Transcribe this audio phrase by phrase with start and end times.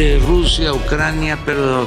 [0.00, 1.86] De Rusia a Ucrania, pero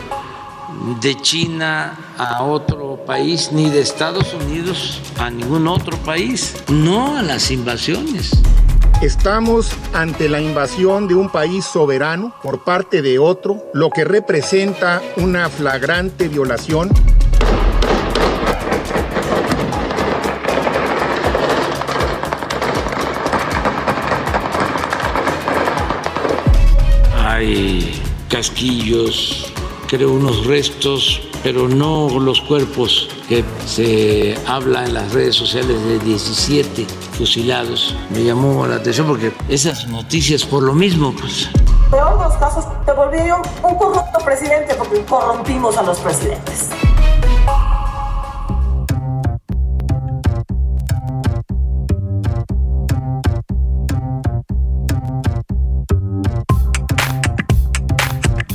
[1.02, 7.24] de China a otro país, ni de Estados Unidos a ningún otro país, no a
[7.24, 8.30] las invasiones.
[9.02, 15.02] Estamos ante la invasión de un país soberano por parte de otro, lo que representa
[15.18, 16.92] una flagrante violación
[27.36, 28.03] Hay
[28.34, 29.54] casquillos,
[29.88, 36.00] creo unos restos, pero no los cuerpos que se habla en las redes sociales de
[36.00, 37.96] 17 fusilados.
[38.10, 41.48] Me llamó la atención porque esas noticias por lo mismo, pues
[41.92, 46.70] peor de los casos, te volvieron un corrupto presidente porque corrompimos a los presidentes.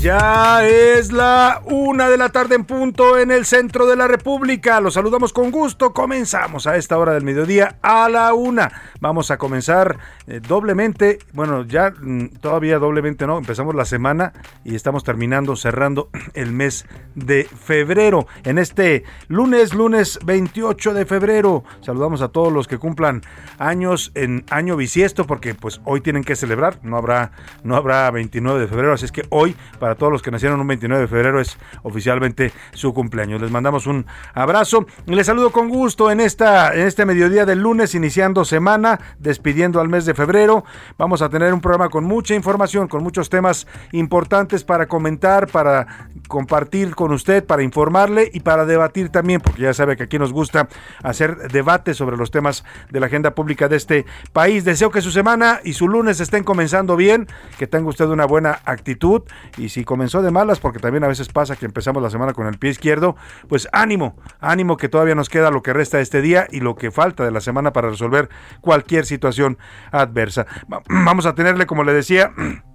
[0.09, 4.81] Ya es la una de la tarde en punto en el centro de la República.
[4.81, 5.93] Los saludamos con gusto.
[5.93, 8.73] Comenzamos a esta hora del mediodía a la una.
[9.03, 11.19] Vamos a comenzar eh, doblemente.
[11.35, 13.37] Bueno, ya mm, todavía doblemente no.
[13.37, 14.33] Empezamos la semana
[14.65, 18.27] y estamos terminando, cerrando el mes de febrero.
[18.45, 21.65] En este lunes, lunes 28 de febrero.
[21.83, 23.21] Saludamos a todos los que cumplan
[23.59, 26.79] años en año bisiesto porque pues hoy tienen que celebrar.
[26.83, 27.33] No habrá,
[27.63, 28.95] no habrá 29 de febrero.
[28.95, 32.53] Así es que hoy para todos los que nacieron un 29 de febrero es oficialmente
[32.73, 33.41] su cumpleaños.
[33.41, 37.61] Les mandamos un abrazo y les saludo con gusto en esta en este mediodía del
[37.61, 40.65] lunes iniciando semana, despidiendo al mes de febrero.
[40.97, 46.09] Vamos a tener un programa con mucha información, con muchos temas importantes para comentar, para
[46.29, 50.33] compartir con usted, para informarle y para debatir también, porque ya sabe que aquí nos
[50.33, 50.69] gusta
[51.03, 54.65] hacer debate sobre los temas de la agenda pública de este país.
[54.65, 57.27] Deseo que su semana y su lunes estén comenzando bien,
[57.59, 59.23] que tenga usted una buena actitud
[59.57, 62.47] y si comenzó de malas, porque también a veces pasa que empezamos la semana con
[62.47, 63.17] el pie izquierdo,
[63.49, 66.75] pues ánimo, ánimo que todavía nos queda lo que resta de este día y lo
[66.77, 68.29] que falta de la semana para resolver
[68.61, 69.57] cualquier situación
[69.91, 70.47] adversa.
[70.71, 72.33] Va- Vamos a tenerle, como le decía,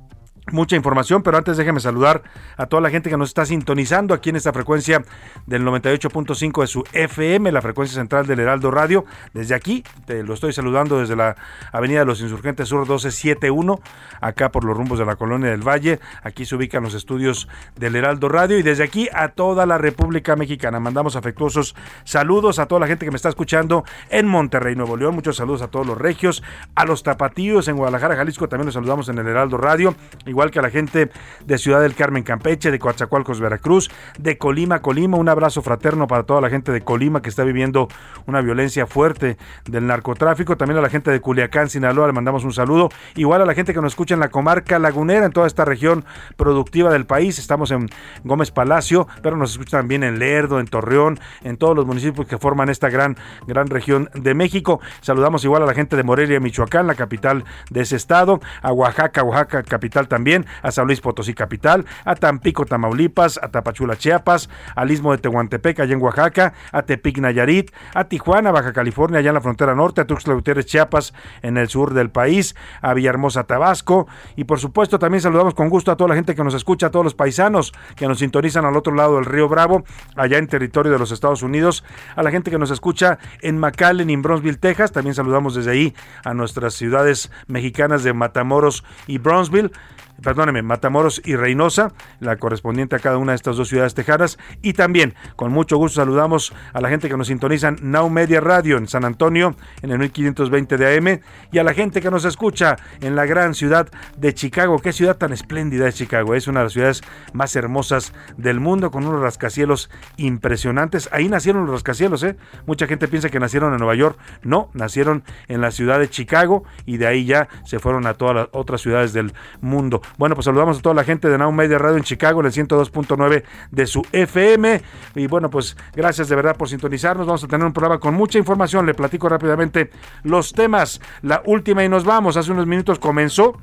[0.52, 2.24] mucha información, pero antes déjeme saludar
[2.58, 5.04] a toda la gente que nos está sintonizando aquí en esta frecuencia
[5.46, 9.06] del 98.5 de su FM, la frecuencia central del Heraldo Radio.
[9.34, 11.36] Desde aquí, te lo estoy saludando desde la
[11.72, 13.80] Avenida de los Insurgentes Sur 1271,
[14.20, 16.00] acá por los rumbos de la Colonia del Valle.
[16.24, 20.36] Aquí se ubican los estudios del Heraldo Radio y desde aquí a toda la República
[20.36, 20.80] Mexicana.
[20.80, 25.16] Mandamos afectuosos saludos a toda la gente que me está escuchando en Monterrey, Nuevo León.
[25.16, 26.44] Muchos saludos a todos los regios,
[26.76, 28.50] a los tapatíos en Guadalajara, Jalisco.
[28.50, 29.96] También los saludamos en el Heraldo Radio
[30.34, 31.12] igual que a la gente
[31.46, 35.18] de Ciudad del Carmen, Campeche, de Coatzacoalcos, Veracruz, de Colima, Colima.
[35.18, 37.88] Un abrazo fraterno para toda la gente de Colima que está viviendo
[38.26, 40.58] una violencia fuerte del narcotráfico.
[40.58, 42.90] También a la gente de Culiacán, Sinaloa, le mandamos un saludo.
[43.16, 46.04] Igual a la gente que nos escucha en la comarca lagunera, en toda esta región
[46.36, 47.38] productiva del país.
[47.38, 47.90] Estamos en
[48.24, 52.38] Gómez Palacio, pero nos escuchan también en Lerdo, en Torreón, en todos los municipios que
[52.38, 54.80] forman esta gran, gran región de México.
[55.02, 59.24] Saludamos igual a la gente de Morelia, Michoacán, la capital de ese estado, a Oaxaca,
[59.24, 64.50] Oaxaca, capital también también a San Luis Potosí Capital, a Tampico, Tamaulipas, a Tapachula, Chiapas,
[64.74, 69.32] al Istmo de Tehuantepec, allá en Oaxaca, a Tepic, Nayarit, a Tijuana, Baja California, allá
[69.32, 73.44] en la frontera norte, a Tuxtla Gutiérrez, Chiapas, en el sur del país, a Villahermosa,
[73.44, 76.88] Tabasco, y por supuesto también saludamos con gusto a toda la gente que nos escucha,
[76.88, 79.84] a todos los paisanos que nos sintonizan al otro lado del río Bravo,
[80.16, 81.84] allá en territorio de los Estados Unidos,
[82.16, 85.94] a la gente que nos escucha en McAllen, en Bronzeville, Texas, también saludamos desde ahí
[86.24, 89.72] a nuestras ciudades mexicanas de Matamoros y Bronzeville
[90.22, 94.38] perdóneme, Matamoros y Reynosa, la correspondiente a cada una de estas dos ciudades tejanas.
[94.62, 98.42] Y también, con mucho gusto, saludamos a la gente que nos sintoniza en Now Media
[98.42, 101.20] Radio en San Antonio, en el 1520 de AM,
[101.52, 103.88] y a la gente que nos escucha en la gran ciudad
[104.18, 104.80] de Chicago.
[104.80, 106.36] Qué ciudad tan espléndida es Chicago.
[106.36, 107.02] Es una de las ciudades
[107.34, 111.10] más hermosas del mundo, con unos rascacielos impresionantes.
[111.12, 112.38] Ahí nacieron los rascacielos, ¿eh?
[112.66, 114.18] Mucha gente piensa que nacieron en Nueva York.
[114.44, 118.36] No, nacieron en la ciudad de Chicago y de ahí ya se fueron a todas
[118.36, 120.02] las otras ciudades del mundo.
[120.18, 122.52] Bueno, pues saludamos a toda la gente de Now Media Radio en Chicago, en el
[122.52, 124.82] 102.9 de su FM.
[125.16, 127.26] Y bueno, pues gracias de verdad por sintonizarnos.
[127.26, 128.86] Vamos a tener un programa con mucha información.
[128.86, 129.90] Le platico rápidamente
[130.24, 131.02] los temas.
[131.22, 132.38] La última y nos vamos.
[132.38, 133.58] Hace unos minutos comenzó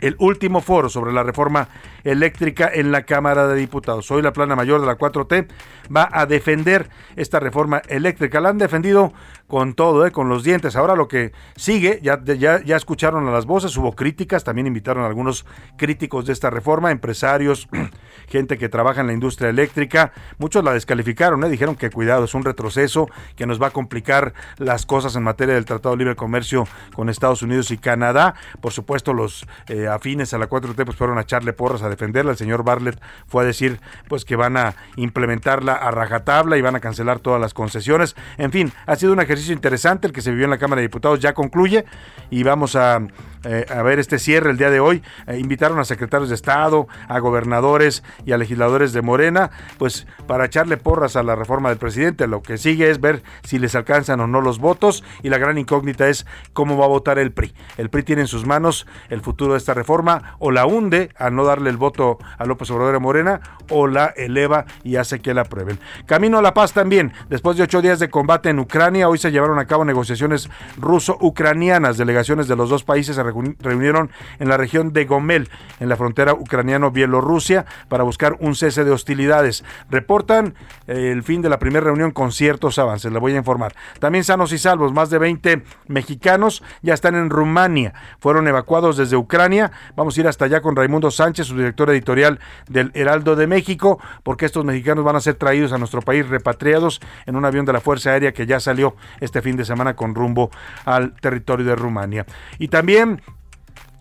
[0.00, 1.68] el último foro sobre la reforma
[2.04, 4.10] eléctrica en la Cámara de Diputados.
[4.10, 5.48] Hoy la plana mayor de la 4T
[5.94, 8.40] va a defender esta reforma eléctrica.
[8.40, 9.12] La han defendido
[9.48, 10.12] con todo, ¿eh?
[10.12, 10.76] con los dientes.
[10.76, 15.04] Ahora lo que sigue, ya, ya, ya escucharon a las voces, hubo críticas, también invitaron
[15.04, 15.46] a algunos
[15.76, 17.68] críticos de esta reforma, empresarios,
[18.28, 20.12] gente que trabaja en la industria eléctrica.
[20.36, 21.48] Muchos la descalificaron, ¿eh?
[21.48, 25.54] dijeron que cuidado, es un retroceso, que nos va a complicar las cosas en materia
[25.54, 28.34] del Tratado de Libre Comercio con Estados Unidos y Canadá.
[28.60, 32.32] Por supuesto, los eh, afines a la 4T pues fueron a echarle porras a defenderla.
[32.32, 36.76] El señor Bartlett fue a decir pues que van a implementarla a rajatabla y van
[36.76, 38.14] a cancelar todas las concesiones.
[38.36, 40.88] En fin, ha sido un ejercicio interesante el que se vivió en la Cámara de
[40.88, 41.84] Diputados, ya concluye
[42.30, 43.00] y vamos a,
[43.44, 45.02] eh, a ver este cierre el día de hoy.
[45.26, 50.46] Eh, invitaron a secretarios de Estado, a gobernadores y a legisladores de Morena, pues para
[50.46, 52.26] echarle porras a la reforma del presidente.
[52.26, 55.58] Lo que sigue es ver si les alcanzan o no los votos y la gran
[55.58, 57.54] incógnita es cómo va a votar el PRI.
[57.76, 61.34] El PRI tiene en sus manos el futuro de esta reforma o la hunde al
[61.34, 65.34] no darle el voto a López Obrador de Morena o la eleva y hace que
[65.34, 65.78] la aprueben.
[66.06, 67.12] Camino a la paz también.
[67.28, 71.96] Después de ocho días de combate en Ucrania, hoy se llevaron a cabo negociaciones ruso-ucranianas.
[71.96, 75.48] Delegaciones de los dos países se reunieron en la región de Gomel,
[75.80, 79.64] en la frontera ucraniano-bielorrusia, para buscar un cese de hostilidades.
[79.90, 80.54] Reportan
[80.86, 83.74] eh, el fin de la primera reunión con ciertos avances, le voy a informar.
[84.00, 89.16] También sanos y salvos, más de 20 mexicanos ya están en Rumania, fueron evacuados desde
[89.16, 89.70] Ucrania.
[89.96, 93.98] Vamos a ir hasta allá con Raimundo Sánchez, su director editorial del Heraldo de México,
[94.22, 97.72] porque estos mexicanos van a ser traídos a nuestro país repatriados en un avión de
[97.72, 100.50] la Fuerza Aérea que ya salió este fin de semana con rumbo
[100.84, 102.26] al territorio de Rumania.
[102.58, 103.22] Y también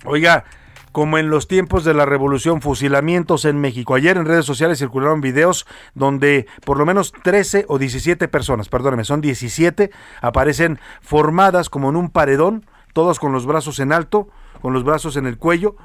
[0.05, 0.45] Oiga,
[0.91, 3.95] como en los tiempos de la revolución, fusilamientos en México.
[3.95, 5.65] Ayer en redes sociales circularon videos
[5.95, 9.91] donde por lo menos 13 o 17 personas, perdóneme, son 17,
[10.21, 14.29] aparecen formadas como en un paredón, todos con los brazos en alto,
[14.61, 15.75] con los brazos en el cuello,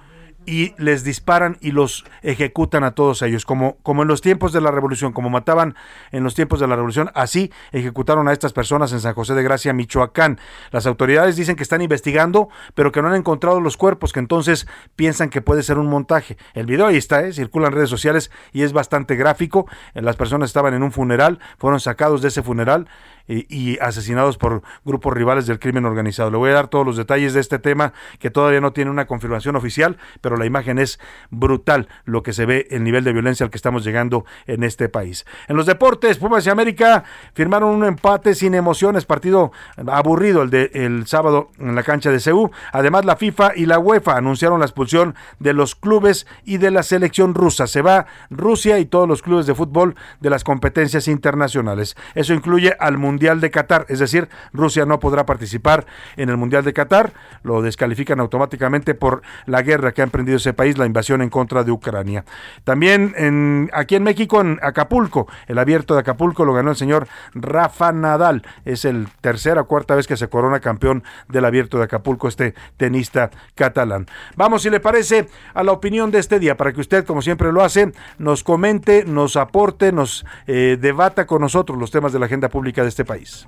[0.46, 4.60] y les disparan y los ejecutan a todos ellos, como, como en los tiempos de
[4.60, 5.74] la revolución, como mataban
[6.10, 9.42] en los tiempos de la revolución, así ejecutaron a estas personas en San José de
[9.42, 10.38] Gracia, Michoacán.
[10.70, 14.66] Las autoridades dicen que están investigando, pero que no han encontrado los cuerpos, que entonces
[14.96, 16.36] piensan que puede ser un montaje.
[16.54, 17.32] El video ahí está, ¿eh?
[17.32, 19.66] circula en redes sociales y es bastante gráfico.
[19.94, 22.88] Las personas estaban en un funeral, fueron sacados de ese funeral
[23.26, 26.30] y, asesinados por grupos rivales del crimen organizado.
[26.30, 29.06] Le voy a dar todos los detalles de este tema que todavía no tiene una
[29.06, 30.98] confirmación oficial, pero la imagen es
[31.30, 34.88] brutal lo que se ve, el nivel de violencia al que estamos llegando en este
[34.88, 35.24] país.
[35.48, 37.04] En los deportes, Pumas y América
[37.34, 39.52] firmaron un empate sin emociones, partido
[39.86, 42.50] aburrido el de el sábado en la cancha de CEU.
[42.72, 46.82] Además, la FIFA y la UEFA anunciaron la expulsión de los clubes y de la
[46.82, 47.66] selección rusa.
[47.66, 51.96] Se va Rusia y todos los clubes de fútbol de las competencias internacionales.
[52.14, 55.84] Eso incluye al Mundial Mundial de Qatar, es decir, Rusia no podrá participar
[56.16, 60.54] en el Mundial de Qatar, lo descalifican automáticamente por la guerra que ha emprendido ese
[60.54, 62.24] país, la invasión en contra de Ucrania.
[62.64, 67.06] También en, aquí en México, en Acapulco, el abierto de Acapulco lo ganó el señor
[67.34, 71.84] Rafa Nadal, es el tercera o cuarta vez que se corona campeón del abierto de
[71.84, 74.06] Acapulco, este tenista catalán.
[74.36, 77.52] Vamos, si le parece, a la opinión de este día, para que usted, como siempre
[77.52, 82.26] lo hace, nos comente, nos aporte, nos eh, debata con nosotros los temas de la
[82.26, 83.46] agenda pública de este país.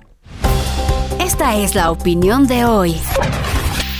[1.19, 2.95] Esta es la opinión de hoy.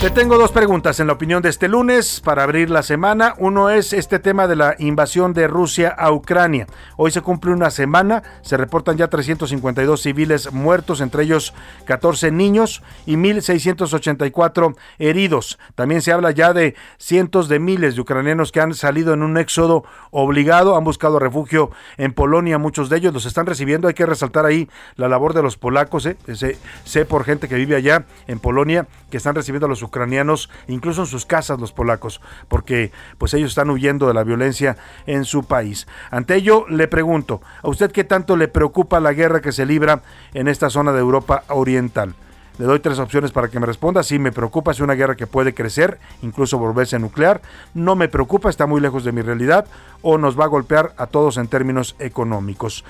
[0.06, 3.34] Le tengo dos preguntas en la opinión de este lunes para abrir la semana.
[3.38, 6.68] Uno es este tema de la invasión de Rusia a Ucrania.
[6.96, 11.54] Hoy se cumple una semana, se reportan ya 352 civiles muertos, entre ellos
[11.86, 15.58] 14 niños y 1.684 heridos.
[15.74, 19.36] También se habla ya de cientos de miles de ucranianos que han salido en un
[19.36, 19.82] éxodo
[20.12, 23.88] obligado, han buscado refugio en Polonia, muchos de ellos los están recibiendo.
[23.88, 26.16] Hay que resaltar ahí la labor de los polacos, ¿eh?
[26.32, 29.95] sé, sé por gente que vive allá en Polonia que están recibiendo a los ucranianos,
[30.68, 34.76] incluso en sus casas los polacos, porque pues ellos están huyendo de la violencia
[35.06, 35.86] en su país.
[36.10, 40.02] Ante ello le pregunto, ¿a usted qué tanto le preocupa la guerra que se libra
[40.34, 42.14] en esta zona de Europa Oriental?
[42.58, 44.02] Le doy tres opciones para que me responda.
[44.02, 47.42] Sí, me preocupa, es una guerra que puede crecer, incluso volverse nuclear.
[47.74, 49.66] No me preocupa, está muy lejos de mi realidad.
[50.00, 52.84] O nos va a golpear a todos en términos económicos.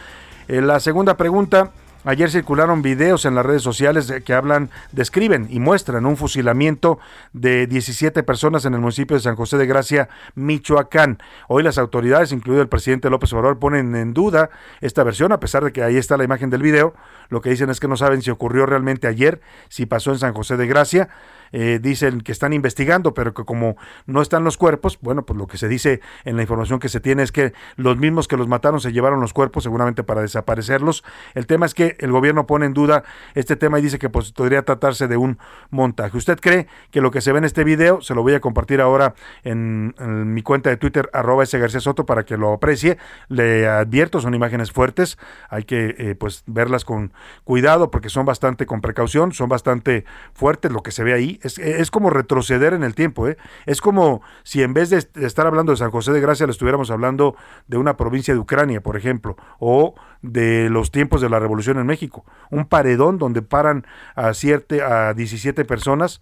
[0.47, 1.73] Eh, la segunda pregunta,
[2.09, 7.01] Ayer circularon videos en las redes sociales que hablan, describen y muestran un fusilamiento
[7.33, 11.19] de 17 personas en el municipio de San José de Gracia, Michoacán.
[11.49, 15.65] Hoy las autoridades, incluido el presidente López Obrador, ponen en duda esta versión, a pesar
[15.65, 16.95] de que ahí está la imagen del video.
[17.29, 20.33] Lo que dicen es que no saben si ocurrió realmente ayer, si pasó en San
[20.33, 21.09] José de Gracia.
[21.53, 23.77] Eh, dicen que están investigando, pero que como
[24.07, 27.01] no están los cuerpos, bueno, pues lo que se dice en la información que se
[27.01, 31.05] tiene es que los mismos que los mataron se llevaron los cuerpos seguramente para desaparecerlos.
[31.35, 34.33] El tema es que el gobierno pone en duda este tema y dice que pues,
[34.33, 35.39] podría tratarse de un
[35.71, 36.17] montaje.
[36.17, 38.81] ¿Usted cree que lo que se ve en este video, se lo voy a compartir
[38.81, 39.95] ahora en,
[40.33, 42.99] mi cuenta de Twitter, arroba ese García Soto, para que lo aprecie?
[43.29, 47.13] Le advierto, son imágenes fuertes, hay que eh, pues verlas con
[47.45, 51.91] cuidado porque son bastante con precaución, son bastante fuertes lo que se ve ahí es,
[51.91, 53.29] como retroceder en el tiempo.
[53.29, 53.37] ¿eh?
[53.67, 56.91] Es como si en vez de estar hablando de San José de Gracia, le estuviéramos
[56.91, 61.79] hablando de una provincia de Ucrania, por ejemplo, o de los tiempos de la Revolución
[61.79, 62.25] en México.
[62.51, 66.21] Un paredón donde paran a, siete, a 17 personas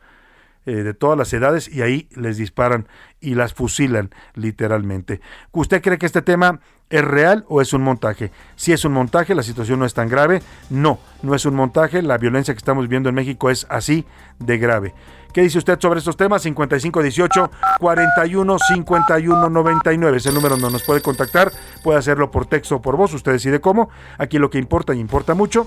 [0.67, 2.89] eh, de todas las edades y ahí les disparan
[3.21, 5.21] y las fusilan literalmente.
[5.53, 8.31] ¿Usted cree que este tema es real o es un montaje?
[8.57, 10.43] Si es un montaje, la situación no es tan grave.
[10.71, 12.03] No, no es un montaje.
[12.03, 14.05] La violencia que estamos viendo en México es así
[14.39, 14.95] de grave.
[15.35, 16.43] ¿Qué dice usted sobre estos temas?
[16.43, 21.51] 5518 41 51 99 es el número donde nos puede contactar.
[21.83, 23.91] Puede hacerlo por texto o por voz, usted decide cómo.
[24.17, 25.67] Aquí lo que importa y importa mucho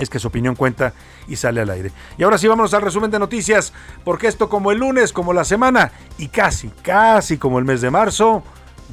[0.00, 0.92] es que su opinión cuenta
[1.28, 1.92] y sale al aire.
[2.18, 5.44] Y ahora sí vamos al resumen de noticias, porque esto como el lunes, como la
[5.44, 8.42] semana y casi, casi como el mes de marzo,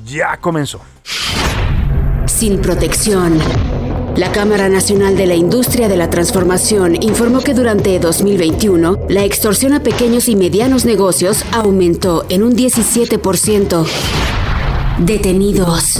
[0.06, 0.82] ya comenzó.
[2.26, 3.40] Sin protección.
[4.18, 9.74] La Cámara Nacional de la Industria de la Transformación informó que durante 2021 la extorsión
[9.74, 13.86] a pequeños y medianos negocios aumentó en un 17%.
[15.00, 16.00] Detenidos.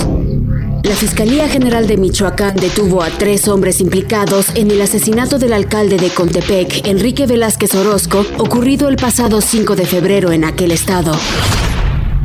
[0.84, 5.98] La Fiscalía General de Michoacán detuvo a tres hombres implicados en el asesinato del alcalde
[5.98, 11.14] de Contepec, Enrique Velázquez Orozco, ocurrido el pasado 5 de febrero en aquel estado.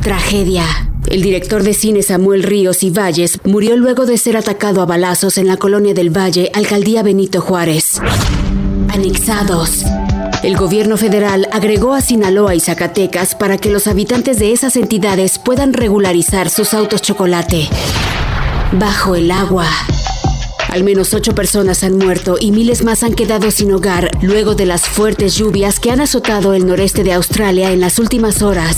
[0.01, 0.65] Tragedia.
[1.07, 5.37] El director de cine Samuel Ríos y Valles murió luego de ser atacado a balazos
[5.37, 7.99] en la colonia del Valle, alcaldía Benito Juárez.
[8.89, 9.83] Anexados.
[10.43, 15.39] El gobierno federal agregó a Sinaloa y Zacatecas para que los habitantes de esas entidades
[15.39, 17.69] puedan regularizar sus autos chocolate
[18.73, 19.67] bajo el agua.
[20.69, 24.65] Al menos ocho personas han muerto y miles más han quedado sin hogar luego de
[24.65, 28.77] las fuertes lluvias que han azotado el noreste de Australia en las últimas horas.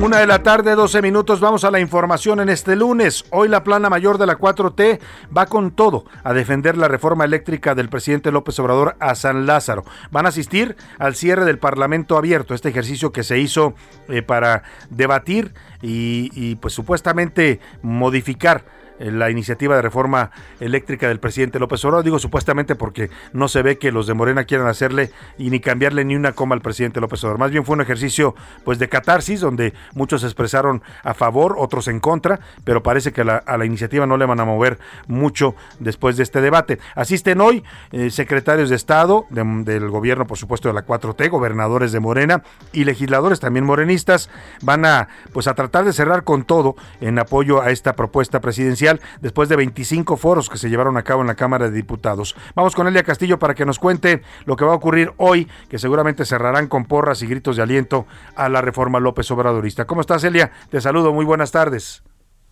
[0.00, 3.24] Una de la tarde, 12 minutos, vamos a la información en este lunes.
[3.30, 4.98] Hoy la plana mayor de la 4T
[5.34, 9.84] va con todo a defender la reforma eléctrica del presidente López Obrador a San Lázaro.
[10.10, 13.74] Van a asistir al cierre del Parlamento abierto, este ejercicio que se hizo
[14.08, 18.64] eh, para debatir y, y pues supuestamente modificar
[18.98, 22.04] la iniciativa de reforma eléctrica del presidente López Obrador.
[22.04, 26.04] Digo supuestamente porque no se ve que los de Morena quieran hacerle y ni cambiarle
[26.04, 27.38] ni una coma al presidente López Obrador.
[27.38, 28.34] Más bien fue un ejercicio
[28.64, 33.22] pues de catarsis donde muchos se expresaron a favor, otros en contra, pero parece que
[33.22, 36.78] a la iniciativa no le van a mover mucho después de este debate.
[36.94, 42.00] Asisten hoy eh, secretarios de Estado del gobierno, por supuesto, de la 4T, gobernadores de
[42.00, 44.30] Morena y legisladores también morenistas.
[44.62, 48.83] Van a pues a tratar de cerrar con todo en apoyo a esta propuesta presidencial
[49.20, 52.36] después de 25 foros que se llevaron a cabo en la Cámara de Diputados.
[52.54, 55.78] Vamos con Elia Castillo para que nos cuente lo que va a ocurrir hoy, que
[55.78, 59.86] seguramente cerrarán con porras y gritos de aliento a la reforma López Obradorista.
[59.86, 60.50] ¿Cómo estás, Elia?
[60.70, 62.02] Te saludo, muy buenas tardes.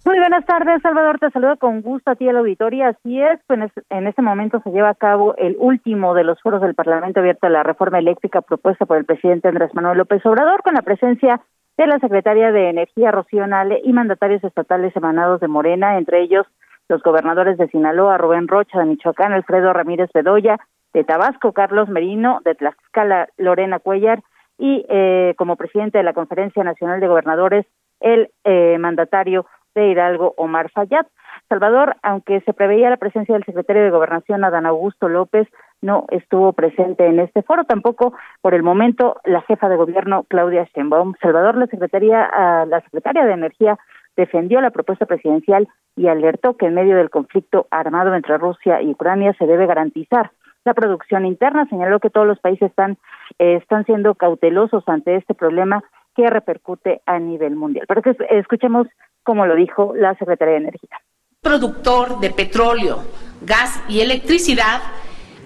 [0.05, 1.21] Muy buenas tardes, Salvador.
[1.21, 2.89] Te saludo con gusto a ti, el auditorio.
[2.89, 6.61] Así es, pues en este momento se lleva a cabo el último de los foros
[6.61, 10.63] del Parlamento abierto a la reforma eléctrica propuesta por el presidente Andrés Manuel López Obrador,
[10.63, 11.41] con la presencia
[11.77, 16.47] de la secretaria de Energía, Rocío Nale, y mandatarios estatales emanados de Morena, entre ellos
[16.89, 20.59] los gobernadores de Sinaloa, Rubén Rocha de Michoacán, Alfredo Ramírez Bedoya,
[20.93, 24.23] de Tabasco, Carlos Merino, de Tlaxcala, Lorena Cuellar,
[24.59, 27.67] y eh, como presidente de la Conferencia Nacional de Gobernadores,
[28.01, 31.07] el eh, mandatario de Hidalgo, Omar Fayad.
[31.49, 35.49] Salvador, aunque se preveía la presencia del secretario de Gobernación, Adán Augusto López,
[35.83, 40.67] no estuvo presente en este foro, tampoco por el momento la jefa de gobierno, Claudia
[40.75, 41.15] Sheinbaum.
[41.21, 43.79] Salvador, la secretaria, ah, la secretaria de Energía
[44.17, 48.91] defendió la propuesta presidencial y alertó que en medio del conflicto armado entre Rusia y
[48.91, 50.31] Ucrania se debe garantizar
[50.65, 51.67] la producción interna.
[51.69, 52.97] Señaló que todos los países están,
[53.39, 55.83] eh, están siendo cautelosos ante este problema
[56.15, 57.87] que repercute a nivel mundial.
[57.89, 58.87] Pero que escuchemos
[59.23, 61.01] cómo lo dijo la Secretaría de Energía.
[61.41, 62.99] Productor de petróleo,
[63.41, 64.81] gas y electricidad,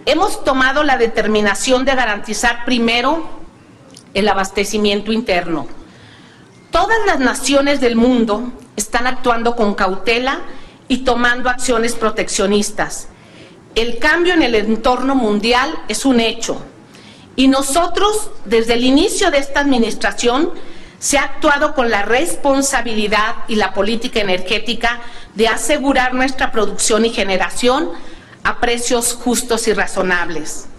[0.06, 3.28] hemos tomado la determinación de garantizar primero
[4.14, 5.66] el abastecimiento interno.
[6.70, 10.40] Todas las naciones del mundo están actuando con cautela
[10.88, 13.08] y tomando acciones proteccionistas.
[13.74, 16.62] El cambio en el entorno mundial es un hecho
[17.34, 20.52] y nosotros, desde el inicio de esta administración,
[20.98, 25.00] se ha actuado con la responsabilidad y la política energética
[25.34, 27.90] de asegurar nuestra producción y generación
[28.46, 30.72] a precios justos y razonables.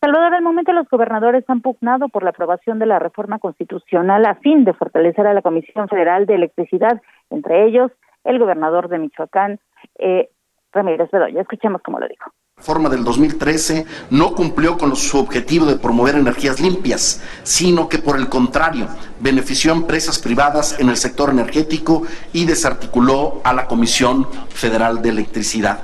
[0.00, 4.36] Salvador, al momento los gobernadores han pugnado por la aprobación de la reforma constitucional a
[4.36, 7.90] fin de fortalecer a la Comisión Federal de Electricidad, entre ellos
[8.24, 9.60] el gobernador de Michoacán,
[9.98, 10.30] eh,
[10.72, 11.42] Ramírez Bedoya.
[11.42, 12.32] Escuchemos cómo lo dijo
[12.64, 18.16] reforma del 2013 no cumplió con su objetivo de promover energías limpias, sino que por
[18.16, 18.88] el contrario
[19.20, 25.10] benefició a empresas privadas en el sector energético y desarticuló a la Comisión Federal de
[25.10, 25.80] Electricidad.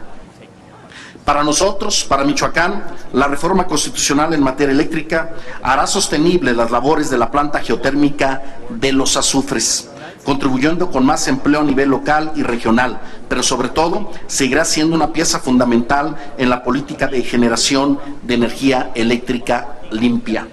[1.23, 2.83] Para nosotros, para Michoacán,
[3.13, 8.93] la reforma constitucional en materia eléctrica hará sostenible las labores de la planta geotérmica de
[8.93, 9.91] los azufres
[10.25, 15.13] contribuyendo con más empleo a nivel local y regional, pero sobre todo seguirá siendo una
[15.13, 20.47] pieza fundamental en la política de generación de energía eléctrica limpia.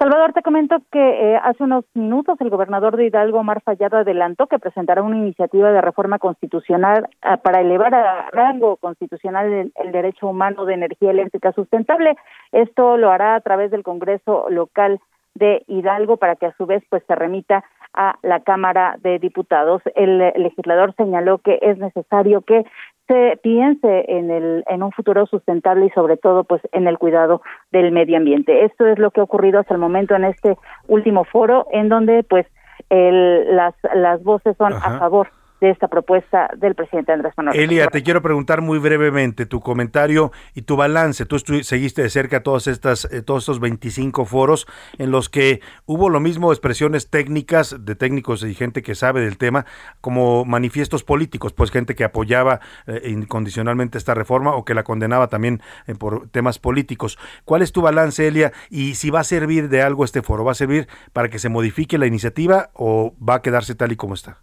[0.00, 0.98] Salvador, te comento que
[1.34, 5.70] eh, hace unos minutos el gobernador de Hidalgo, Omar Fallado, adelantó que presentará una iniciativa
[5.70, 11.10] de reforma constitucional ah, para elevar a rango constitucional el, el, derecho humano de energía
[11.10, 12.16] eléctrica sustentable.
[12.50, 15.00] Esto lo hará a través del Congreso local
[15.34, 19.82] de Hidalgo para que a su vez pues se remita a la Cámara de Diputados.
[19.94, 22.64] El legislador señaló que es necesario que
[23.08, 27.42] se piense en el en un futuro sustentable y sobre todo pues en el cuidado
[27.72, 28.64] del medio ambiente.
[28.64, 30.56] Esto es lo que ha ocurrido hasta el momento en este
[30.86, 32.46] último foro en donde pues
[32.88, 35.28] el, las las voces son a favor
[35.60, 37.58] de esta propuesta del presidente Andrés Manuel.
[37.58, 41.26] Elia, te quiero preguntar muy brevemente tu comentario y tu balance.
[41.26, 44.66] Tú seguiste de cerca todas estas, eh, todos estos 25 foros
[44.98, 49.36] en los que hubo lo mismo expresiones técnicas de técnicos y gente que sabe del
[49.36, 49.66] tema,
[50.00, 55.28] como manifiestos políticos, pues gente que apoyaba eh, incondicionalmente esta reforma o que la condenaba
[55.28, 57.18] también eh, por temas políticos.
[57.44, 58.52] ¿Cuál es tu balance, Elia?
[58.70, 61.50] Y si va a servir de algo este foro, ¿va a servir para que se
[61.50, 64.38] modifique la iniciativa o va a quedarse tal y como está?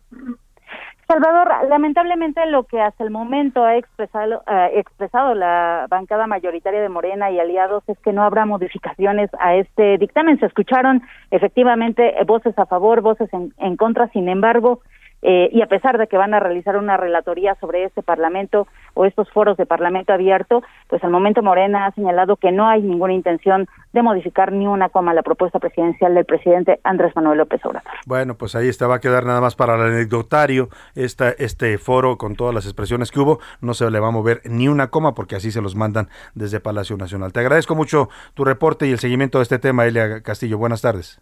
[1.07, 4.43] Salvador, lamentablemente lo que hasta el momento ha expresado,
[4.73, 9.97] expresado la bancada mayoritaria de Morena y aliados es que no habrá modificaciones a este
[9.97, 10.37] dictamen.
[10.39, 14.81] Se escucharon efectivamente voces a favor, voces en, en contra, sin embargo,
[15.21, 19.05] eh, y a pesar de que van a realizar una relatoría sobre este Parlamento o
[19.05, 23.13] estos foros de Parlamento abierto, pues al momento Morena ha señalado que no hay ninguna
[23.13, 27.91] intención de modificar ni una coma la propuesta presidencial del presidente Andrés Manuel López Obrador.
[28.05, 32.17] Bueno, pues ahí está, va a quedar nada más para el anecdotario esta, este foro
[32.17, 35.13] con todas las expresiones que hubo, no se le va a mover ni una coma
[35.13, 37.33] porque así se los mandan desde Palacio Nacional.
[37.33, 40.57] Te agradezco mucho tu reporte y el seguimiento de este tema, Elia Castillo.
[40.57, 41.21] Buenas tardes.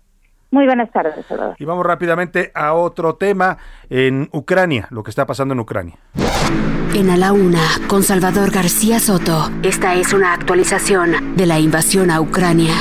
[0.51, 1.55] Muy buenas tardes, Salvador.
[1.59, 3.57] Y vamos rápidamente a otro tema
[3.89, 5.95] en Ucrania, lo que está pasando en Ucrania.
[6.93, 12.09] En A la Una, con Salvador García Soto, esta es una actualización de la invasión
[12.09, 12.73] a Ucrania.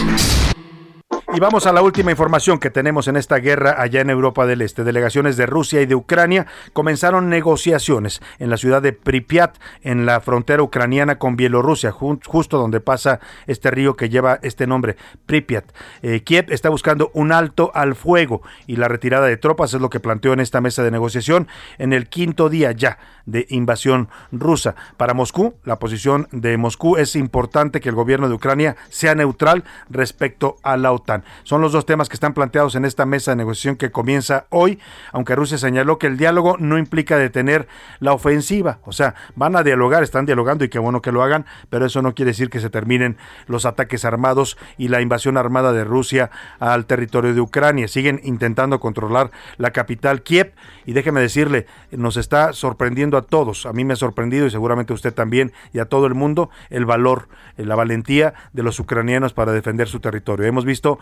[1.34, 4.62] Y vamos a la última información que tenemos en esta guerra allá en Europa del
[4.62, 4.84] Este.
[4.84, 10.20] Delegaciones de Rusia y de Ucrania comenzaron negociaciones en la ciudad de Pripyat, en la
[10.20, 13.18] frontera ucraniana con Bielorrusia, justo donde pasa
[13.48, 15.64] este río que lleva este nombre, Pripyat.
[16.02, 19.90] Eh, Kiev está buscando un alto al fuego y la retirada de tropas es lo
[19.90, 24.74] que planteó en esta mesa de negociación en el quinto día ya de invasión rusa.
[24.96, 29.64] Para Moscú, la posición de Moscú es importante que el gobierno de Ucrania sea neutral
[29.88, 31.23] respecto a la OTAN.
[31.42, 34.78] Son los dos temas que están planteados en esta mesa de negociación que comienza hoy,
[35.12, 37.68] aunque Rusia señaló que el diálogo no implica detener
[38.00, 38.78] la ofensiva.
[38.84, 42.02] O sea, van a dialogar, están dialogando y qué bueno que lo hagan, pero eso
[42.02, 46.30] no quiere decir que se terminen los ataques armados y la invasión armada de Rusia
[46.58, 47.88] al territorio de Ucrania.
[47.88, 50.52] Siguen intentando controlar la capital Kiev
[50.86, 54.92] y déjeme decirle, nos está sorprendiendo a todos, a mí me ha sorprendido y seguramente
[54.92, 59.52] usted también y a todo el mundo el valor, la valentía de los ucranianos para
[59.52, 60.46] defender su territorio.
[60.46, 60.98] Hemos visto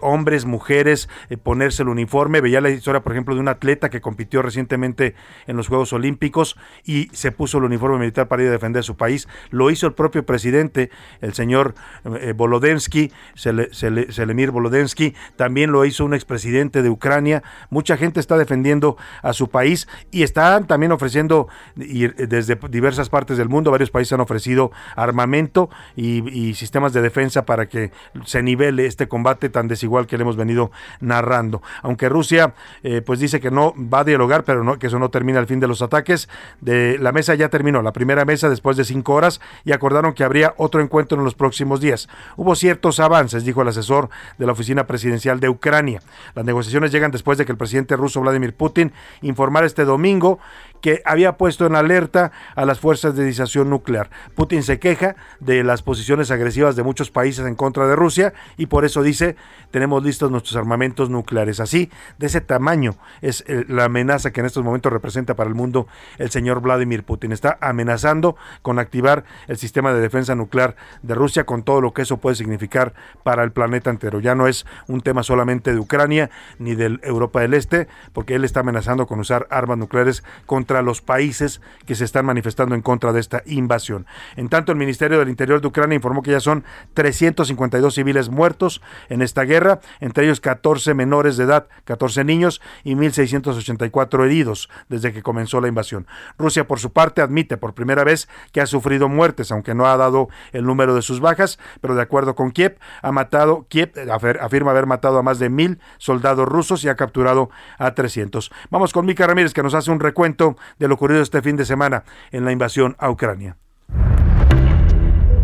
[0.00, 4.00] hombres, mujeres eh, ponerse el uniforme, veía la historia por ejemplo de un atleta que
[4.00, 5.14] compitió recientemente
[5.46, 8.96] en los Juegos Olímpicos y se puso el uniforme militar para ir a defender su
[8.96, 10.90] país, lo hizo el propio presidente,
[11.20, 18.20] el señor eh, Volodensky, Selemir Volodensky, también lo hizo un expresidente de Ucrania, mucha gente
[18.20, 23.70] está defendiendo a su país y están también ofreciendo y desde diversas partes del mundo,
[23.70, 27.92] varios países han ofrecido armamento y, sistemas de defensa para que
[28.24, 31.62] se nivele este combate tan desigual que le hemos venido narrando.
[31.82, 35.10] Aunque Rusia eh, pues dice que no va a dialogar, pero no, que eso no
[35.10, 36.28] termina el fin de los ataques,
[36.60, 40.24] de, la mesa ya terminó, la primera mesa después de cinco horas y acordaron que
[40.24, 42.08] habría otro encuentro en los próximos días.
[42.36, 44.08] Hubo ciertos avances, dijo el asesor
[44.38, 46.00] de la oficina presidencial de Ucrania.
[46.34, 50.38] Las negociaciones llegan después de que el presidente ruso Vladimir Putin informara este domingo
[50.80, 54.10] que había puesto en alerta a las fuerzas de disuasión nuclear.
[54.34, 58.66] Putin se queja de las posiciones agresivas de muchos países en contra de Rusia y
[58.66, 59.27] por eso dice,
[59.70, 61.60] tenemos listos nuestros armamentos nucleares.
[61.60, 65.54] Así, de ese tamaño es eh, la amenaza que en estos momentos representa para el
[65.54, 65.86] mundo
[66.18, 67.32] el señor Vladimir Putin.
[67.32, 72.02] Está amenazando con activar el sistema de defensa nuclear de Rusia con todo lo que
[72.02, 74.20] eso puede significar para el planeta entero.
[74.20, 78.44] Ya no es un tema solamente de Ucrania ni de Europa del Este, porque él
[78.44, 83.12] está amenazando con usar armas nucleares contra los países que se están manifestando en contra
[83.12, 84.06] de esta invasión.
[84.36, 86.64] En tanto, el Ministerio del Interior de Ucrania informó que ya son
[86.94, 92.94] 352 civiles muertos en esta guerra, entre ellos 14 menores de edad, 14 niños y
[92.94, 96.06] 1.684 heridos desde que comenzó la invasión.
[96.38, 99.96] Rusia, por su parte, admite por primera vez que ha sufrido muertes, aunque no ha
[99.96, 103.92] dado el número de sus bajas, pero de acuerdo con Kiev, ha matado, Kiev
[104.40, 108.50] afirma haber matado a más de mil soldados rusos y ha capturado a 300.
[108.70, 111.64] Vamos con Mica Ramírez, que nos hace un recuento de lo ocurrido este fin de
[111.64, 113.56] semana en la invasión a Ucrania.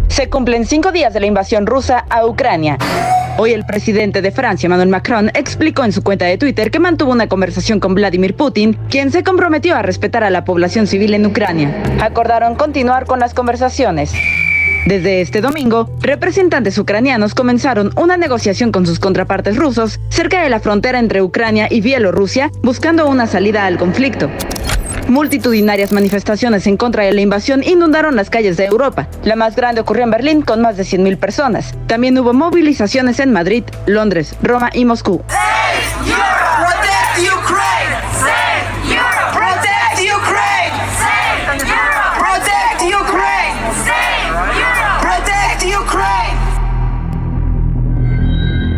[0.09, 2.79] Se cumplen cinco días de la invasión rusa a Ucrania.
[3.37, 7.11] Hoy el presidente de Francia, Emmanuel Macron, explicó en su cuenta de Twitter que mantuvo
[7.11, 11.27] una conversación con Vladimir Putin, quien se comprometió a respetar a la población civil en
[11.27, 11.83] Ucrania.
[12.01, 14.12] Acordaron continuar con las conversaciones.
[14.87, 20.61] Desde este domingo, representantes ucranianos comenzaron una negociación con sus contrapartes rusos cerca de la
[20.61, 24.31] frontera entre Ucrania y Bielorrusia, buscando una salida al conflicto.
[25.09, 29.09] Multitudinarias manifestaciones en contra de la invasión inundaron las calles de Europa.
[29.23, 31.75] La más grande ocurrió en Berlín con más de 100.000 personas.
[31.87, 35.23] También hubo movilizaciones en Madrid, Londres, Roma y Moscú.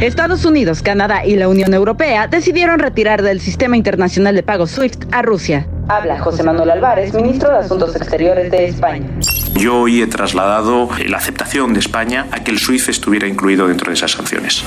[0.00, 5.04] Estados Unidos, Canadá y la Unión Europea decidieron retirar del sistema internacional de pagos SWIFT
[5.10, 5.66] a Rusia.
[5.88, 9.06] Habla José Manuel Álvarez, ministro de Asuntos Exteriores de España.
[9.54, 13.90] Yo hoy he trasladado la aceptación de España a que el SWIFT estuviera incluido dentro
[13.90, 14.64] de esas sanciones.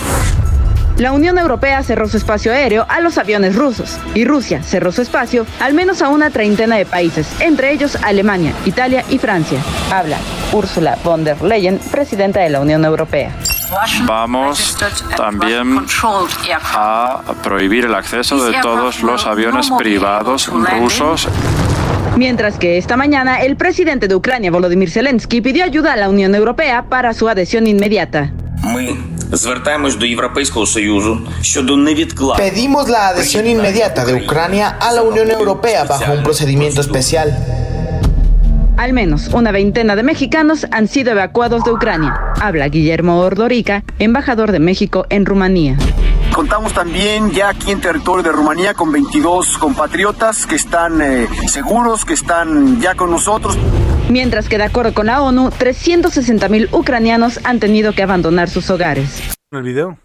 [0.97, 5.01] La Unión Europea cerró su espacio aéreo a los aviones rusos y Rusia cerró su
[5.01, 9.59] espacio al menos a una treintena de países, entre ellos Alemania, Italia y Francia.
[9.91, 10.17] Habla
[10.53, 13.31] Ursula von der Leyen, presidenta de la Unión Europea.
[14.05, 14.77] Vamos
[15.15, 15.85] también
[16.73, 21.27] a prohibir el acceso de todos los aviones privados rusos.
[22.17, 26.35] Mientras que esta mañana el presidente de Ucrania, Volodymyr Zelensky, pidió ayuda a la Unión
[26.35, 28.31] Europea para su adhesión inmediata.
[32.37, 37.68] Pedimos la adhesión inmediata de Ucrania a la Unión Europea bajo un procedimiento especial.
[38.79, 42.17] Al menos una veintena de mexicanos han sido evacuados de Ucrania.
[42.39, 45.75] Habla Guillermo Ordorica, embajador de México en Rumanía.
[46.33, 52.05] Contamos también ya aquí en territorio de Rumanía con 22 compatriotas que están eh, seguros,
[52.05, 53.57] que están ya con nosotros.
[54.09, 58.69] Mientras que de acuerdo con la ONU, 360 mil ucranianos han tenido que abandonar sus
[58.69, 59.35] hogares.
[59.51, 59.97] ¿El video?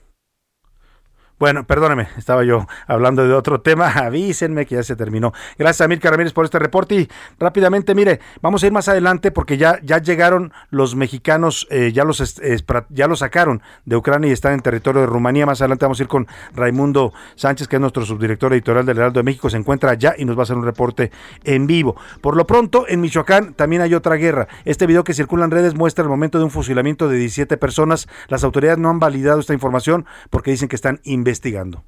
[1.36, 3.88] Bueno, perdóneme, estaba yo hablando de otro tema.
[3.94, 5.32] Avísenme que ya se terminó.
[5.58, 6.94] Gracias a Mirka Ramírez por este reporte.
[6.94, 7.08] Y
[7.40, 12.04] rápidamente, mire, vamos a ir más adelante porque ya, ya llegaron los mexicanos, eh, ya,
[12.04, 12.40] los,
[12.88, 15.44] ya los sacaron de Ucrania y están en territorio de Rumanía.
[15.44, 19.18] Más adelante vamos a ir con Raimundo Sánchez, que es nuestro subdirector editorial del Heraldo
[19.18, 19.50] de México.
[19.50, 21.10] Se encuentra allá y nos va a hacer un reporte
[21.42, 21.96] en vivo.
[22.20, 24.46] Por lo pronto, en Michoacán también hay otra guerra.
[24.64, 28.08] Este video que circula en redes muestra el momento de un fusilamiento de 17 personas.
[28.28, 31.84] Las autoridades no han validado esta información porque dicen que están investigando investigando.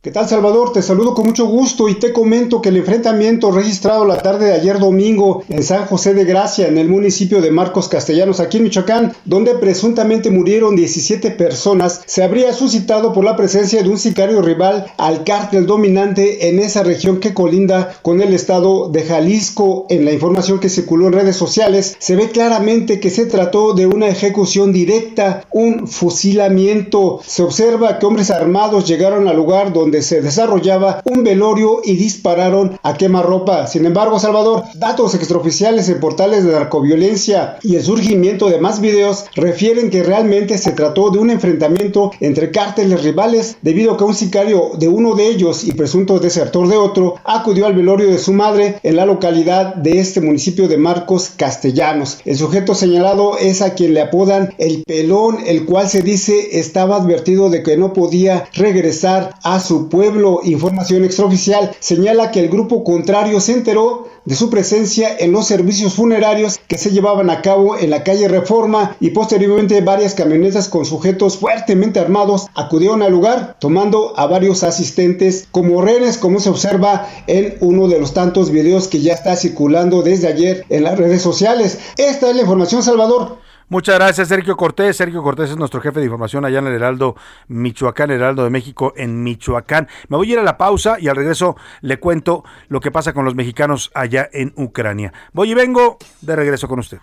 [0.00, 0.72] ¿Qué tal Salvador?
[0.72, 4.52] Te saludo con mucho gusto y te comento que el enfrentamiento registrado la tarde de
[4.52, 8.62] ayer domingo en San José de Gracia, en el municipio de Marcos Castellanos, aquí en
[8.62, 14.40] Michoacán, donde presuntamente murieron 17 personas, se habría suscitado por la presencia de un sicario
[14.40, 19.86] rival al cártel dominante en esa región que colinda con el estado de Jalisco.
[19.90, 23.88] En la información que circuló en redes sociales, se ve claramente que se trató de
[23.88, 27.20] una ejecución directa, un fusilamiento.
[27.26, 31.96] Se observa que hombres armados llegaron al lugar donde donde se desarrollaba un velorio y
[31.96, 33.66] dispararon a quemarropa.
[33.66, 39.24] Sin embargo, Salvador, datos extraoficiales en portales de narcoviolencia y el surgimiento de más videos
[39.34, 44.14] refieren que realmente se trató de un enfrentamiento entre cárteles rivales debido a que un
[44.14, 48.34] sicario de uno de ellos y presunto desertor de otro acudió al velorio de su
[48.34, 52.18] madre en la localidad de este municipio de Marcos Castellanos.
[52.26, 56.96] El sujeto señalado es a quien le apodan el pelón, el cual se dice estaba
[56.96, 60.40] advertido de que no podía regresar a pueblo.
[60.44, 65.94] Información extraoficial señala que el grupo contrario se enteró de su presencia en los servicios
[65.94, 70.84] funerarios que se llevaban a cabo en la calle Reforma y posteriormente varias camionetas con
[70.84, 77.08] sujetos fuertemente armados acudieron al lugar tomando a varios asistentes como rehenes como se observa
[77.26, 81.22] en uno de los tantos videos que ya está circulando desde ayer en las redes
[81.22, 81.78] sociales.
[81.96, 83.47] Esta es la información Salvador.
[83.70, 84.96] Muchas gracias, Sergio Cortés.
[84.96, 87.16] Sergio Cortés es nuestro jefe de información allá en el Heraldo
[87.48, 89.88] Michoacán, Heraldo de México en Michoacán.
[90.08, 93.12] Me voy a ir a la pausa y al regreso le cuento lo que pasa
[93.12, 95.12] con los mexicanos allá en Ucrania.
[95.34, 96.98] Voy y vengo de regreso con usted.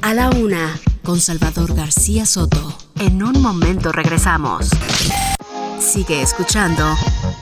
[0.00, 2.74] A la una, con Salvador García Soto.
[2.98, 4.70] En un momento regresamos.
[5.78, 6.84] Sigue escuchando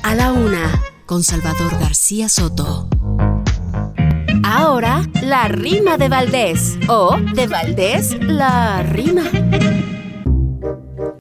[0.03, 2.89] A la una, con Salvador García Soto.
[4.59, 6.79] Ahora, la rima de Valdés.
[6.89, 9.25] O, de Valdés, la rima.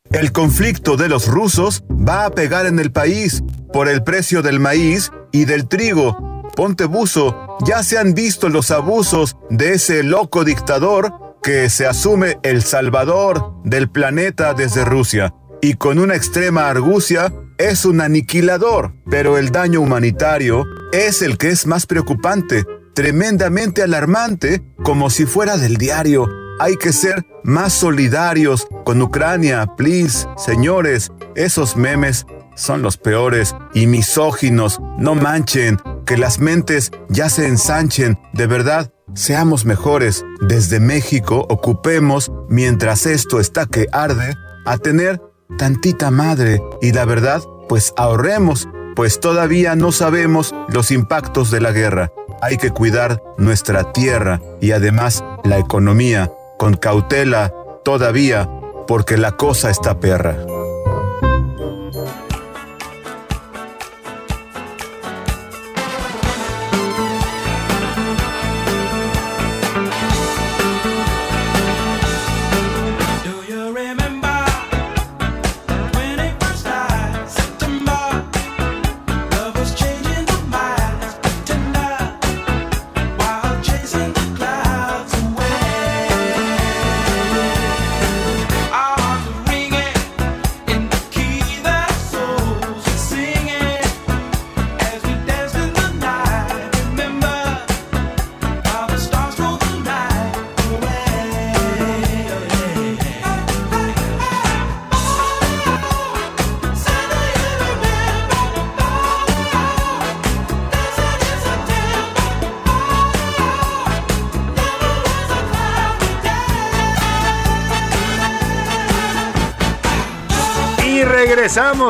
[0.10, 3.44] El conflicto de los rusos va a pegar en el país
[3.74, 6.50] por el precio del maíz y del trigo.
[6.56, 12.38] Ponte buzo, ya se han visto los abusos de ese loco dictador que se asume
[12.42, 19.38] el salvador del planeta desde Rusia y con una extrema argucia es un aniquilador, pero
[19.38, 22.64] el daño humanitario es el que es más preocupante
[22.96, 26.28] tremendamente alarmante, como si fuera del diario.
[26.60, 31.12] Hay que ser más solidarios con Ucrania, please, señores.
[31.36, 34.80] Esos memes son los peores y misóginos.
[34.98, 38.18] No manchen, que las mentes ya se ensanchen.
[38.32, 40.24] De verdad, seamos mejores.
[40.40, 44.34] Desde México ocupemos, mientras esto está que arde,
[44.66, 45.22] a tener
[45.58, 46.62] tantita madre.
[46.82, 52.14] Y la verdad, pues ahorremos, pues todavía no sabemos los impactos de la guerra.
[52.42, 58.50] Hay que cuidar nuestra tierra y además la economía con cautela todavía
[58.88, 60.38] porque la cosa está perra.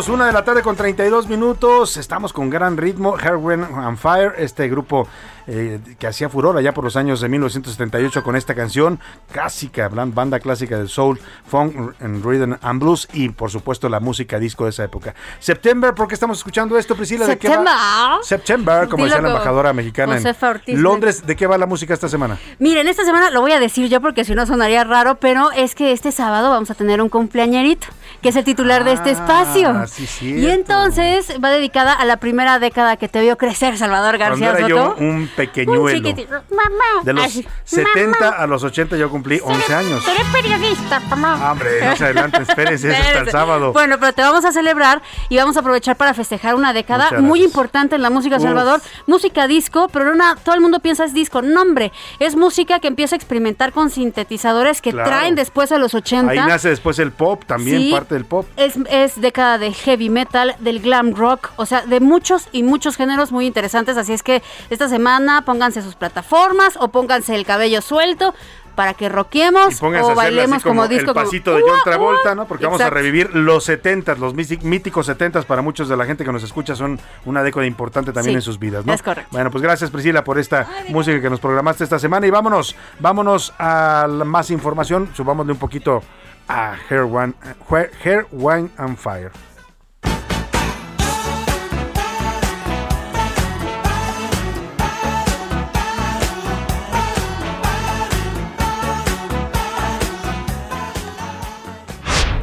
[0.10, 1.98] Una de la tarde con 32 minutos.
[1.98, 3.18] Estamos con gran ritmo.
[3.18, 5.08] Herwin and Fire, este grupo
[5.48, 9.00] eh, que hacía furor allá por los años de 1978 con esta canción
[9.32, 14.40] clásica, banda clásica del soul, funk and rhythm and blues y por supuesto la música
[14.40, 15.14] disco de esa época.
[15.40, 17.28] September, ¿por qué estamos escuchando esto, Priscila?
[17.28, 18.18] ¿De qué va?
[18.24, 20.18] September, como decía la embajadora mexicana
[20.66, 21.26] en Londres.
[21.28, 22.40] ¿De qué va la música esta semana?
[22.58, 25.76] Miren, esta semana lo voy a decir yo porque si no sonaría raro, pero es
[25.76, 27.88] que este sábado vamos a tener un cumpleañerito,
[28.24, 29.86] que es el titular de este espacio.
[29.98, 34.52] Ah, y entonces va dedicada a la primera década que te vio crecer, Salvador García
[34.54, 34.68] Soto.
[34.68, 36.14] Yo un pequeñuelo.
[37.04, 40.04] De los 70 a los 80 yo cumplí 11 años.
[40.04, 41.52] Tú eres periodista, mamá.
[41.52, 43.74] Hombre, no se adelante, espérense, es hasta el sábado.
[43.74, 47.44] Bueno, pero te vamos a celebrar y vamos a aprovechar para festejar una década muy
[47.44, 48.82] importante en la música Salvador.
[49.08, 51.42] Música disco, pero no, todo el mundo piensa es disco.
[51.42, 55.94] No, hombre, es música que empieza a experimentar con sintetizadores que traen después a los
[55.94, 56.32] 80.
[56.32, 58.46] Ahí nace después el pop, también parte del pop.
[58.58, 62.98] Es, es década de heavy metal, del glam rock, o sea, de muchos y muchos
[62.98, 63.98] géneros muy interesantes.
[63.98, 68.34] Así es que esta semana pónganse sus plataformas o pónganse el cabello suelto
[68.74, 71.12] para que roquemos o bailemos como, como, disco.
[71.12, 72.46] El pasito de John Travolta, ¿no?
[72.46, 76.32] Porque vamos a revivir los 70, los míticos 70 para muchos de la gente que
[76.32, 78.94] nos escucha son una década importante también en sus vidas, ¿no?
[78.94, 79.30] Es correcto.
[79.32, 83.54] Bueno, pues gracias Priscila por esta música que nos programaste esta semana y vámonos, vámonos
[83.58, 86.04] a más información, subámosle un poquito
[86.48, 87.34] a Hair, One,
[88.04, 89.32] Hair Wine and Fire.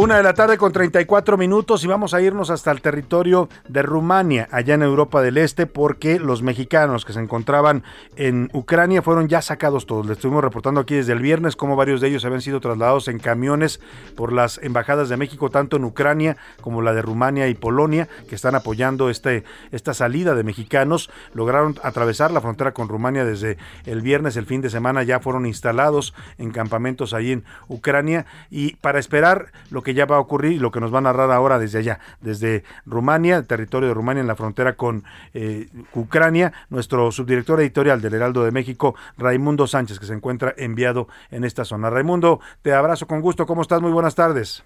[0.00, 3.82] Una de la tarde con 34 minutos y vamos a irnos hasta el territorio de
[3.82, 7.84] Rumania, allá en Europa del Este, porque los mexicanos que se encontraban
[8.16, 10.06] en Ucrania fueron ya sacados todos.
[10.06, 13.18] Les estuvimos reportando aquí desde el viernes cómo varios de ellos habían sido trasladados en
[13.18, 13.78] camiones
[14.16, 18.36] por las embajadas de México, tanto en Ucrania como la de Rumania y Polonia, que
[18.36, 21.10] están apoyando este, esta salida de mexicanos.
[21.34, 25.44] Lograron atravesar la frontera con Rumania desde el viernes, el fin de semana ya fueron
[25.44, 30.52] instalados en campamentos ahí en Ucrania y para esperar lo que ya va a ocurrir
[30.52, 33.94] y lo que nos va a narrar ahora desde allá, desde Rumania, el territorio de
[33.94, 39.66] Rumania en la frontera con eh, Ucrania, nuestro subdirector editorial del Heraldo de México, Raimundo
[39.66, 41.90] Sánchez, que se encuentra enviado en esta zona.
[41.90, 43.80] Raimundo, te abrazo con gusto, ¿cómo estás?
[43.80, 44.64] Muy buenas tardes.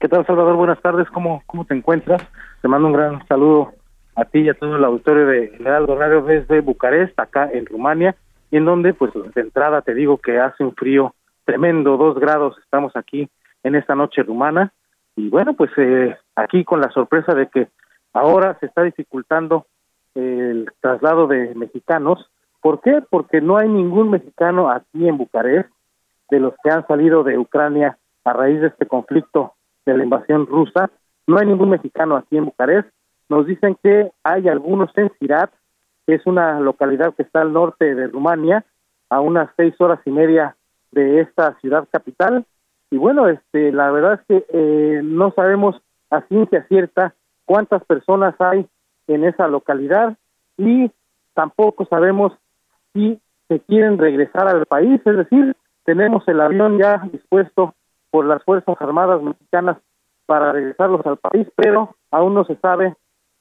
[0.00, 0.56] ¿Qué tal, Salvador?
[0.56, 2.22] Buenas tardes, ¿cómo, cómo te encuentras?
[2.62, 3.72] Te mando un gran saludo
[4.14, 8.14] a ti y a todo el auditorio de Heraldo Radio desde Bucarest, acá en Rumania,
[8.50, 12.56] y en donde, pues, de entrada te digo que hace un frío tremendo, dos grados,
[12.62, 13.28] estamos aquí
[13.68, 14.72] en esta noche rumana.
[15.16, 17.68] Y bueno, pues eh, aquí con la sorpresa de que
[18.12, 19.66] ahora se está dificultando
[20.14, 22.30] el traslado de mexicanos.
[22.60, 23.02] ¿Por qué?
[23.08, 25.70] Porque no hay ningún mexicano aquí en Bucarest
[26.30, 29.54] de los que han salido de Ucrania a raíz de este conflicto
[29.86, 30.90] de la invasión rusa.
[31.26, 32.88] No hay ningún mexicano aquí en Bucarest.
[33.28, 35.50] Nos dicen que hay algunos en Sirat,
[36.06, 38.64] que es una localidad que está al norte de Rumania,
[39.10, 40.56] a unas seis horas y media
[40.90, 42.46] de esta ciudad capital,
[42.90, 48.34] y bueno, este, la verdad es que eh, no sabemos a ciencia cierta cuántas personas
[48.40, 48.66] hay
[49.06, 50.16] en esa localidad
[50.56, 50.90] y
[51.34, 52.32] tampoco sabemos
[52.92, 57.74] si se quieren regresar al país, es decir, tenemos el avión ya dispuesto
[58.10, 59.78] por las Fuerzas Armadas mexicanas
[60.26, 62.94] para regresarlos al país, pero aún no se sabe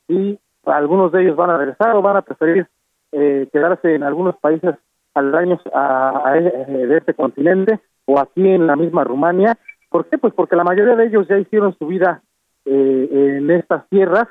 [0.08, 2.68] si algunos de ellos van a regresar o van a preferir
[3.12, 4.76] eh, quedarse en algunos países
[5.14, 9.58] aledaños a, a, de este continente o aquí en la misma Rumania.
[9.90, 10.18] ¿Por qué?
[10.18, 12.24] Pues porque la mayoría de ellos ya hicieron su vida
[12.66, 14.28] eh, en estas tierras,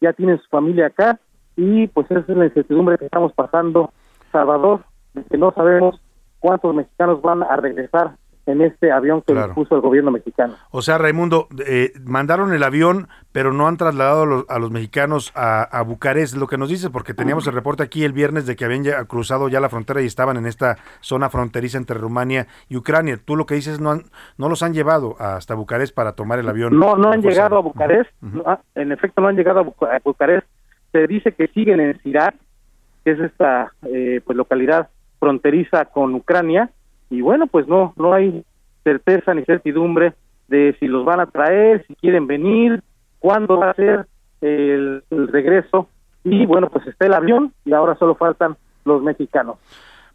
[0.00, 1.18] ya tienen su familia acá
[1.56, 3.92] y pues esa es la incertidumbre que estamos pasando,
[4.30, 4.84] Salvador,
[5.30, 6.00] que no sabemos
[6.40, 10.54] cuántos mexicanos van a regresar en este avión que puso el gobierno mexicano.
[10.70, 15.82] O sea, Raimundo, eh, mandaron el avión, pero no han trasladado a los, mexicanos a,
[15.86, 18.84] Bucarest, lo que nos dice, porque teníamos el reporte aquí el viernes de que habían
[19.06, 23.18] cruzado ya la frontera y estaban en esta zona fronteriza entre Rumania y Ucrania.
[23.24, 24.00] Tú lo que dices, no,
[24.38, 26.78] no los han llevado hasta Bucarest para tomar el avión.
[26.78, 28.10] No, no han llegado a Bucarest,
[28.74, 30.46] en efecto no han llegado a, Bucarest.
[30.90, 32.34] Se dice que siguen en Sirat,
[33.04, 36.70] que es esta eh, pues localidad fronteriza con Ucrania,
[37.12, 38.42] y bueno, pues no, no hay
[38.84, 40.14] certeza ni certidumbre
[40.48, 42.82] de si los van a traer, si quieren venir,
[43.18, 44.06] cuándo va a ser
[44.40, 45.88] el, regreso
[46.24, 49.56] y bueno, pues está el avión y ahora solo faltan los mexicanos.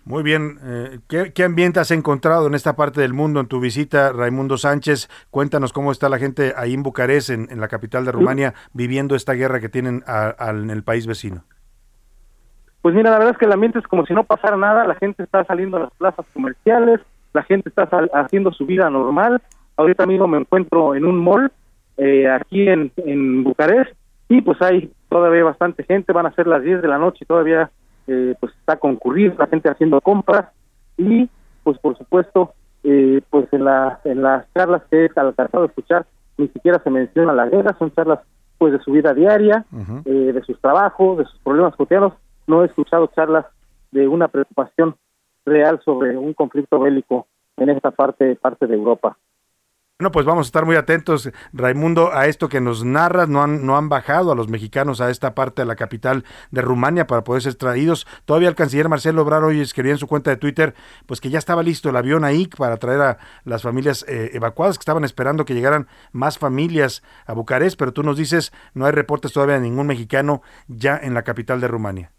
[0.05, 4.11] Muy bien, eh, ¿qué, ambiente has encontrado en esta parte del mundo en tu visita,
[4.11, 5.07] Raimundo Sánchez?
[5.29, 9.33] Cuéntanos cómo está la gente ahí en Bucarest, en, la capital de Rumania, viviendo esta
[9.33, 11.43] guerra que tienen en el país vecino.
[12.87, 14.95] Pues mira, la verdad es que el ambiente es como si no pasara nada, la
[14.95, 17.01] gente está saliendo a las plazas comerciales,
[17.33, 19.41] la gente está haciendo su vida normal.
[19.75, 21.51] Ahorita mismo me encuentro en un mall
[21.97, 23.91] eh, aquí en, en Bucarest
[24.29, 27.25] y pues hay todavía bastante gente, van a ser las 10 de la noche y
[27.25, 27.69] todavía
[28.07, 30.45] eh, pues está concurrido, la gente haciendo compras.
[30.97, 31.29] Y
[31.63, 32.53] pues por supuesto
[32.85, 36.05] eh, pues en, la, en las charlas que he alcanzado a escuchar
[36.37, 38.19] ni siquiera se menciona la guerra, son charlas
[38.57, 39.65] pues de su vida diaria,
[40.05, 42.13] eh, de sus trabajos, de sus problemas cotidianos,
[42.47, 43.45] no he escuchado charlas
[43.91, 44.95] de una preocupación
[45.45, 49.17] real sobre un conflicto bélico en esta parte parte de Europa.
[49.99, 53.29] Bueno, pues vamos a estar muy atentos, Raimundo, a esto que nos narras.
[53.29, 56.61] No han, no han bajado a los mexicanos a esta parte de la capital de
[56.61, 58.05] Rumania para poder ser traídos.
[58.25, 60.75] Todavía el canciller Marcelo Obrar hoy escribía en su cuenta de Twitter,
[61.07, 64.77] pues que ya estaba listo el avión ahí para traer a las familias eh, evacuadas,
[64.77, 68.91] que estaban esperando que llegaran más familias a Bucarest, pero tú nos dices, no hay
[68.91, 72.11] reportes todavía de ningún mexicano ya en la capital de Rumania.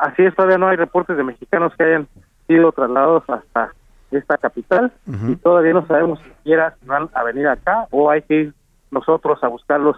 [0.00, 2.08] Así es, todavía no hay reportes de mexicanos que hayan
[2.46, 3.72] sido trasladados hasta
[4.10, 4.90] esta capital
[5.28, 8.54] y todavía no sabemos si siquiera van a venir acá o hay que ir
[8.90, 9.96] nosotros a buscarlos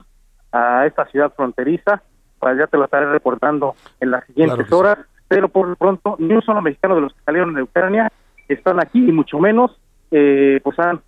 [0.51, 2.03] a esta ciudad fronteriza,
[2.41, 6.35] para ya te lo estaré reportando en las siguientes horas, pero por lo pronto ni
[6.35, 8.13] un solo mexicano de los que salieron de Ucrania
[8.49, 9.71] están aquí y mucho menos
[10.11, 11.01] eh, pues han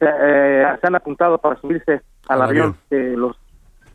[0.00, 2.76] eh, se han apuntado para subirse al, avión.
[2.90, 3.36] que los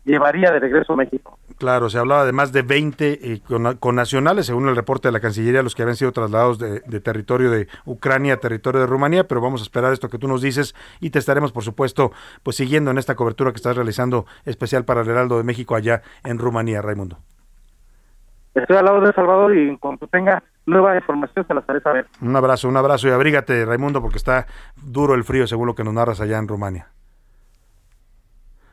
[0.06, 1.38] llevaría de regreso a México.
[1.58, 3.42] Claro, se hablaba de más de 20 eh,
[3.80, 7.52] con, nacionales, según el reporte de la Cancillería, los que habían sido trasladados de, territorio
[7.52, 10.76] de Ucrania a territorio de Rumanía, pero vamos a esperar esto que tú nos dices
[11.00, 12.12] y te estaremos, por supuesto,
[12.44, 16.02] pues siguiendo en esta cobertura que estás realizando especial para el Heraldo de México allá
[16.24, 17.18] en Rumanía, Raimundo.
[18.56, 22.08] Estoy al lado de Salvador y cuando tenga nueva información se las haré saber.
[22.22, 25.84] Un abrazo, un abrazo y abrígate, Raimundo, porque está duro el frío, según lo que
[25.84, 26.88] nos narras allá en Rumania.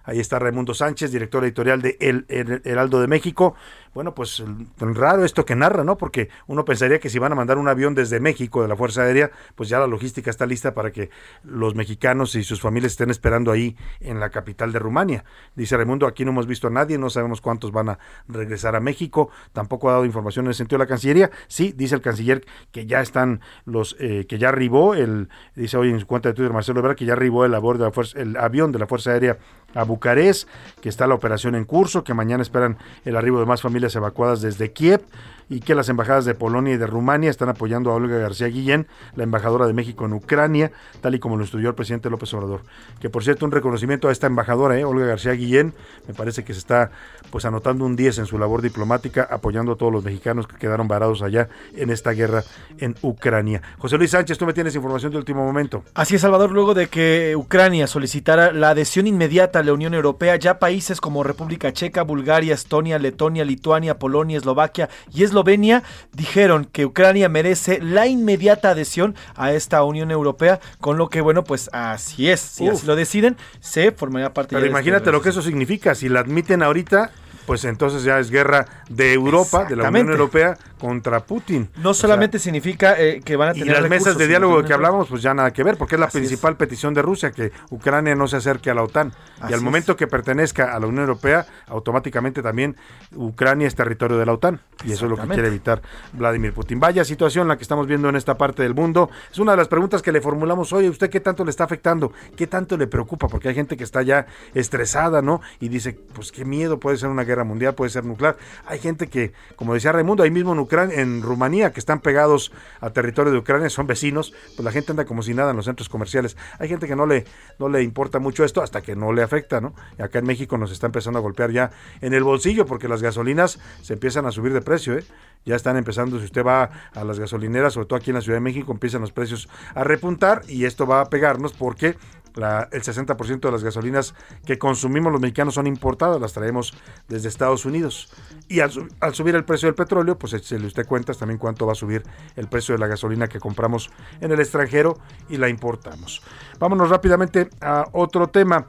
[0.09, 2.25] Ahí está Raimundo Sánchez, director editorial de El,
[2.65, 3.55] Heraldo de México.
[3.99, 4.41] Bueno, pues
[4.79, 5.99] raro esto que narra, ¿no?
[5.99, 9.03] Porque uno pensaría que si van a mandar un avión desde México, de la Fuerza
[9.03, 11.11] Aérea, pues ya la logística está lista para que
[11.43, 15.25] los mexicanos y sus familias estén esperando ahí en la capital de Rumania.
[15.57, 18.81] Dice Raimundo, aquí no hemos visto a nadie, no sabemos cuántos van a regresar a
[18.81, 19.31] México.
[19.53, 21.33] Tampoco ha dado información en el sentido de la Cancillería.
[21.49, 25.91] Sí, dice el canciller que ya están los, eh, que ya arribó el, dice hoy
[25.91, 28.37] en su cuenta de Twitter Marcelo Ebrard, que ya arribó el, de la fuerza, el
[28.37, 29.39] avión de la Fuerza Aérea
[29.75, 30.49] a Bucarest,
[30.81, 34.41] que está la operación en curso, que mañana esperan el arribo de más familias evacuadas
[34.41, 35.03] desde Kiev
[35.49, 38.87] y que las embajadas de Polonia y de Rumania están apoyando a Olga García Guillén,
[39.17, 42.63] la embajadora de México en Ucrania, tal y como lo estudió el presidente López Obrador.
[43.01, 44.85] Que por cierto, un reconocimiento a esta embajadora, ¿eh?
[44.85, 45.75] Olga García Guillén,
[46.07, 46.91] me parece que se está
[47.31, 50.89] pues anotando un 10 en su labor diplomática, apoyando a todos los mexicanos que quedaron
[50.89, 52.45] varados allá en esta guerra
[52.79, 53.63] en Ucrania.
[53.79, 55.83] José Luis Sánchez, tú me tienes información de último momento.
[55.95, 60.37] Así es, Salvador, luego de que Ucrania solicitara la adhesión inmediata a la Unión Europea,
[60.37, 66.85] ya países como República Checa, Bulgaria, Estonia, Letonia, Lituania, Polonia, Eslovaquia y Eslovenia dijeron que
[66.85, 72.29] Ucrania merece la inmediata adhesión a esta Unión Europea, con lo que, bueno, pues así
[72.29, 76.09] es, si así lo deciden, se formaría parte Pero imagínate lo que eso significa, si
[76.09, 77.13] la admiten ahorita,
[77.47, 81.69] pues entonces ya es guerra de Europa, de la Unión Europea, contra Putin.
[81.77, 83.69] No solamente significa eh, que van a tener.
[83.69, 86.09] Y las mesas de diálogo que hablábamos, pues ya nada que ver, porque es la
[86.09, 89.13] principal petición de Rusia, que Ucrania no se acerque a la OTAN.
[89.49, 92.77] y al momento que pertenezca a la Unión Europea, automáticamente también
[93.15, 94.61] Ucrania es territorio de la OTAN.
[94.85, 96.81] Y eso es lo que quiere evitar Vladimir Putin.
[96.81, 99.11] Vaya situación la que estamos viendo en esta parte del mundo.
[99.33, 100.89] Es una de las preguntas que le formulamos hoy.
[100.89, 102.13] ¿Usted qué tanto le está afectando?
[102.37, 103.29] ¿Qué tanto le preocupa?
[103.29, 105.41] Porque hay gente que está ya estresada, ¿no?
[105.61, 108.37] Y dice, pues qué miedo puede ser una guerra mundial, puede ser nuclear.
[108.67, 113.33] Hay gente que, como decía Raimundo, ahí mismo En Rumanía, que están pegados a territorio
[113.33, 116.37] de Ucrania, son vecinos, pues la gente anda como si nada en los centros comerciales.
[116.59, 117.25] Hay gente que no le,
[117.59, 119.75] no le importa mucho esto hasta que no le afecta, ¿no?
[119.99, 123.03] Y acá en México nos está empezando a golpear ya en el bolsillo porque las
[123.03, 125.05] gasolinas se empiezan a subir de precio, ¿eh?
[125.45, 128.37] Ya están empezando, si usted va a las gasolineras, sobre todo aquí en la Ciudad
[128.37, 131.97] de México, empiezan los precios a repuntar y esto va a pegarnos porque
[132.39, 134.15] el 60% de las gasolinas
[134.47, 136.75] que consumimos los mexicanos son importadas, las traemos
[137.09, 138.11] desde Estados Unidos.
[138.49, 138.71] Y al,
[139.13, 142.03] subir el precio del petróleo, pues se le usted cuenta también cuánto va a subir
[142.37, 146.23] el precio de la gasolina que compramos en el extranjero y la importamos.
[146.59, 148.67] Vámonos rápidamente a otro tema.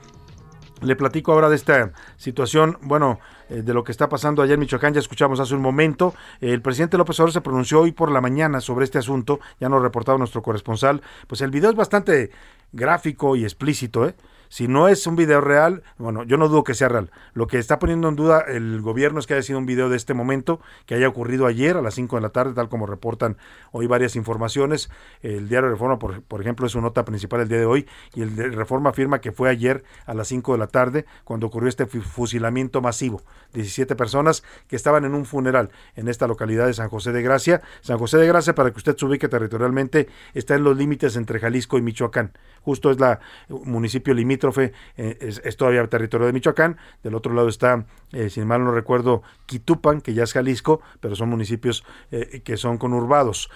[0.82, 4.62] Le platico ahora de esta situación, bueno, eh, de lo que está pasando allá en
[4.62, 6.14] Michoacán, ya escuchamos hace un momento.
[6.40, 9.82] el presidente López Obrador se pronunció hoy por la mañana sobre este asunto, ya nos
[9.82, 11.02] ha reportado nuestro corresponsal.
[11.28, 12.32] Pues el video es bastante
[12.72, 14.16] gráfico y explícito, ¿eh?
[14.50, 17.12] Si no es un video real, bueno, yo no dudo que sea real.
[17.34, 19.96] Lo que está poniendo en duda el gobierno es que haya sido un video de
[19.96, 23.38] este momento, que haya ocurrido ayer a las 5 de la tarde, tal como reportan
[23.72, 24.90] hoy varias informaciones.
[25.22, 28.24] El diario Reforma, por, por ejemplo, es su nota principal el día de hoy, y
[28.24, 31.70] el de Reforma afirma que fue ayer a las 5 de la tarde cuando ocurrió
[31.70, 33.22] este fusilamiento masivo.
[33.54, 37.62] 17 personas que estaban en un funeral en esta localidad de San José de Gracia.
[37.82, 41.40] San José de Gracia, para que usted se ubique territorialmente, está en los límites entre
[41.40, 42.34] Jalisco y Michoacán.
[42.62, 46.78] Justo es la municipio limítrofe, eh, es, todavía territorio de Michoacán.
[47.04, 51.16] Del otro lado está, eh, si mal no recuerdo, Quitupan, que ya es Jalisco, pero
[51.16, 53.50] son municipios eh, que son conurbados.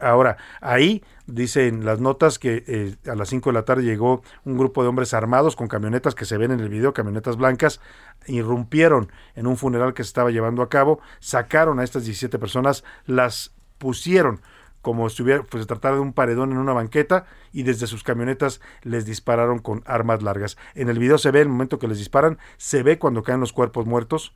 [0.00, 4.82] ahora, ahí dicen las notas que a las 5 de la tarde llegó un grupo
[4.82, 7.80] de hombres armados con camionetas que se ven en el video, camionetas blancas,
[8.26, 12.84] irrumpieron en un funeral que se estaba llevando a cabo, sacaron a estas 17 personas,
[13.06, 14.40] las pusieron
[14.82, 18.02] como si hubiera, pues, se tratara de un paredón en una banqueta y desde sus
[18.02, 20.56] camionetas les dispararon con armas largas.
[20.74, 23.52] En el video se ve el momento que les disparan, se ve cuando caen los
[23.52, 24.34] cuerpos muertos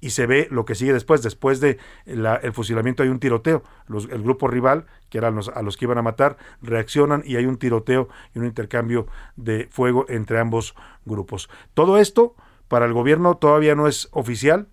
[0.00, 1.22] y se ve lo que sigue después.
[1.22, 3.62] Después de el fusilamiento hay un tiroteo.
[3.88, 7.46] el grupo rival, que eran los, a los que iban a matar, reaccionan y hay
[7.46, 10.74] un tiroteo y un intercambio de fuego entre ambos
[11.06, 11.48] grupos.
[11.72, 12.34] Todo esto
[12.68, 14.68] para el gobierno todavía no es oficial,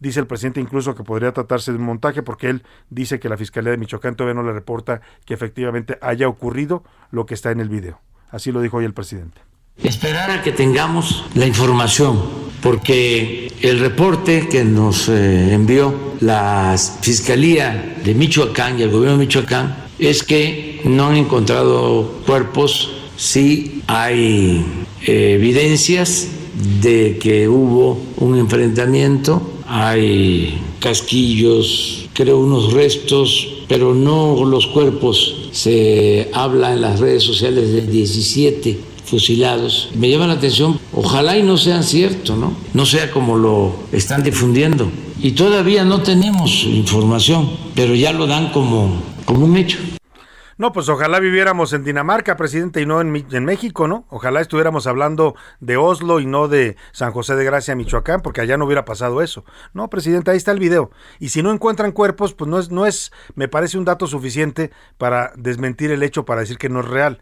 [0.00, 3.36] Dice el presidente incluso que podría tratarse de un montaje porque él dice que la
[3.36, 7.60] Fiscalía de Michoacán todavía no le reporta que efectivamente haya ocurrido lo que está en
[7.60, 8.00] el video.
[8.30, 9.40] Así lo dijo hoy el presidente.
[9.82, 12.22] Esperar a que tengamos la información,
[12.62, 19.26] porque el reporte que nos eh, envió la Fiscalía de Michoacán y el gobierno de
[19.26, 26.28] Michoacán es que no han encontrado cuerpos, sí hay eh, evidencias
[26.80, 35.48] de que hubo un enfrentamiento hay casquillos, creo unos restos, pero no los cuerpos.
[35.52, 39.88] Se habla en las redes sociales de 17 fusilados.
[39.94, 42.52] Me llama la atención, ojalá y no sean cierto, ¿no?
[42.74, 44.88] No sea como lo están difundiendo.
[45.22, 49.78] Y todavía no tenemos información, pero ya lo dan como, como un hecho.
[50.58, 54.06] No, pues ojalá viviéramos en Dinamarca, presidente, y no en, en, México, ¿no?
[54.08, 58.56] Ojalá estuviéramos hablando de Oslo y no de San José de Gracia, Michoacán, porque allá
[58.56, 59.44] no hubiera pasado eso.
[59.74, 60.90] No, presidente, ahí está el video.
[61.18, 64.70] Y si no encuentran cuerpos, pues no es, no es, me parece un dato suficiente
[64.96, 67.20] para desmentir el hecho, para decir que no es real.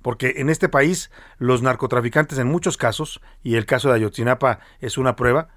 [0.00, 4.96] Porque en este país los narcotraficantes en muchos casos, y el caso de Ayotzinapa es
[4.96, 5.48] una prueba,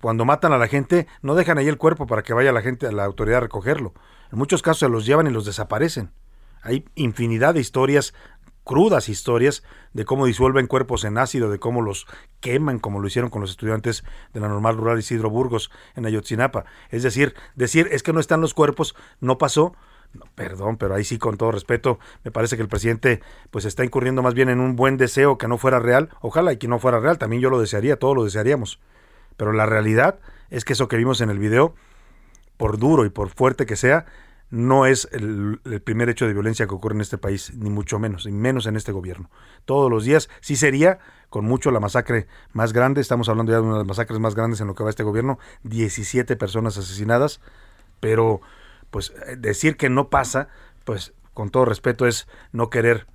[0.00, 2.86] cuando matan a la gente, no dejan ahí el cuerpo para que vaya la gente
[2.86, 3.94] a la autoridad a recogerlo.
[4.30, 6.12] En muchos casos se los llevan y los desaparecen.
[6.62, 8.14] Hay infinidad de historias
[8.64, 12.06] crudas historias de cómo disuelven cuerpos en ácido, de cómo los
[12.40, 16.64] queman, como lo hicieron con los estudiantes de la normal rural Isidro Burgos en Ayotzinapa.
[16.90, 19.74] Es decir, decir es que no están los cuerpos, no pasó.
[20.12, 23.82] No, perdón, pero ahí sí, con todo respeto, me parece que el presidente pues está
[23.82, 26.10] incurriendo más bien en un buen deseo que no fuera real.
[26.20, 28.78] Ojalá y que no fuera real, también yo lo desearía, todos lo desearíamos.
[29.38, 31.74] Pero la realidad es que eso que vimos en el video,
[32.58, 34.04] por duro y por fuerte que sea,
[34.52, 38.26] no es el, primer hecho de violencia que ocurre en este país, ni mucho menos,
[38.26, 39.30] ni menos en este gobierno.
[39.64, 40.98] Todos los días sí sería
[41.30, 44.34] con mucho la masacre más grande, estamos hablando ya de una de las masacres más
[44.34, 47.40] grandes en lo que va este gobierno, 17 personas asesinadas,
[47.98, 48.42] pero
[48.90, 50.48] pues eh, decir que no pasa,
[50.84, 53.06] pues con todo respeto es no querer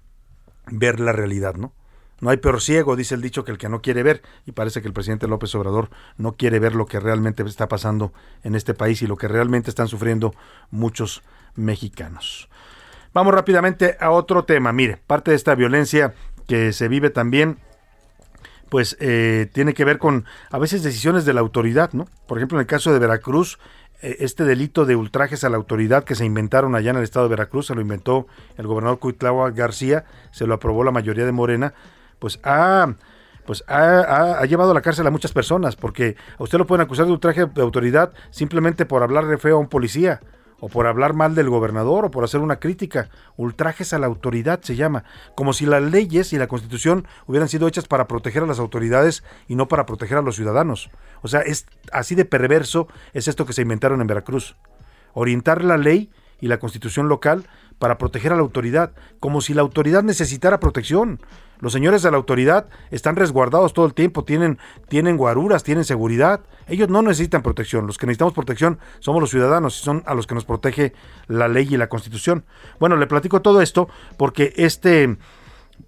[0.66, 1.72] ver la realidad, ¿no?
[2.20, 4.82] No hay peor ciego, dice el dicho, que el que no quiere ver, y parece
[4.82, 8.12] que el presidente López Obrador no quiere ver lo que realmente está pasando
[8.44, 10.34] en este país y lo que realmente están sufriendo
[10.72, 11.22] muchos
[11.56, 12.50] mexicanos.
[13.14, 14.74] Vamos rápidamente a otro tema.
[14.74, 16.14] Mire, parte de esta violencia
[16.48, 17.58] que se vive también,
[18.70, 22.08] pues eh, tiene que ver con a veces decisiones de la autoridad, ¿no?
[22.28, 23.60] Por ejemplo, en el caso de Veracruz,
[24.02, 27.26] eh, este delito de ultrajes a la autoridad que se inventaron allá en el estado
[27.26, 31.32] de Veracruz, se lo inventó el gobernador Cuitlagua García, se lo aprobó la mayoría de
[31.32, 31.74] Morena,
[32.20, 32.96] pues ha
[33.48, 37.06] pues ha, llevado a la cárcel a muchas personas, porque a usted lo pueden acusar
[37.06, 40.20] de ultraje de autoridad simplemente por hablar de feo a un policía,
[40.60, 43.10] o por hablar mal del gobernador, o por hacer una crítica.
[43.38, 47.68] Ultrajes a la autoridad se llama, como si las leyes y la constitución hubieran sido
[47.68, 50.90] hechas para proteger a las autoridades y no para proteger a los ciudadanos.
[51.22, 54.58] O sea, es así de perverso es esto que se inventaron en Veracruz.
[55.14, 56.12] Orientar la ley
[56.42, 57.48] y la constitución local
[57.80, 61.22] para proteger a la autoridad, como si la autoridad necesitara protección.
[61.60, 66.42] Los señores de la autoridad están resguardados todo el tiempo, tienen, tienen guaruras, tienen seguridad.
[66.68, 67.88] Ellos no necesitan protección.
[67.88, 70.94] Los que necesitamos protección somos los ciudadanos y son a los que nos protege
[71.28, 72.46] la ley y la constitución.
[72.80, 75.18] Bueno, le platico todo esto porque este,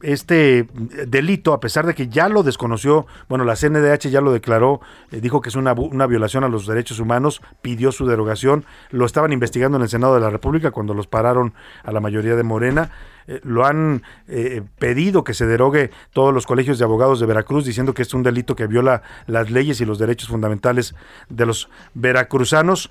[0.02, 0.68] este
[1.08, 5.20] delito, a pesar de que ya lo desconoció, bueno, la CNDH ya lo declaró, eh,
[5.20, 9.34] dijo que es una, una, violación a los derechos humanos, pidió su derogación, lo estaban
[9.34, 11.54] investigando en el Senado de la República cuando los pararon
[11.84, 12.92] a la mayoría de Morena,
[13.30, 17.64] eh, lo han eh, pedido que se derogue todos los colegios de abogados de Veracruz,
[17.64, 20.96] diciendo que es un delito que viola las leyes y los derechos fundamentales
[21.30, 22.90] de los veracruzanos.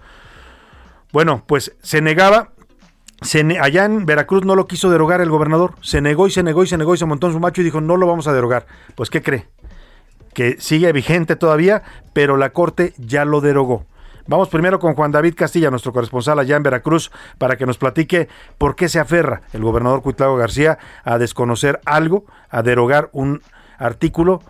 [1.12, 2.52] Bueno, pues se negaba,
[3.60, 5.74] allá en Veracruz no lo quiso derogar el gobernador.
[5.80, 7.64] Se negó y se negó y se negó y se montó en su macho y
[7.64, 8.68] dijo, no lo vamos a derogar.
[8.94, 9.48] Pues, ¿qué cree?
[10.34, 11.82] Que sigue vigente todavía,
[12.12, 13.86] pero la Corte ya lo derogó.
[14.28, 18.28] Vamos primero con Juan David Castilla, nuestro corresponsal allá en Veracruz, para que nos platique
[18.58, 23.40] por qué se aferra el gobernador Cuitlago García a desconocer algo, a derogar un
[23.78, 24.42] artículo,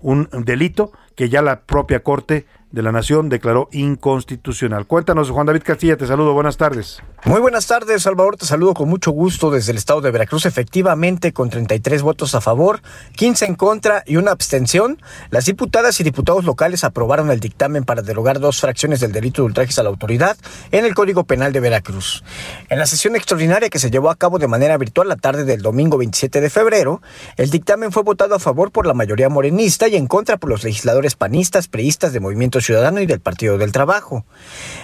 [0.00, 2.46] un delito que ya la propia Corte
[2.76, 4.86] de la Nación declaró inconstitucional.
[4.86, 7.02] Cuéntanos, Juan David Castilla, te saludo, buenas tardes.
[7.24, 10.44] Muy buenas tardes, Salvador, te saludo con mucho gusto desde el estado de Veracruz.
[10.44, 12.82] Efectivamente, con 33 votos a favor,
[13.16, 15.00] 15 en contra y una abstención,
[15.30, 19.46] las diputadas y diputados locales aprobaron el dictamen para derogar dos fracciones del delito de
[19.46, 20.36] ultrajes a la autoridad
[20.70, 22.24] en el Código Penal de Veracruz.
[22.68, 25.62] En la sesión extraordinaria que se llevó a cabo de manera virtual la tarde del
[25.62, 27.00] domingo 27 de febrero,
[27.38, 30.62] el dictamen fue votado a favor por la mayoría morenista y en contra por los
[30.62, 34.24] legisladores panistas, priistas de Movimiento Ciudadano y del Partido del Trabajo.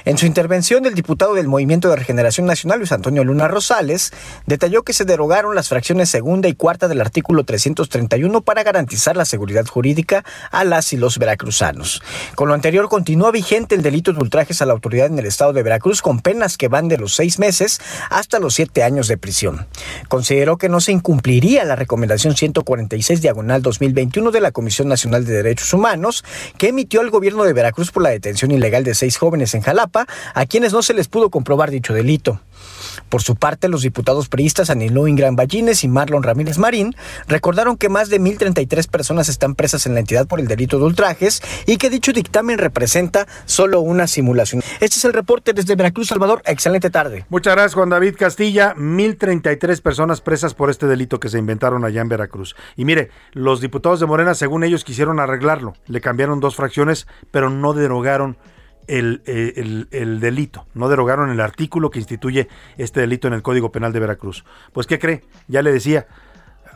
[0.05, 4.13] En su intervención, el diputado del Movimiento de Regeneración Nacional, Luis Antonio Luna Rosales,
[4.47, 9.25] detalló que se derogaron las fracciones segunda y cuarta del artículo 331 para garantizar la
[9.25, 12.03] seguridad jurídica a las y los veracruzanos.
[12.37, 15.53] Con lo anterior, continúa vigente el delito de ultrajes a la autoridad en el estado
[15.53, 17.81] de Veracruz con penas que van de los seis meses
[18.11, 19.67] hasta los siete años de prisión.
[20.07, 25.35] Consideró que no se incumpliría la recomendación 146 diagonal 2021 de la Comisión Nacional de
[25.35, 26.25] Derechos Humanos
[26.59, 29.61] que emitió el gobierno de Veracruz Cruz por la detención ilegal de seis jóvenes en
[29.61, 32.41] Jalapa, a quienes no se les pudo comprobar dicho delito.
[33.09, 36.95] Por su parte, los diputados priistas Aniló Ingram Ballines y Marlon Ramírez Marín
[37.29, 40.85] recordaron que más de 1.033 personas están presas en la entidad por el delito de
[40.85, 44.63] ultrajes y que dicho dictamen representa solo una simulación.
[44.81, 46.43] Este es el reporte desde Veracruz, Salvador.
[46.47, 47.27] Excelente tarde.
[47.29, 48.75] Muchas gracias, Juan David Castilla.
[48.77, 52.57] 1.033 personas presas por este delito que se inventaron allá en Veracruz.
[52.77, 55.75] Y mire, los diputados de Morena, según ellos, quisieron arreglarlo.
[55.87, 58.37] Le cambiaron dos fracciones, pero no derogaron
[58.89, 63.73] eh, el, el, delito, no derogaron el artículo que instituye este delito en el Código
[63.73, 64.45] Penal de Veracruz.
[64.73, 65.23] Pues, ¿qué cree?
[65.49, 66.07] Ya le decía,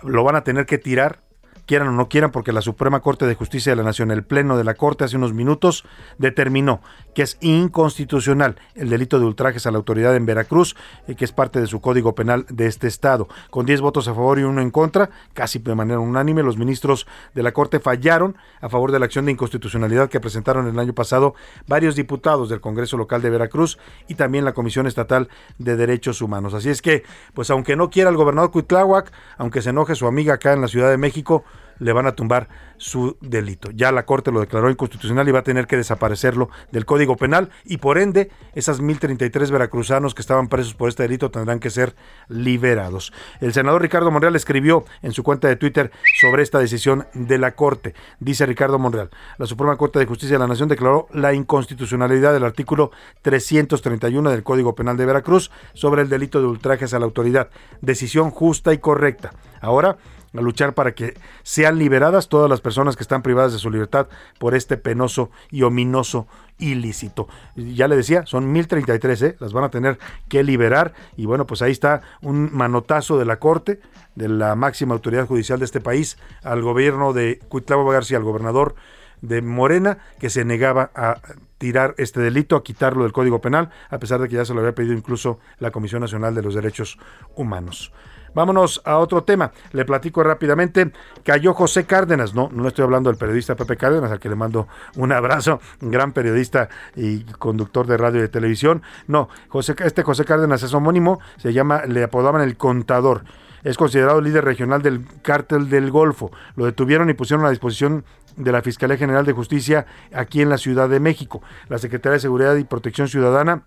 [0.02, 1.25] lo van a tener que tirar
[1.66, 4.56] quieran o no quieran, porque la Suprema Corte de Justicia de la Nación, el Pleno
[4.56, 5.84] de la Corte hace unos minutos,
[6.18, 6.80] determinó
[7.14, 10.76] que es inconstitucional el delito de ultrajes a la autoridad en Veracruz,
[11.08, 13.28] eh, que es parte de su código penal de este estado.
[13.50, 17.06] Con 10 votos a favor y uno en contra, casi de manera unánime, los ministros
[17.34, 20.92] de la Corte fallaron a favor de la acción de inconstitucionalidad que presentaron el año
[20.92, 21.34] pasado
[21.66, 26.54] varios diputados del Congreso local de Veracruz y también la Comisión Estatal de Derechos Humanos.
[26.54, 27.02] Así es que,
[27.34, 30.68] pues aunque no quiera el gobernador Cuitláhuac, aunque se enoje su amiga acá en la
[30.68, 31.44] Ciudad de México,
[31.78, 32.48] le van a tumbar
[32.78, 33.70] su delito.
[33.70, 37.50] Ya la Corte lo declaró inconstitucional y va a tener que desaparecerlo del Código Penal
[37.64, 41.94] y por ende esas 1033 veracruzanos que estaban presos por este delito tendrán que ser
[42.28, 43.12] liberados.
[43.40, 47.54] El senador Ricardo Monreal escribió en su cuenta de Twitter sobre esta decisión de la
[47.54, 47.94] Corte.
[48.20, 52.44] Dice Ricardo Monreal, la Suprema Corte de Justicia de la Nación declaró la inconstitucionalidad del
[52.44, 52.90] artículo
[53.22, 57.50] 331 del Código Penal de Veracruz sobre el delito de ultrajes a la autoridad.
[57.80, 59.32] Decisión justa y correcta.
[59.60, 59.96] Ahora
[60.38, 64.08] a luchar para que sean liberadas todas las personas que están privadas de su libertad
[64.38, 66.26] por este penoso y ominoso
[66.58, 67.28] ilícito.
[67.54, 69.36] Ya le decía, son 1033, ¿eh?
[69.40, 73.38] las van a tener que liberar y bueno, pues ahí está un manotazo de la
[73.38, 73.80] Corte,
[74.14, 78.74] de la máxima autoridad judicial de este país, al gobierno de Cuitlavo García, al gobernador
[79.20, 81.20] de Morena, que se negaba a
[81.58, 84.60] tirar este delito, a quitarlo del Código Penal, a pesar de que ya se lo
[84.60, 86.98] había pedido incluso la Comisión Nacional de los Derechos
[87.34, 87.92] Humanos.
[88.36, 89.50] Vámonos a otro tema.
[89.72, 90.92] Le platico rápidamente.
[91.24, 92.34] Cayó José Cárdenas.
[92.34, 95.58] No, no estoy hablando del periodista Pepe Cárdenas, al que le mando un abrazo.
[95.80, 98.82] Gran periodista y conductor de radio y de televisión.
[99.06, 101.18] No, José, este José Cárdenas es homónimo.
[101.38, 103.24] Se llama, le apodaban el contador
[103.64, 106.30] es considerado líder regional del cártel del Golfo.
[106.54, 108.04] Lo detuvieron y pusieron a disposición
[108.36, 111.42] de la Fiscalía General de Justicia aquí en la Ciudad de México.
[111.68, 113.64] La Secretaría de Seguridad y Protección Ciudadana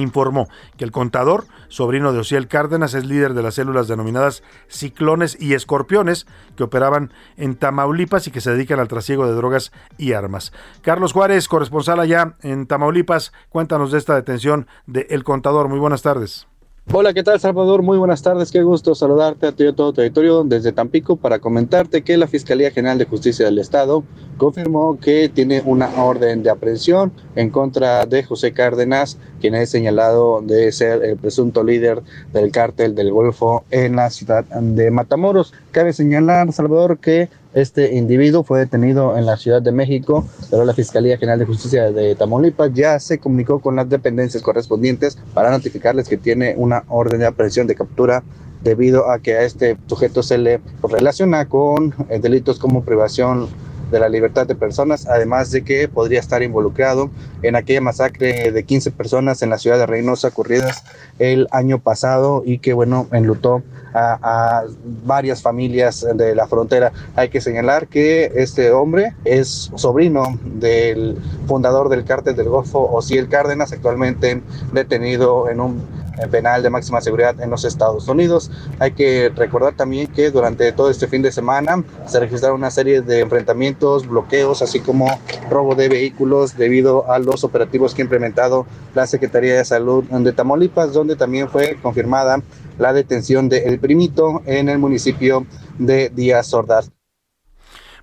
[0.00, 5.36] informó que el contador, sobrino de Ociel Cárdenas, es líder de las células denominadas ciclones
[5.40, 6.26] y escorpiones
[6.56, 10.52] que operaban en Tamaulipas y que se dedican al trasiego de drogas y armas.
[10.82, 15.68] Carlos Juárez, corresponsal allá en Tamaulipas, cuéntanos de esta detención de El Contador.
[15.68, 16.46] Muy buenas tardes.
[16.90, 17.80] Hola, ¿qué tal Salvador?
[17.82, 21.38] Muy buenas tardes, qué gusto saludarte a ti y a todo territorio desde Tampico para
[21.38, 24.02] comentarte que la Fiscalía General de Justicia del Estado
[24.36, 30.42] confirmó que tiene una orden de aprehensión en contra de José Cárdenas, quien es señalado
[30.42, 32.02] de ser el presunto líder
[32.32, 35.54] del cártel del Golfo en la ciudad de Matamoros.
[35.72, 40.74] Cabe señalar, Salvador, que este individuo fue detenido en la Ciudad de México, pero la
[40.74, 46.10] Fiscalía General de Justicia de Tamaulipas ya se comunicó con las dependencias correspondientes para notificarles
[46.10, 48.22] que tiene una orden de aprehensión de captura
[48.62, 53.48] debido a que a este sujeto se le relaciona con eh, delitos como privación
[53.92, 57.10] de la libertad de personas, además de que podría estar involucrado
[57.42, 60.82] en aquella masacre de 15 personas en la ciudad de Reynosa ocurridas
[61.18, 63.62] el año pasado y que, bueno, enlutó
[63.94, 64.64] a,
[65.04, 66.92] varias familias de la frontera.
[67.14, 73.28] Hay que señalar que este hombre es sobrino del fundador del cártel del Golfo, Osiel
[73.28, 74.40] Cárdenas, actualmente
[74.72, 78.50] detenido en un penal de máxima seguridad en los Estados Unidos.
[78.78, 83.00] Hay que recordar también que durante todo este fin de semana se registraron una serie
[83.02, 85.06] de enfrentamientos, bloqueos, así como
[85.50, 90.32] robo de vehículos debido a los operativos que ha implementado la Secretaría de Salud de
[90.32, 92.42] Tamaulipas, donde también fue confirmada
[92.78, 95.46] la detención de El Primito en el municipio
[95.78, 96.90] de Díaz Ordaz.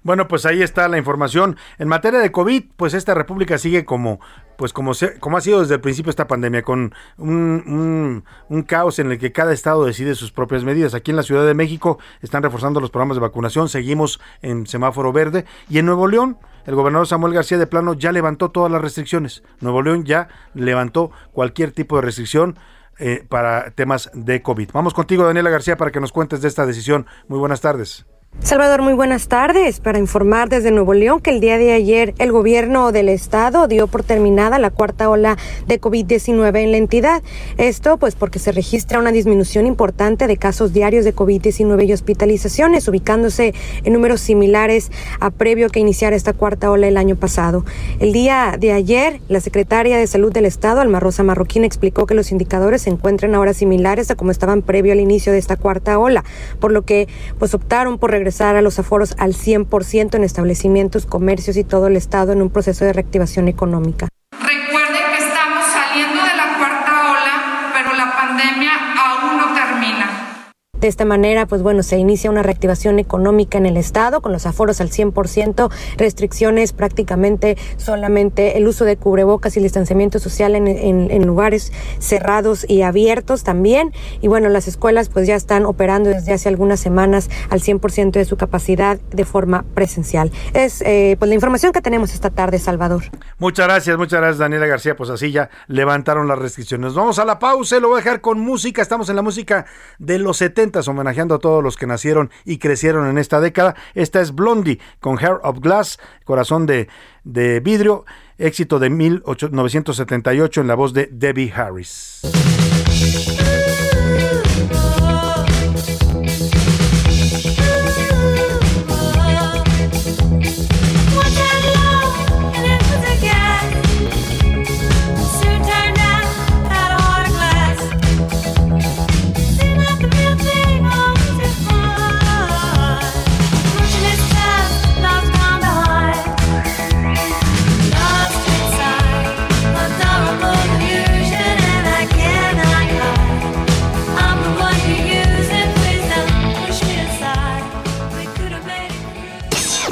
[0.01, 1.57] Bueno, pues ahí está la información.
[1.77, 4.19] En materia de COVID, pues esta república sigue como,
[4.57, 8.23] pues como, se, como ha sido desde el principio esta pandemia, con un,
[8.65, 10.93] caos en el que cada estado decide sus propias medidas.
[10.93, 15.11] Aquí en la Ciudad de México están reforzando los programas de vacunación, seguimos en semáforo
[15.11, 15.45] verde.
[15.69, 19.43] Y en Nuevo León, el gobernador Samuel García de Plano ya levantó todas las restricciones.
[19.59, 22.57] Nuevo León ya levantó cualquier tipo de restricción.
[23.01, 24.71] Eh, para temas de COVID.
[24.73, 27.07] Vamos contigo, Daniela García, para que nos cuentes de esta decisión.
[27.29, 28.05] Muy buenas tardes.
[28.37, 29.81] Salvador, muy buenas tardes.
[29.81, 33.87] Para informar desde Nuevo León que el día de ayer el gobierno del estado dio
[33.87, 37.21] por terminada la cuarta ola de COVID-19 en la entidad.
[37.57, 42.87] Esto pues porque se registra una disminución importante de casos diarios de COVID-19 y hospitalizaciones,
[42.87, 43.53] ubicándose
[43.83, 47.65] en números similares a previo que iniciara esta cuarta ola el año pasado.
[47.99, 52.15] El día de ayer, la secretaria de Salud del estado, Alma Rosa Marroquín, explicó que
[52.15, 55.99] los indicadores se encuentran ahora similares a como estaban previo al inicio de esta cuarta
[55.99, 56.23] ola,
[56.59, 61.55] por lo que pues optaron por regresar a los aforos al 100% en establecimientos, comercios
[61.55, 64.09] y todo el Estado en un proceso de reactivación económica.
[64.33, 70.51] Recuerden que estamos saliendo de la cuarta ola, pero la pandemia aún no termina.
[70.79, 74.45] De esta manera, pues bueno, se inicia una reactivación económica en el Estado con los
[74.45, 81.11] aforos al 100%, restricciones prácticamente solamente el uso de cubrebocas y distanciamiento social en, en,
[81.11, 83.91] en, lugares cerrados y abiertos también.
[84.21, 88.23] Y bueno, las escuelas pues ya están operando desde hace algunas semanas al 100% de
[88.23, 90.31] su capacidad de forma presencial.
[90.53, 93.03] Es eh, pues la información que tenemos esta tarde, Salvador.
[93.37, 94.95] Muchas gracias, muchas gracias Daniela García.
[94.95, 96.93] Pues así ya levantaron las restricciones.
[96.93, 98.81] Vamos a la pausa, lo voy a dejar con música.
[98.81, 99.65] Estamos en la música
[99.97, 103.75] de los 70 homenajeando a todos los que nacieron y crecieron en esta década.
[103.93, 106.87] Esta es Blondie con Hair of Glass, corazón de,
[107.23, 108.05] de vidrio,
[108.37, 112.21] éxito de 1978 en la voz de Debbie Harris.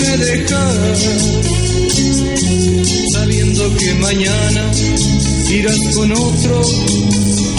[0.00, 0.98] Me dejas
[3.12, 4.70] sabiendo que mañana
[5.48, 6.62] irás con otro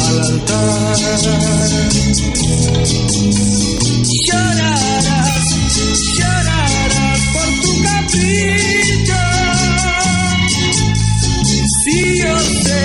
[0.08, 1.62] al altar
[4.32, 5.56] llorarás,
[6.18, 9.22] llorarás por tu capricho.
[11.84, 12.84] Si yo sé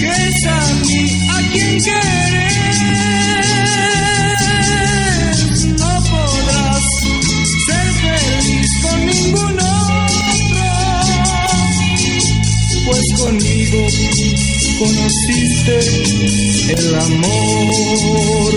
[0.00, 2.13] que es a mí a quien quieres,
[14.84, 15.78] conociste
[16.72, 18.54] el amor.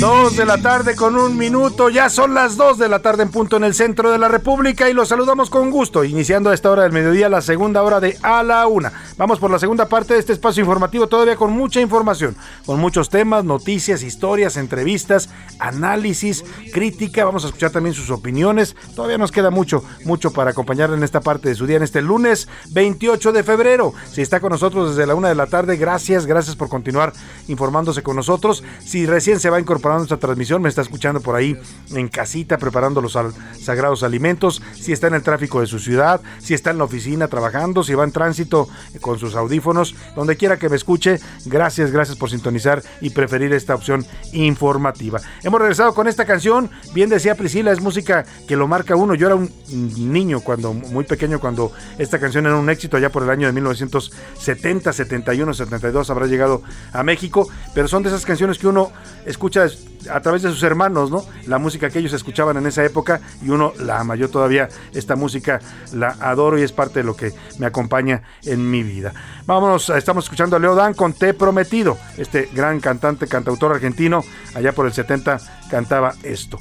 [0.00, 3.30] Dos de la tarde con un minuto, ya son las dos de la tarde en
[3.30, 6.70] punto en el centro de la República y los saludamos con gusto, iniciando a esta
[6.70, 8.92] hora del mediodía la segunda hora de A la Una.
[9.16, 12.36] Vamos por la segunda parte de este espacio informativo, todavía con mucha información,
[12.66, 15.28] con muchos temas, noticias, historias, entrevistas,
[15.58, 20.96] análisis, crítica, vamos a escuchar también sus opiniones, todavía nos queda mucho, mucho para acompañarle
[20.96, 23.92] en esta parte de su día, en este lunes 28 de febrero.
[24.10, 27.12] Si está con nosotros desde la una de la tarde, gracias, gracias por continuar
[27.48, 28.62] informándose con nosotros.
[28.84, 31.56] Si recién se va incorporando a esta transmisión, me está escuchando por ahí
[31.92, 33.18] en casita preparando los
[33.60, 37.28] sagrados alimentos, si está en el tráfico de su ciudad, si está en la oficina
[37.28, 38.68] trabajando, si va en tránsito
[39.00, 43.74] con sus audífonos, donde quiera que me escuche, gracias, gracias por sintonizar y preferir esta
[43.74, 45.20] opción informativa.
[45.42, 49.14] Hemos regresado con esta canción, bien decía Priscila, es música que lo marca uno.
[49.14, 49.50] Yo era un
[49.96, 53.52] niño cuando muy pequeño cuando esta canción era un éxito allá por el año de
[53.52, 54.92] 1970,
[55.22, 56.62] 71, 72 habrá llegado
[56.92, 58.90] a México, pero son de esas canciones que uno
[59.26, 59.66] escucha
[60.10, 61.24] a través de sus hermanos, ¿no?
[61.46, 64.16] La música que ellos escuchaban en esa época y uno la ama.
[64.16, 65.60] Yo todavía esta música
[65.92, 69.12] la adoro y es parte de lo que me acompaña en mi vida.
[69.46, 71.96] Vámonos, estamos escuchando a Leo Dan con Te Prometido.
[72.16, 74.22] Este gran cantante, cantautor argentino,
[74.54, 75.38] allá por el 70
[75.70, 76.58] cantaba esto.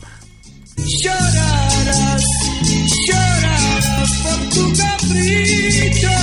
[0.78, 2.24] Llorarás,
[3.08, 6.23] llorarás por tu capricho.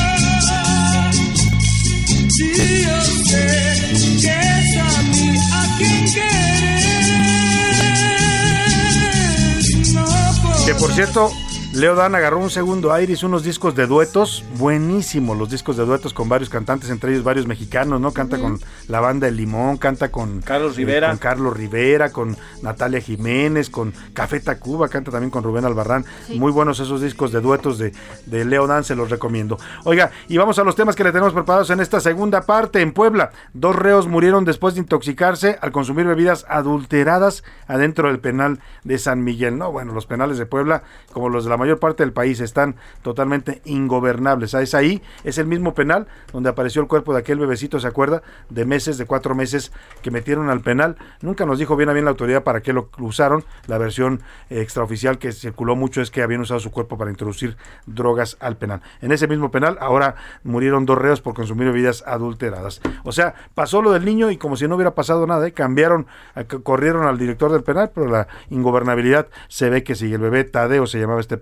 [10.65, 11.33] Que por cierto,
[11.73, 15.85] Leo Dan agarró un segundo aire, hizo unos discos de duetos, buenísimos los discos de
[15.85, 18.13] duetos con varios cantantes, entre ellos varios mexicanos, ¿no?
[18.13, 18.59] Canta con
[18.89, 21.11] la banda El Limón, canta con Carlos eh, Rivera.
[21.11, 26.05] con Carlos Rivera, con Natalia Jiménez, con Café Tacuba, canta también con Rubén Albarrán.
[26.35, 27.93] Muy buenos esos discos de duetos de,
[28.27, 29.57] de Leo Dan, se los recomiendo.
[29.85, 32.81] Oiga, y vamos a los temas que le tenemos preparados en esta segunda parte.
[32.81, 38.59] En Puebla, dos reos murieron después de intoxicarse al consumir bebidas adulteradas adentro del penal
[38.83, 39.57] de San Miguel.
[39.57, 42.75] No, bueno, los penales de Puebla, como los de la mayor parte del país, están
[43.03, 44.55] totalmente ingobernables.
[44.55, 47.87] Ah, Es ahí, es el mismo penal donde apareció el cuerpo de aquel bebecito, ¿se
[47.87, 48.23] acuerda?
[48.49, 50.97] De meses, de cuatro meses que metieron al penal.
[51.23, 53.45] Nunca nos dijo bien a bien la autoridad para qué lo usaron.
[53.67, 57.57] La versión eh, extraoficial que circuló mucho es que habían usado su cuerpo para introducir
[57.87, 58.81] drogas al penal.
[59.01, 62.81] En ese mismo penal ahora murieron dos reos por consumir bebidas adulteradas.
[63.05, 65.53] O sea, pasó lo del niño y como si no hubiera pasado nada, ¿eh?
[65.53, 70.15] cambiaron, a- corrieron al director del penal, pero la ingobernabilidad se ve que sigue.
[70.15, 71.37] El bebé Tadeo se llamaba este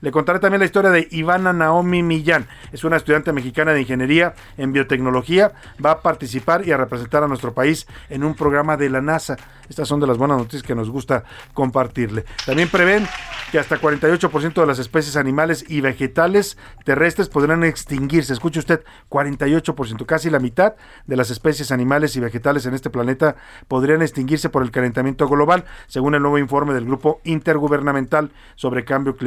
[0.00, 2.46] Le contaré también la historia de Ivana Naomi Millán.
[2.72, 5.52] Es una estudiante mexicana de ingeniería en biotecnología.
[5.84, 9.36] Va a participar y a representar a nuestro país en un programa de la NASA.
[9.68, 12.24] Estas son de las buenas noticias que nos gusta compartirle.
[12.44, 13.06] También prevén
[13.50, 18.32] que hasta 48% de las especies animales y vegetales terrestres podrán extinguirse.
[18.32, 20.74] Escuche usted, 48%, casi la mitad
[21.06, 23.36] de las especies animales y vegetales en este planeta
[23.68, 29.16] podrían extinguirse por el calentamiento global, según el nuevo informe del Grupo Intergubernamental sobre Cambio
[29.16, 29.25] Climático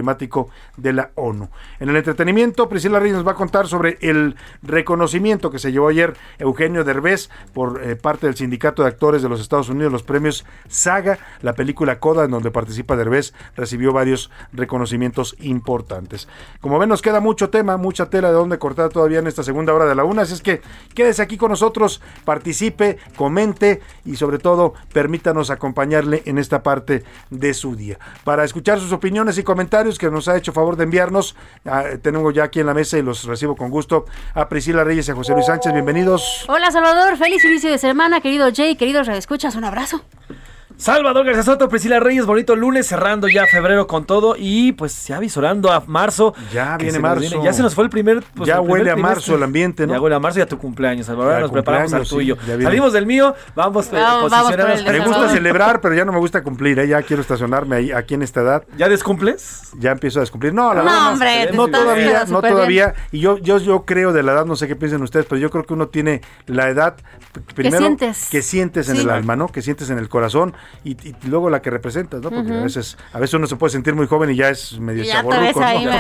[0.77, 1.49] de la ONU.
[1.79, 5.87] En el entretenimiento, Priscila Reyes nos va a contar sobre el reconocimiento que se llevó
[5.87, 10.03] ayer Eugenio Derbez por eh, parte del Sindicato de Actores de los Estados Unidos, los
[10.03, 16.27] premios Saga, la película Coda en donde participa Derbez, recibió varios reconocimientos importantes.
[16.61, 19.73] Como ven, nos queda mucho tema, mucha tela de donde cortar todavía en esta segunda
[19.73, 20.61] hora de la una, así es que
[20.93, 27.53] quédese aquí con nosotros, participe, comente y sobre todo permítanos acompañarle en esta parte de
[27.53, 27.97] su día.
[28.23, 31.35] Para escuchar sus opiniones y comentarios que nos ha hecho favor de enviarnos,
[31.65, 35.07] ah, tenemos ya aquí en la mesa y los recibo con gusto a Priscila Reyes
[35.07, 36.45] y a José Luis Sánchez, bienvenidos.
[36.47, 40.03] Hola Salvador, feliz inicio de semana, querido Jay, queridos radioescuchas, un abrazo.
[40.79, 45.19] Salvador García Soto, Priscila Reyes, bonito lunes, cerrando ya febrero con todo y pues ya
[45.19, 46.33] visorando a marzo.
[46.53, 47.43] Ya que viene marzo.
[47.43, 48.23] Ya se nos fue el primer.
[48.33, 49.15] pues, Ya el primer huele a trimestre.
[49.15, 49.91] marzo el ambiente, ¿no?
[49.93, 51.33] Ya huele a marzo y a tu cumpleaños, Salvador.
[51.33, 52.37] Ya, nos preparamos al sí, tuyo.
[52.63, 54.51] Salimos del mío, vamos, eh, posicionados.
[54.79, 56.87] el de Me gusta celebrar, pero ya no me gusta cumplir, ¿eh?
[56.87, 58.63] ya quiero estacionarme ahí, aquí en esta edad.
[58.77, 59.71] ¿Ya descumples?
[59.79, 60.53] Ya empiezo a descumplir.
[60.53, 62.93] No, la No, verdad, hombre, te no todavía, no todavía.
[63.11, 65.49] Y yo, yo, yo creo de la edad, no sé qué piensen ustedes, pero yo
[65.49, 66.95] creo que uno tiene la edad
[67.53, 68.29] primero sientes.
[68.31, 69.01] que sientes en Sí.
[69.01, 69.49] el alma, ¿no?
[69.49, 70.53] Que sientes en el corazón
[70.83, 72.29] y, y luego la que representas, ¿no?
[72.29, 75.03] Porque a veces, a veces uno se puede sentir muy joven y ya es medio
[75.03, 75.91] ahí ¿no?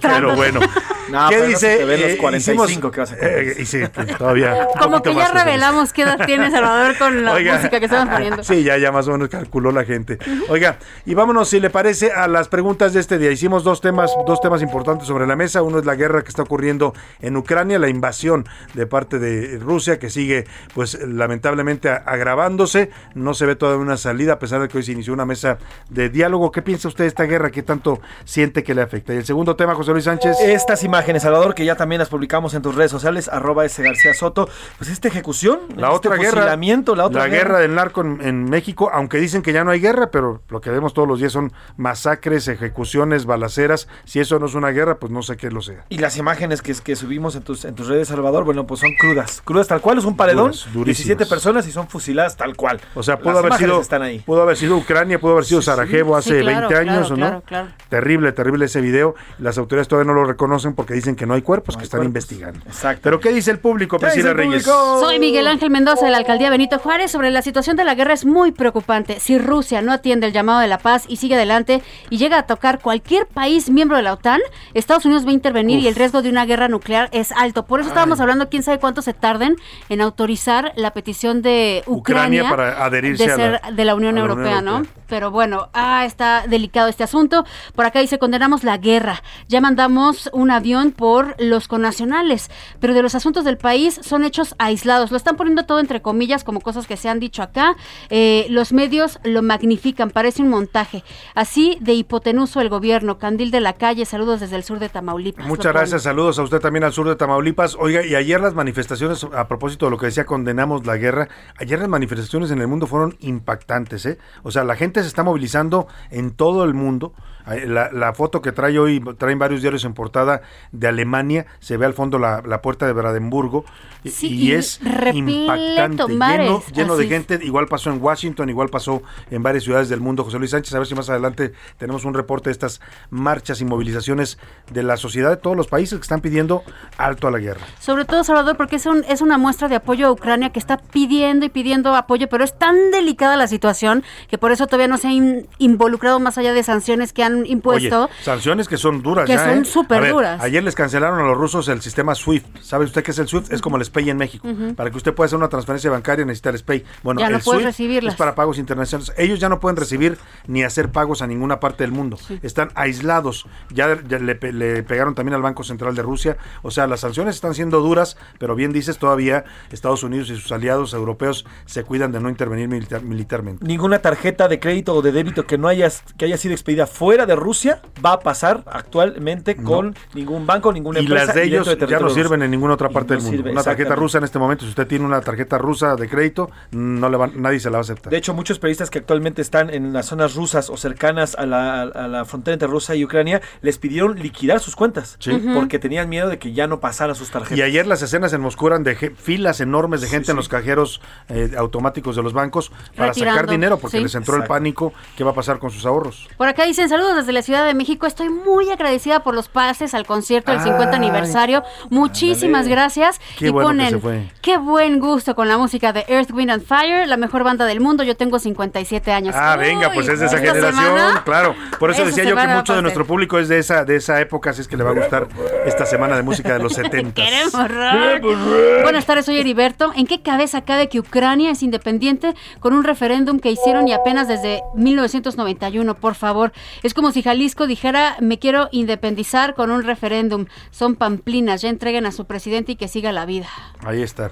[0.00, 0.60] Pero bueno.
[1.06, 1.76] No, ¿Qué pero no dice?
[1.76, 4.66] se te los Eh, 45 hicimos- que vas a eh, y sí, pues, todavía.
[4.80, 7.56] Como que ya revelamos qué edad tiene Salvador con la Oiga.
[7.56, 8.42] música que estamos poniendo.
[8.42, 10.18] Sí, ya, ya más o menos calculó la gente.
[10.48, 13.30] Oiga, y vámonos, si le parece, a las preguntas de este día.
[13.30, 15.60] Hicimos dos temas, dos temas importantes sobre la mesa.
[15.60, 19.98] Uno es la guerra que está ocurriendo en Ucrania, la invasión de parte de Rusia,
[19.98, 22.90] que sigue, pues, lamentablemente agravándose.
[23.14, 25.24] No se ve todavía una una salida, a pesar de que hoy se inició una
[25.24, 26.50] mesa de diálogo.
[26.50, 27.50] ¿Qué piensa usted de esta guerra?
[27.50, 29.14] ¿Qué tanto siente que le afecta?
[29.14, 30.36] Y el segundo tema, José Luis Sánchez.
[30.40, 34.12] Estas imágenes, Salvador, que ya también las publicamos en tus redes sociales, arroba ese García
[34.14, 37.58] Soto, pues esta ejecución, la este otra guerra, la otra la guerra.
[37.60, 40.70] del narco en, en, México, aunque dicen que ya no hay guerra, pero lo que
[40.70, 43.88] vemos todos los días son masacres, ejecuciones, balaceras.
[44.04, 45.84] Si eso no es una guerra, pues no sé qué lo sea.
[45.88, 48.90] Y las imágenes que, que subimos en tus, en tus redes, Salvador, bueno, pues son
[48.98, 52.80] crudas, crudas tal cual, es un paredón, Duras, 17 personas y son fusiladas tal cual.
[52.94, 54.18] O sea, pudo haber sido están ahí.
[54.20, 57.14] pudo haber sido Ucrania, pudo haber sido sí, Sarajevo hace sí, claro, 20 años, claro,
[57.14, 57.42] ¿o no?
[57.42, 59.14] Claro, terrible, terrible ese video.
[59.38, 61.98] Las autoridades todavía no lo reconocen porque dicen que no hay cuerpos, no que están
[61.98, 62.08] cuerpos.
[62.08, 62.60] investigando.
[62.66, 63.00] Exacto.
[63.02, 64.64] Pero ¿qué dice el público, Priscila Reyes?
[64.64, 67.10] Soy Miguel Ángel Mendoza de la alcaldía Benito Juárez.
[67.10, 69.20] Sobre la situación de la guerra es muy preocupante.
[69.20, 72.46] Si Rusia no atiende el llamado de la paz y sigue adelante y llega a
[72.46, 74.40] tocar cualquier país miembro de la OTAN,
[74.74, 75.84] Estados Unidos va a intervenir Uf.
[75.84, 77.66] y el riesgo de una guerra nuclear es alto.
[77.66, 78.22] Por eso estábamos Ay.
[78.22, 79.56] hablando, quién sabe cuánto se tarden
[79.88, 83.94] en autorizar la petición de Ucrania, Ucrania para adherirse de, ser a la, de la
[83.94, 84.86] Unión, la Europea, Unión ¿no?
[85.08, 87.44] Pero bueno, ah, está delicado este asunto.
[87.74, 89.22] Por acá dice, condenamos la guerra.
[89.48, 92.50] Ya mandamos un avión por los connacionales,
[92.80, 95.10] pero de los asuntos del país son hechos aislados.
[95.10, 97.76] Lo están poniendo todo entre comillas como cosas que se han dicho acá.
[98.10, 101.04] Eh, los medios lo magnifican, parece un montaje.
[101.34, 103.18] Así de hipotenuso el gobierno.
[103.18, 105.46] Candil de la calle, saludos desde el sur de Tamaulipas.
[105.46, 107.76] Muchas gracias, saludos a usted también al sur de Tamaulipas.
[107.78, 111.78] Oiga, y ayer las manifestaciones, a propósito de lo que decía, condenamos la guerra, ayer
[111.78, 113.63] las manifestaciones en el mundo fueron impactantes,
[114.06, 114.18] ¿eh?
[114.42, 117.14] O sea, la gente se está movilizando en todo el mundo.
[117.46, 120.40] La, la, foto que trae hoy, traen varios diarios en portada
[120.72, 123.66] de Alemania, se ve al fondo la, la puerta de Brandenburgo
[124.10, 124.80] sí, y, y, es
[125.12, 130.00] impactante, lleno, lleno de gente, igual pasó en Washington, igual pasó en varias ciudades del
[130.00, 130.24] mundo.
[130.24, 132.80] José Luis Sánchez, a ver si más adelante tenemos un reporte de estas
[133.10, 134.38] marchas y movilizaciones
[134.70, 136.62] de la sociedad de todos los países que están pidiendo
[136.96, 137.60] alto a la guerra.
[137.78, 140.78] Sobre todo, Salvador, porque es, un, es una muestra de apoyo a Ucrania que está
[140.78, 144.98] pidiendo y pidiendo apoyo, pero es tan delicada la situación que por eso todavía no
[144.98, 148.04] se ha in, involucrado más allá de sanciones que han impuesto.
[148.04, 149.64] Oye, sanciones que son duras que ya, son ¿eh?
[149.64, 150.40] súper duras.
[150.40, 152.46] Ayer les cancelaron a los rusos el sistema SWIFT.
[152.60, 153.52] ¿Sabe usted qué es el SWIFT?
[153.52, 154.46] Es como el SPAY en México.
[154.48, 154.74] Uh -huh.
[154.74, 156.84] Para que usted pueda hacer una transferencia bancaria necesita el SPAY.
[157.02, 158.14] Bueno, ya no el puede SWIFT recibirlas.
[158.14, 159.12] es para pagos internacionales.
[159.16, 162.16] Ellos ya no pueden recibir ni hacer pagos a ninguna parte del mundo.
[162.16, 162.38] Sí.
[162.42, 163.46] Están aislados.
[163.70, 166.36] Ya, ya le, le, pegaron también al Banco Central de Rusia.
[166.62, 170.52] O sea, las sanciones están siendo duras, pero bien dices, todavía Estados Unidos y sus
[170.52, 173.64] aliados europeos se cuidan de no intervenir militar, militarmente.
[173.66, 177.23] Ninguna tarjeta de crédito o de débito que no haya, que haya sido expedida fuera
[177.26, 179.94] de Rusia va a pasar actualmente con no.
[180.14, 181.24] ningún banco, ninguna y empresa.
[181.24, 183.36] Y las de ellos de ya no sirven en ninguna otra parte no del mundo.
[183.38, 186.50] Sirve, una tarjeta rusa en este momento, si usted tiene una tarjeta rusa de crédito,
[186.72, 188.10] no le va, nadie se la va a aceptar.
[188.10, 191.82] De hecho, muchos periodistas que actualmente están en las zonas rusas o cercanas a la,
[191.82, 195.32] a la frontera entre Rusia y Ucrania les pidieron liquidar sus cuentas sí.
[195.54, 197.58] porque tenían miedo de que ya no pasaran sus tarjetas.
[197.58, 200.48] Y ayer las escenas en Moscú eran de filas enormes de gente sí, en los
[200.48, 203.36] cajeros eh, automáticos de los bancos para Retirando.
[203.36, 204.02] sacar dinero porque sí.
[204.02, 204.54] les entró Exacto.
[204.54, 204.92] el pánico.
[205.16, 206.28] ¿Qué va a pasar con sus ahorros?
[206.36, 208.06] Por acá dicen saludos desde la Ciudad de México.
[208.06, 211.62] Estoy muy agradecida por los pases al concierto del 50 aniversario.
[211.90, 212.74] Muchísimas ándale.
[212.74, 213.20] gracias.
[213.38, 217.06] Qué y bueno ponen, qué buen gusto con la música de Earth, Wind and Fire,
[217.06, 218.04] la mejor banda del mundo.
[218.04, 219.34] Yo tengo 57 años.
[219.36, 221.54] Ah, Uy, venga, pues es de esa generación, semana, claro.
[221.78, 224.50] Por eso decía yo que mucho de nuestro público es de esa de esa época,
[224.50, 225.28] así es que le va a gustar
[225.66, 227.14] esta semana de música de los 70.
[227.14, 228.82] Queremos rock.
[228.82, 229.92] Buenas tardes, soy Heriberto.
[229.94, 234.28] ¿En qué cabeza cabe que Ucrania es independiente con un referéndum que hicieron y apenas
[234.28, 235.94] desde 1991?
[235.94, 236.52] Por favor,
[236.82, 240.46] es como si Jalisco dijera, me quiero independizar con un referéndum.
[240.70, 243.48] Son pamplinas, ya entreguen a su presidente y que siga la vida.
[243.84, 244.30] Ahí está.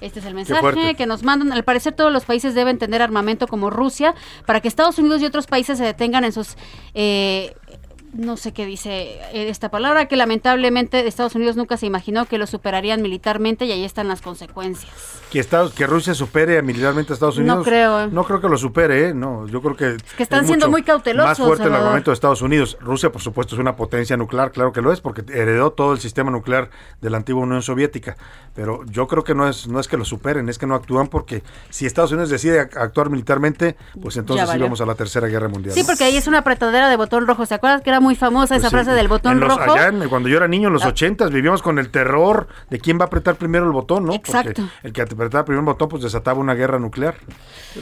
[0.00, 1.52] Este es el mensaje que nos mandan.
[1.52, 4.14] Al parecer todos los países deben tener armamento como Rusia
[4.46, 6.56] para que Estados Unidos y otros países se detengan en sus...
[6.94, 7.54] Eh,
[8.12, 12.46] no sé qué dice esta palabra, que lamentablemente Estados Unidos nunca se imaginó que lo
[12.46, 14.92] superarían militarmente y ahí están las consecuencias.
[15.30, 17.58] Que, Estados, que Rusia supere militarmente a Estados Unidos.
[17.58, 18.08] No creo.
[18.08, 19.14] No creo que lo supere, ¿eh?
[19.14, 19.94] No, yo creo que.
[19.94, 21.28] Es que están es siendo muy cautelosos.
[21.28, 21.78] Más fuerte Salvador.
[21.78, 22.76] el armamento de Estados Unidos.
[22.80, 26.00] Rusia, por supuesto, es una potencia nuclear, claro que lo es, porque heredó todo el
[26.00, 28.16] sistema nuclear de la antigua Unión Soviética.
[28.54, 31.06] Pero yo creo que no es, no es que lo superen, es que no actúan
[31.06, 35.48] porque si Estados Unidos decide actuar militarmente, pues entonces sí vamos a la Tercera Guerra
[35.48, 35.74] Mundial.
[35.74, 37.46] Sí, porque ahí es una apretadera de botón rojo.
[37.46, 39.72] ¿Se acuerdan que era muy famosa esa Pues sí, frase del botón en los, rojo?
[39.74, 42.98] Allá en- cuando yo era niño, en los ochentas, vivíamos con el terror de quién
[42.98, 44.14] va a apretar primero el botón, ¿no?
[44.14, 44.62] Exacto.
[44.62, 47.14] Porque el que apretaba primero el botón, pues desataba una guerra nuclear.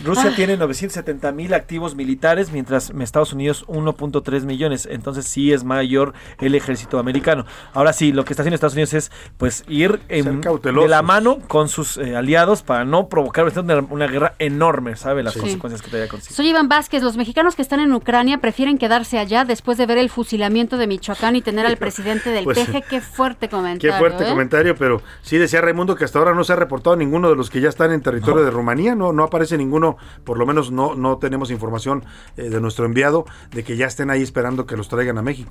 [0.05, 0.37] Rusia Ah.
[0.37, 4.87] tiene 970 mil activos militares, mientras Estados Unidos 1.3 millones.
[4.91, 7.47] Entonces sí es mayor el ejército americano.
[7.73, 11.39] Ahora sí, lo que está haciendo Estados Unidos es pues ir en- de la mano
[11.49, 15.23] con sus eh, aliados para no provocar una, una guerra enorme, ¿sabe?
[15.23, 15.41] Las Sí.
[15.41, 16.35] consecuencias que traía consigo.
[16.35, 17.03] Soy Iván Vázquez.
[17.03, 20.79] Los mexicanos que están en Ucrania prefieren quedarse allá después de ver el el fusilamiento
[20.79, 22.59] de Michoacán y tener al presidente del Pues.
[22.89, 23.93] Qué fuerte comentario.
[23.93, 24.31] Qué fuerte ¿eh?
[24.31, 27.51] comentario, pero sí decía Raimundo que hasta ahora no se ha reportado ninguno de los
[27.51, 30.95] que ya están en territorio de Rumanía, no, no aparece ninguno, por lo menos no,
[30.95, 32.05] no tenemos información
[32.37, 35.51] eh, de nuestro enviado de que ya estén ahí esperando que los traigan a México.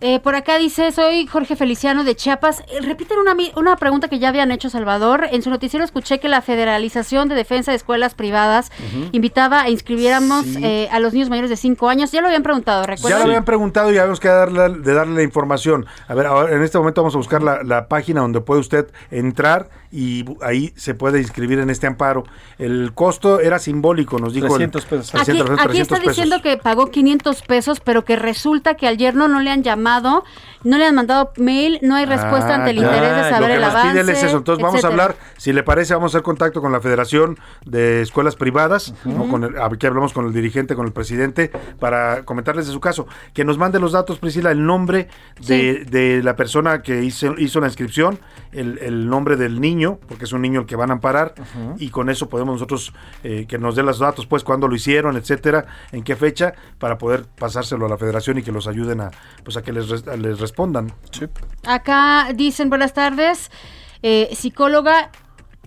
[0.00, 2.60] Eh, por acá dice, soy Jorge Feliciano de Chiapas.
[2.68, 5.26] Eh, repiten una, una pregunta que ya habían hecho Salvador.
[5.32, 8.70] En su noticiero escuché que la federalización de defensa de escuelas privadas
[9.10, 10.60] invitaba a inscribiéramos Sí.
[10.64, 12.12] eh, a los niños mayores de 5 años.
[12.12, 13.20] Ya lo habían preguntado, Ya ¿recuerdan?
[13.22, 15.86] lo habían preguntado y habíamos que darle, de darle la información.
[16.06, 18.86] A ver, ahora, en este momento vamos a buscar la, la página donde puede usted
[19.10, 22.24] entrar y ahí se puede inscribir en este amparo.
[22.58, 24.46] El costo era simbólico, nos dijo.
[24.46, 25.10] el- 300 pesos.
[25.12, 26.16] 300, Aquí, aquí 300 está pesos.
[26.16, 30.24] diciendo que pagó 500 pesos, pero que resulta que al yerno no le han llamado,
[30.64, 32.96] no le han mandado mail, no hay respuesta Ah, ante el claro.
[32.96, 34.00] interés de saber Lo que el nos avance.
[34.02, 34.36] pide es eso.
[34.38, 38.02] Entonces vamos a hablar, si le parece, vamos a hacer contacto con la Federación de
[38.02, 39.28] Escuelas Privadas, ¿no?
[39.28, 43.06] con el- aquí hablamos con el dirigente, con el presidente, para comentarles de su caso.
[43.32, 45.08] Que nos mande los datos, Priscila, el nombre
[45.46, 48.18] de, de la persona que hizo, hizo la inscripción,
[48.52, 51.34] el, el nombre del niño, porque es un niño el que van a amparar,
[51.78, 55.16] y con eso podemos nosotros eh, que nos dé los datos, pues cuándo lo hicieron,
[55.16, 59.10] etcétera, en qué fecha, para poder pasárselo a la Federación y que los ayuden a,
[59.44, 60.92] pues a que les, res- les respondan.
[61.66, 63.50] Acá dicen buenas tardes,
[64.02, 65.10] eh, psicóloga.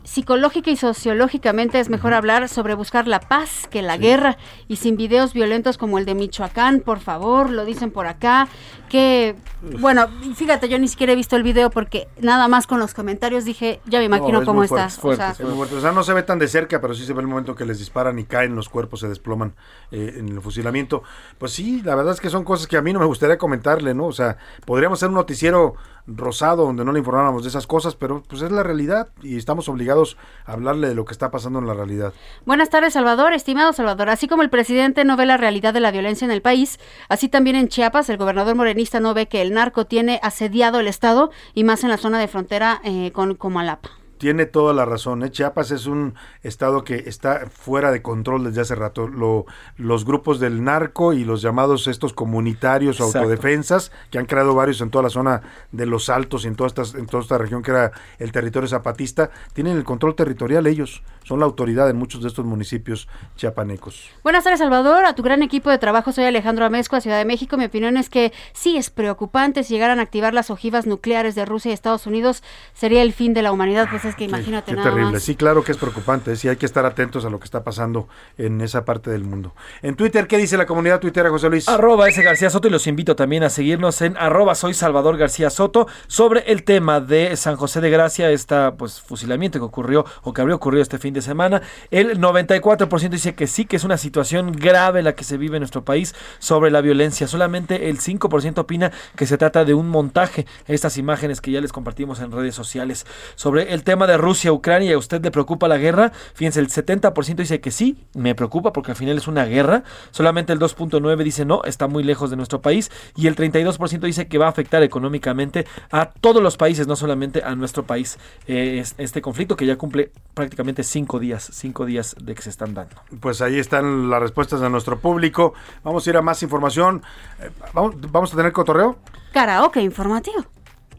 [0.04, 4.38] Psicológica y sociológicamente es mejor hablar sobre buscar la paz que la guerra
[4.68, 8.48] y sin videos violentos como el de Michoacán, por favor, lo dicen por acá.
[8.90, 9.36] Que,
[9.80, 13.46] bueno, fíjate, yo ni siquiera he visto el video porque nada más con los comentarios
[13.46, 14.98] dije, ya me imagino No, es cómo muy estás.
[14.98, 15.76] fuerte, o sea, es muy fuerte.
[15.76, 17.64] O sea, no se ve tan de cerca, pero sí se ve el momento que
[17.64, 19.54] les disparan y caen los cuerpos, se desploman
[19.92, 21.04] eh, en el fusilamiento.
[21.38, 23.94] Pues sí, la verdad es que son cosas que a mí no me gustaría comentarle,
[23.94, 24.08] ¿no?
[24.08, 25.76] O sea, podríamos hacer un noticiero
[26.08, 29.70] rosado donde no le informáramos de esas cosas, pero pues es la realidad y estamos
[29.70, 32.14] obligados a hablarle de lo que está pasando en la realidad.
[32.46, 33.34] Buenas tardes, Salvador.
[33.34, 36.42] Estimado Salvador, así como el presidente no ve la realidad de la violencia en el
[36.42, 36.80] país,
[37.10, 40.88] así también en Chiapas el gobernador morenista no ve que el narco tiene asediado el
[40.88, 44.01] Estado y más en la zona de frontera eh, con Comalapa.
[44.22, 45.24] Tiene toda la razón.
[45.24, 45.32] ¿eh?
[45.32, 46.14] Chiapas es un
[46.44, 49.08] estado que está fuera de control desde hace rato.
[49.08, 49.48] Lo-
[49.78, 54.80] los grupos del narco y los llamados estos comunitarios o autodefensas, que han creado varios
[54.82, 55.42] en toda la zona
[55.72, 58.70] de los Altos y en toda, esta, en toda esta región que era el territorio
[58.70, 61.02] zapatista, tienen el control territorial ellos.
[61.24, 63.08] Son la autoridad en muchos de estos municipios
[63.38, 64.08] chiapanecos.
[64.24, 65.06] Buenas tardes, Salvador.
[65.06, 67.58] A tu gran equipo de trabajo, soy Alejandro Amezco, Ciudad de México.
[67.58, 71.46] Mi opinión es que sí es preocupante si llegaran a activar las ojivas nucleares de
[71.46, 72.44] Rusia y Estados Unidos,
[72.74, 73.88] sería el fin de la humanidad.
[73.90, 75.14] Pues es que imagínate Qué nada terrible.
[75.14, 75.24] más.
[75.24, 76.36] Sí, claro que es preocupante.
[76.36, 78.08] Sí, hay que estar atentos a lo que está pasando
[78.38, 79.54] en esa parte del mundo.
[79.82, 81.68] En Twitter, ¿qué dice la comunidad tuitera, José Luis?
[81.68, 85.50] Arroba ese García Soto y los invito también a seguirnos en arroba soy Salvador García
[85.50, 90.34] Soto sobre el tema de San José de Gracia, esta pues fusilamiento que ocurrió o
[90.34, 91.62] que habría ocurrido este fin de semana.
[91.90, 95.62] El 94% dice que sí, que es una situación grave la que se vive en
[95.62, 97.28] nuestro país sobre la violencia.
[97.28, 100.46] Solamente el 5% opina que se trata de un montaje.
[100.68, 103.06] Estas imágenes que ya les compartimos en redes sociales.
[103.36, 106.12] Sobre el tema de Rusia, Ucrania, ¿a usted le preocupa la guerra?
[106.34, 109.84] Fíjense, el 70% dice que sí, me preocupa porque al final es una guerra.
[110.12, 112.92] Solamente el 2.9 dice no, está muy lejos de nuestro país.
[113.16, 117.44] Y el 32% dice que va a afectar económicamente a todos los países, no solamente
[117.44, 118.18] a nuestro país.
[118.48, 122.50] Eh, es- este conflicto que ya cumple prácticamente cinco días, cinco días de que se
[122.50, 122.96] están dando.
[123.20, 125.54] Pues ahí están las respuestas de nuestro público.
[125.84, 127.04] Vamos a ir a más información.
[127.40, 128.98] Eh, ¿Vamos, vamos a tener cotorreo?
[129.34, 130.46] Karaoke informativo.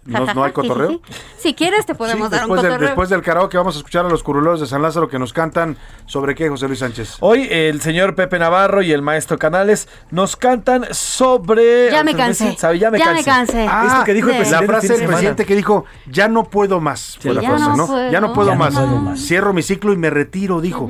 [0.04, 1.00] ¿No, no hay cotorreo?
[1.38, 2.88] Si quieres, te podemos Sí, dar un después, del, cotorreo.
[2.88, 5.76] después del karaoke vamos a escuchar a los curuleros de San Lázaro que nos cantan
[6.06, 7.18] sobre qué, José Luis Sánchez.
[7.20, 11.90] Hoy el señor Pepe Navarro y el maestro Canales nos cantan sobre...
[11.92, 12.56] Ya me cansé.
[12.58, 12.80] ¿Sabe?
[12.80, 13.64] Ya me Ya me cansé.
[13.64, 13.66] cansé.
[13.70, 14.66] Ah, Esto que dijo el de- presidente.
[14.66, 17.76] La frase del presidente que dijo, ya no puedo más, fue la Ya frase, no
[17.76, 17.86] ¿no?
[17.86, 18.74] puedo ya no puedo, Ya no más.
[18.74, 19.20] puedo más.
[19.20, 20.88] Cierro mi ciclo y me retiro, dijo.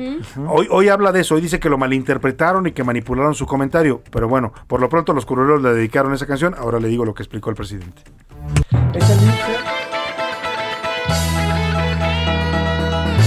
[0.49, 4.01] hoy, hoy habla de eso, hoy dice que lo malinterpretaron y que manipularon su comentario.
[4.11, 7.13] Pero bueno, por lo pronto los curuleros le dedicaron esa canción, ahora le digo lo
[7.13, 8.01] que explicó el presidente.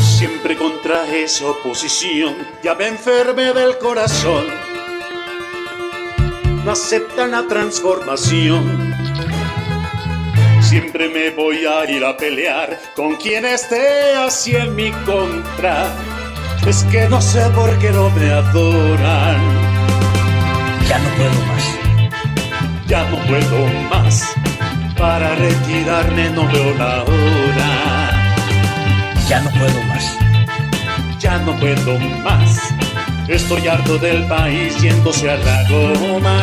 [0.00, 4.44] Siempre contra esa oposición, ya me enfermé del corazón.
[6.64, 8.94] No aceptan la transformación.
[10.60, 15.92] Siempre me voy a ir a pelear con quien esté así en mi contra.
[16.66, 19.40] Es que no sé por qué no me adoran.
[20.88, 21.64] Ya no puedo más.
[22.86, 24.36] Ya no puedo más.
[24.96, 28.10] Para retirarme no veo la hora.
[29.28, 30.16] Ya no puedo más.
[31.18, 32.60] Ya no puedo más.
[33.28, 36.42] Estoy harto del país yéndose a la goma.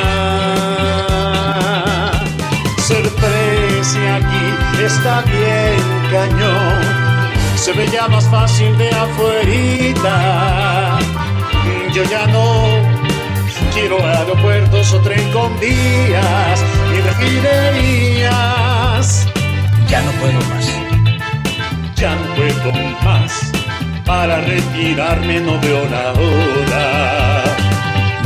[2.80, 4.46] Ser aquí
[4.84, 5.80] está bien
[6.12, 6.84] cañón.
[7.56, 10.20] Se veía más fácil de afuerita.
[11.94, 12.93] Yo ya no,
[13.74, 16.64] Quiero aeropuertos o tren con vías
[16.96, 18.28] y refinerías.
[19.90, 20.68] Ya no puedo más.
[21.96, 22.72] Ya no puedo
[23.04, 23.52] más.
[24.06, 27.44] Para retirarme no veo la hora.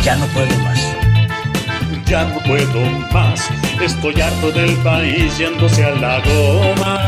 [0.03, 0.81] Ya no puedo más.
[2.05, 2.81] Ya no puedo
[3.13, 3.49] más.
[3.81, 6.99] Estoy harto del país yéndose a la goma.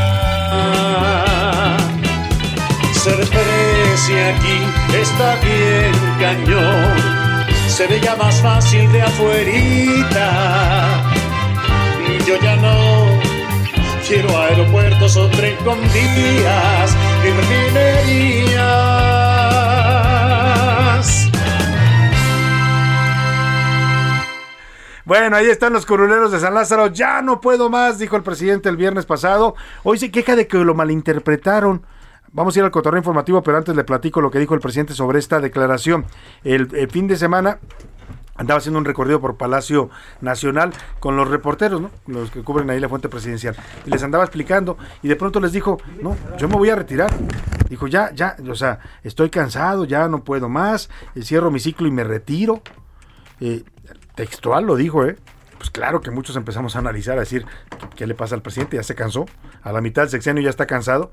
[2.94, 4.64] Ser precio aquí
[4.94, 7.19] está bien cañón
[7.80, 10.30] se veía más fácil de afuerita.
[12.26, 13.06] Yo ya no
[14.06, 18.20] quiero aeropuertos o tren con vías y.
[25.06, 26.88] Bueno, ahí están los curuleros de San Lázaro.
[26.88, 29.56] Ya no puedo más, dijo el presidente el viernes pasado.
[29.84, 31.82] Hoy se queja de que lo malinterpretaron.
[32.32, 34.94] Vamos a ir al cotorreo informativo, pero antes le platico lo que dijo el presidente
[34.94, 36.04] sobre esta declaración.
[36.44, 37.58] El, fin de semana
[38.36, 41.90] andaba haciendo un recorrido por Palacio Nacional con los reporteros, ¿no?
[42.06, 43.56] Los que cubren ahí la fuente presidencial.
[43.84, 47.10] Y les andaba explicando y de pronto les dijo, no, yo me voy a retirar.
[47.68, 51.88] Dijo, ya, ya, o sea, estoy cansado, ya no puedo más, eh, cierro mi ciclo
[51.88, 52.62] y me retiro.
[53.40, 53.64] Eh,
[54.14, 55.16] textual lo dijo, ¿eh?
[55.58, 57.44] Pues claro que muchos empezamos a analizar, a decir,
[57.96, 58.76] ¿qué le pasa al presidente?
[58.76, 59.26] Ya se cansó,
[59.62, 61.10] a la mitad del sexenio ya está cansado.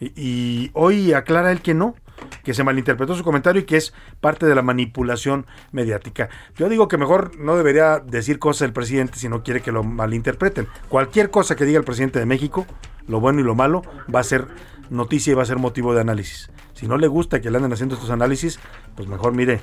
[0.00, 1.94] Y, hoy aclara él que no,
[2.42, 6.30] que se malinterpretó su comentario y que es parte de la manipulación mediática.
[6.56, 9.82] Yo digo que mejor no debería decir cosas el presidente si no quiere que lo
[9.84, 10.66] malinterpreten.
[10.88, 12.66] Cualquier cosa que diga el presidente de México,
[13.06, 13.82] lo bueno y lo malo,
[14.12, 14.46] va a ser
[14.88, 16.50] noticia y va a ser motivo de análisis.
[16.72, 18.58] Si no le gusta que le anden haciendo estos análisis,
[18.96, 19.60] pues mejor mire,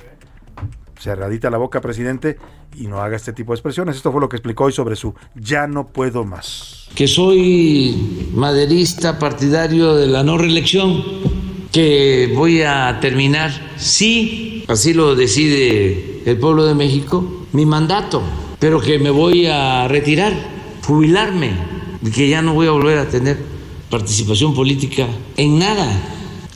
[0.98, 2.38] cerradita la boca, presidente,
[2.76, 3.96] y no haga este tipo de expresiones.
[3.96, 6.88] Esto fue lo que explicó hoy sobre su ya no puedo más.
[6.94, 11.02] Que soy maderista, partidario de la no reelección,
[11.72, 18.22] que voy a terminar, sí, así lo decide el pueblo de México, mi mandato,
[18.58, 20.32] pero que me voy a retirar,
[20.86, 21.52] jubilarme,
[22.02, 23.38] y que ya no voy a volver a tener
[23.90, 25.06] participación política
[25.36, 25.88] en nada,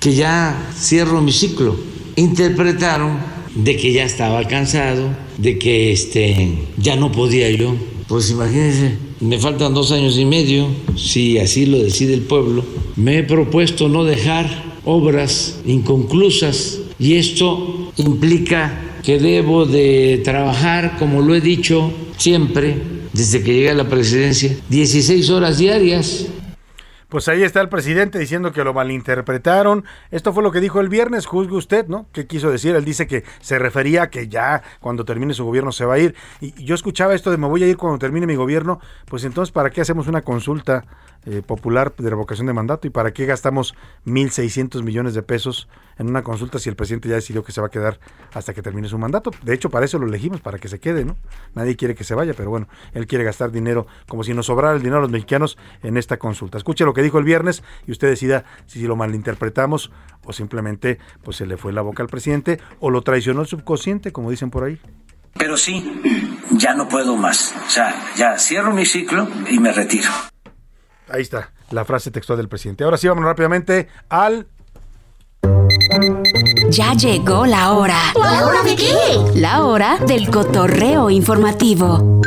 [0.01, 1.77] que ya cierro mi ciclo.
[2.17, 5.09] Interpretaron de que ya estaba cansado,
[5.39, 7.75] de que este, ya no podía yo.
[8.09, 10.67] Pues imagínense, me faltan dos años y medio,
[10.97, 12.65] si así lo decide el pueblo.
[12.97, 21.23] Me he propuesto no dejar obras inconclusas y esto implica que debo de trabajar, como
[21.23, 22.77] lo he dicho siempre,
[23.13, 26.27] desde que llegué a la presidencia, 16 horas diarias
[27.13, 29.85] pues ahí está el presidente diciendo que lo malinterpretaron.
[30.11, 32.07] Esto fue lo que dijo el viernes, juzgue usted, ¿no?
[32.11, 32.75] ¿Qué quiso decir?
[32.75, 35.99] Él dice que se refería a que ya cuando termine su gobierno se va a
[35.99, 36.15] ir.
[36.41, 38.81] Y yo escuchaba esto de me voy a ir cuando termine mi gobierno.
[39.05, 40.87] Pues entonces, ¿para qué hacemos una consulta
[41.27, 42.87] eh, popular de revocación de mandato?
[42.87, 43.75] ¿Y para qué gastamos
[44.07, 45.69] 1.600 millones de pesos
[45.99, 47.99] en una consulta si el presidente ya decidió que se va a quedar
[48.33, 49.31] hasta que termine su mandato.
[49.43, 51.17] De hecho, para eso lo elegimos, para que se quede, ¿no?
[51.55, 54.75] Nadie quiere que se vaya, pero bueno, él quiere gastar dinero como si nos sobrara
[54.75, 56.59] el dinero a los mexicanos en esta consulta.
[56.59, 59.93] Escuche lo que dijo el viernes y usted decida si lo malinterpretamos
[60.25, 64.13] o simplemente pues se le fue la boca al presidente o lo traicionó el subconsciente,
[64.13, 64.81] como dicen por ahí.
[65.35, 66.01] Pero sí,
[66.51, 67.55] ya no puedo más.
[67.67, 70.11] O sea, ya cierro mi ciclo y me retiro.
[71.13, 72.85] Ahí está la frase textual del presidente.
[72.85, 74.47] Ahora sí, vamos rápidamente al
[76.71, 77.99] ya llegó la hora.
[78.19, 78.95] ¿La hora de qué?
[79.35, 82.23] La hora del cotorreo informativo.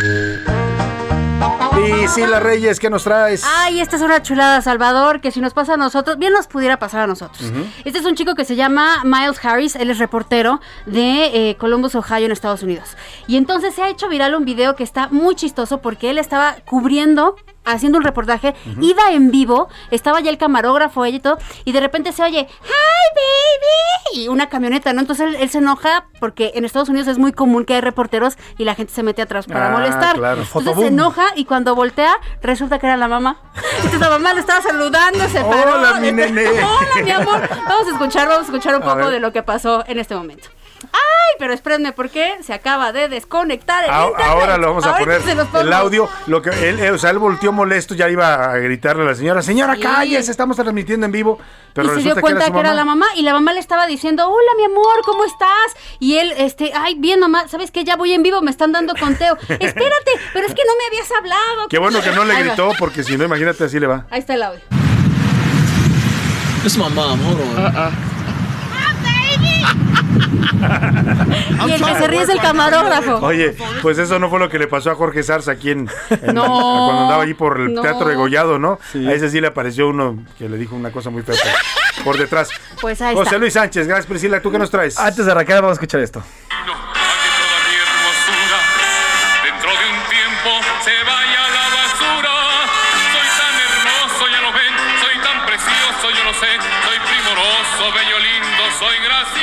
[1.77, 3.43] Y Sila Reyes, ¿qué nos traes?
[3.57, 6.77] Ay, esta es una chulada, Salvador, que si nos pasa a nosotros, bien nos pudiera
[6.77, 7.51] pasar a nosotros.
[7.85, 11.95] Este es un chico que se llama Miles Harris, él es reportero de eh, Columbus,
[11.95, 12.95] Ohio, en Estados Unidos.
[13.27, 16.57] Y entonces se ha hecho viral un video que está muy chistoso porque él estaba
[16.65, 17.35] cubriendo
[17.65, 21.79] haciendo un reportaje, iba en vivo, estaba ya el camarógrafo, ella y todo, y de
[21.79, 24.21] repente se oye, ¡Hi, baby!
[24.21, 25.01] Y una camioneta, ¿no?
[25.01, 28.63] Entonces él, se enoja porque en Estados Unidos es muy común que hay reporteros y
[28.63, 30.15] la gente se mete atrás para ah, molestar.
[30.15, 33.37] Entonces se enoja y cuando voltea, resulta que era la mamá.
[33.77, 35.75] Entonces la mamá le estaba saludando, se paró.
[35.75, 36.45] Hola, mi nene.
[36.49, 37.49] Hola, mi amor.
[37.67, 40.49] Vamos a escuchar, vamos a escuchar un poco de lo que pasó en este momento.
[40.91, 44.27] Ay, pero espérenme, porque se acaba de desconectar el internet.
[44.27, 45.21] Ahora lo vamos a poner
[45.61, 46.09] el audio.
[46.27, 49.41] Lo que él, o sea, él volteó molesto, ya iba a gritarle a la señora,
[49.41, 51.39] señora, cállese, estamos transmitiendo en vivo.
[51.73, 54.27] Pero y se dio cuenta que, era, la mamá y la mamá le estaba diciendo,
[54.29, 55.49] hola mi amor, ¿cómo estás?
[55.99, 57.83] Y él, este, ay, bien mamá, ¿sabes qué?
[57.83, 59.37] Ya voy en vivo, me están dando conteo.
[59.49, 61.67] Espérate, pero es que no me habías hablado.
[61.69, 64.05] Qué bueno que no le gritó, porque si no, imagínate, así le va.
[64.09, 64.61] Ahí está el audio.
[66.65, 68.14] Es mamá, amor.
[71.67, 73.17] y el que se ríe es el camarógrafo.
[73.25, 75.89] Oye, pues eso no fue lo que le pasó a Jorge Sarza aquí en,
[76.19, 77.75] cuando andaba allí por el.
[77.81, 78.79] Teatro de Gollado, ¿no?
[78.93, 81.35] A ese sí le apareció uno que le dijo una cosa muy fea
[82.03, 82.49] por detrás.
[82.81, 83.39] Pues José.
[83.39, 84.97] Luis Sánchez, gracias Priscila, ¿tú qué nos traes?
[84.97, 86.23] Antes de arrancar vamos a escuchar esto.
[96.39, 98.19] soy primoroso, bello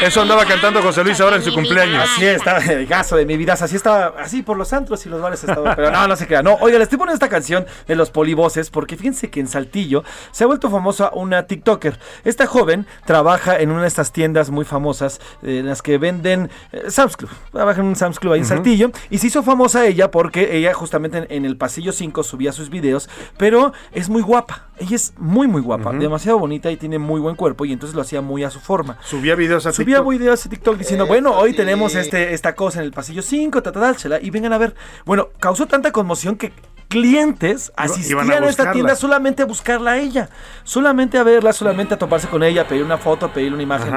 [0.03, 2.03] eso andaba cantando José Luis ahora en su cumpleaños.
[2.03, 3.53] Así estaba el gaso de mi vida.
[3.53, 5.77] Así estaba, así por los antros y los bares estaba.
[5.77, 6.43] Pero no, no se crea.
[6.43, 10.03] No, oiga, les estoy poniendo esta canción de los polivoces porque fíjense que en Saltillo
[10.33, 11.99] se ha vuelto famosa una TikToker.
[12.25, 16.51] Esta joven trabaja en una de estas tiendas muy famosas eh, en las que venden
[16.73, 17.31] eh, Sam's Club.
[17.53, 18.91] Trabaja en un Sam's Club ahí en Saltillo.
[19.09, 22.71] Y se hizo famosa ella porque ella justamente en, en el pasillo 5 subía sus
[22.71, 23.09] videos.
[23.37, 24.67] Pero es muy guapa.
[24.79, 25.93] Ella es muy, muy guapa.
[25.93, 27.65] Demasiado bonita y tiene muy buen cuerpo.
[27.65, 28.99] Y entonces lo hacía muy a su forma.
[29.23, 30.11] Subía videos a Subía TikTok.
[30.11, 33.71] videos a TikTok diciendo, bueno, hoy tenemos este, esta cosa en el pasillo 5, ta,
[33.71, 34.75] ta, ta, y vengan a ver.
[35.05, 36.53] Bueno, causó tanta conmoción que
[36.89, 40.29] clientes asistían a a, esta tienda solamente a buscarla a ella,
[40.65, 43.95] solamente a verla, solamente a toparse con ella, pedir una foto, pedir una imagen.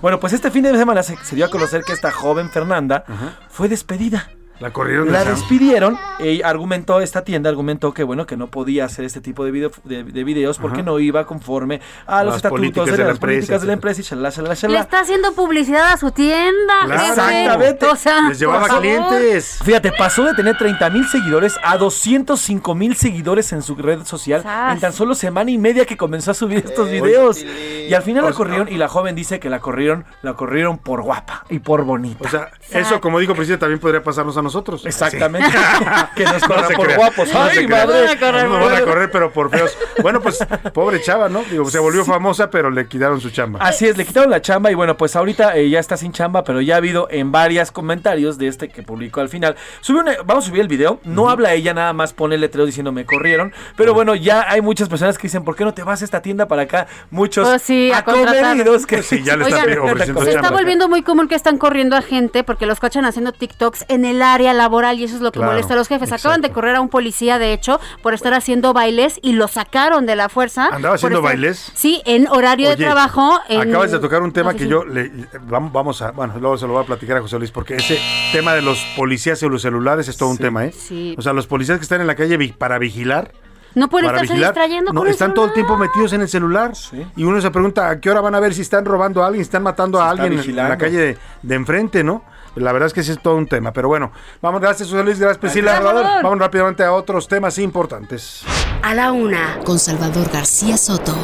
[0.00, 3.04] Bueno, pues este fin de semana se, se dio a conocer que esta joven Fernanda
[3.48, 4.30] fue despedida.
[4.60, 9.04] La corrieron La despidieron y argumentó esta tienda, argumentó que bueno, que no podía hacer
[9.06, 10.86] este tipo de, video, de, de videos porque Ajá.
[10.86, 13.66] no iba conforme a los Las estatutos políticas de, de la las empresa, políticas de
[13.66, 14.80] la empresa y shalala, shalala, Le shalala.
[14.80, 16.74] está haciendo publicidad a su tienda.
[16.84, 17.02] Claro.
[17.08, 17.86] Exactamente.
[17.86, 19.58] O sea, Les llevaba clientes.
[19.64, 24.42] Fíjate, pasó de tener 30 mil seguidores a 205 mil seguidores en su red social
[24.42, 24.74] Sas.
[24.74, 27.42] en tan solo semana y media que comenzó a subir estos videos.
[27.88, 31.00] Y al final la corrieron y la joven dice que la corrieron, la corrieron por
[31.00, 32.24] guapa y por bonita.
[32.26, 34.49] O sea, eso, como dijo Priscila, también podría pasarnos a nosotros.
[34.84, 35.48] Exactamente.
[36.16, 36.96] que nos No corran se por crea.
[36.96, 37.32] guapos.
[37.32, 38.00] No Ay, madre.
[38.06, 39.76] Van a correr No van a correr, pero por feos.
[40.02, 40.38] Bueno, pues,
[40.72, 41.42] pobre chava, ¿no?
[41.50, 43.60] Digo, se volvió famosa, pero le quitaron su chamba.
[43.62, 46.44] Así es, le quitaron la chamba y bueno, pues ahorita eh, ya está sin chamba,
[46.44, 49.56] pero ya ha habido en varios comentarios de este que publicó al final.
[49.80, 52.66] Sube una- vamos a subir el video, no habla ella, nada más pone el letrero
[52.66, 55.82] diciendo me corrieron, pero bueno, ya hay muchas personas que dicen, ¿por qué no te
[55.82, 56.86] vas a esta tienda para acá?
[57.10, 60.88] Muchos Pues sí, acomedidos que Pues sí, ya le están Oigan, ofreciendo Se está volviendo
[60.88, 64.39] muy común que están corriendo a gente porque los cachan haciendo TikToks en el área
[64.54, 66.12] laboral y eso es lo que Claro, molesta a los jefes.
[66.12, 70.06] Acaban de correr a un policía, de hecho, por estar haciendo bailes y lo sacaron
[70.06, 70.68] de la fuerza.
[70.72, 71.70] ¿Andaba haciendo estar- bailes?
[71.74, 73.40] Sí, en horario de trabajo.
[73.48, 74.70] en- Acabas de tocar un tema que oficina.
[74.70, 75.10] yo le,
[75.42, 77.98] vamos, vamos a, bueno, luego se lo voy a platicar a José Luis, porque ese
[78.32, 80.72] tema de los policías y los celulares es todo un tema, ¿eh?
[80.72, 81.14] sí.
[81.18, 83.32] O sea, los policías que están en la calle para vigilar.
[83.72, 86.22] No pueden para estarse vigilar, distrayendo no, con el están todo el tiempo metidos en
[86.22, 86.72] el celular.
[87.16, 89.44] Y uno se pregunta a qué hora van a ver si están robando a alguien,
[89.44, 92.24] si están matando a alguien en- en la calle de, de enfrente, ¿no?
[92.56, 93.72] La verdad es que sí es todo un tema.
[93.72, 95.76] Pero bueno, vamos, gracias José Luis, gracias Priscila.
[95.76, 96.06] Salvador.
[96.22, 98.42] Vamos rápidamente a otros temas importantes.
[98.82, 101.14] A la una, con Salvador García Soto.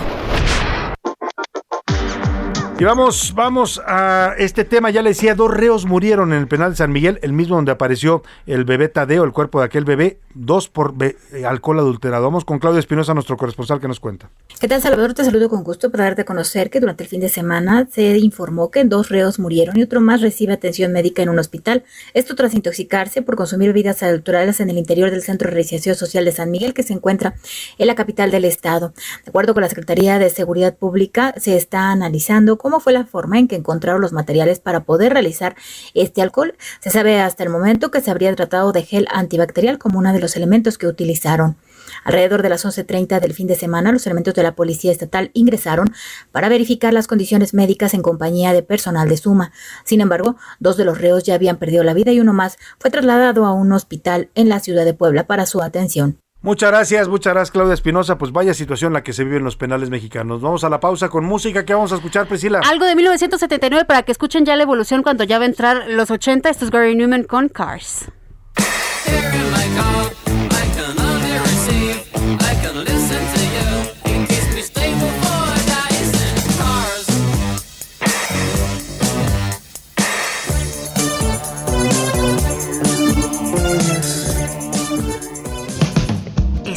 [2.78, 4.90] Y vamos, vamos a este tema.
[4.90, 7.72] Ya le decía, dos reos murieron en el penal de San Miguel, el mismo donde
[7.72, 11.16] apareció el bebé Tadeo, el cuerpo de aquel bebé, dos por eh,
[11.46, 12.24] alcohol adulterado.
[12.24, 14.28] Vamos con Claudia Espinosa, nuestro corresponsal, que nos cuenta.
[14.60, 15.14] ¿Qué tal, Salvador?
[15.14, 18.18] Te saludo con gusto para darte a conocer que durante el fin de semana se
[18.18, 21.82] informó que dos reos murieron y otro más recibe atención médica en un hospital.
[22.12, 26.26] Esto tras intoxicarse por consumir bebidas adulteradas en el interior del Centro de Reinserción Social
[26.26, 27.36] de San Miguel, que se encuentra
[27.78, 28.92] en la capital del estado.
[29.24, 33.38] De acuerdo con la Secretaría de Seguridad Pública, se está analizando cómo fue la forma
[33.38, 35.54] en que encontraron los materiales para poder realizar
[35.94, 36.56] este alcohol.
[36.80, 40.18] Se sabe hasta el momento que se habría tratado de gel antibacterial como uno de
[40.18, 41.56] los elementos que utilizaron.
[42.02, 45.94] Alrededor de las 11.30 del fin de semana, los elementos de la Policía Estatal ingresaron
[46.32, 49.52] para verificar las condiciones médicas en compañía de personal de Suma.
[49.84, 52.90] Sin embargo, dos de los reos ya habían perdido la vida y uno más fue
[52.90, 56.18] trasladado a un hospital en la ciudad de Puebla para su atención.
[56.46, 58.18] Muchas gracias, muchas gracias Claudia Espinosa.
[58.18, 60.40] Pues vaya situación la que se vive en los penales mexicanos.
[60.42, 61.64] Vamos a la pausa con música.
[61.64, 62.60] ¿Qué vamos a escuchar, Priscila?
[62.64, 66.08] Algo de 1979 para que escuchen ya la evolución cuando ya va a entrar los
[66.08, 66.48] 80.
[66.48, 68.12] Esto es Gary Newman con Cars.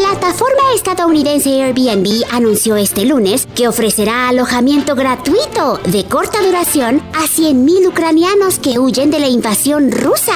[0.00, 7.88] plataforma estadounidense Airbnb anunció este lunes que ofrecerá alojamiento gratuito de corta duración a 100.000
[7.88, 10.32] ucranianos que huyen de la invasión rusa.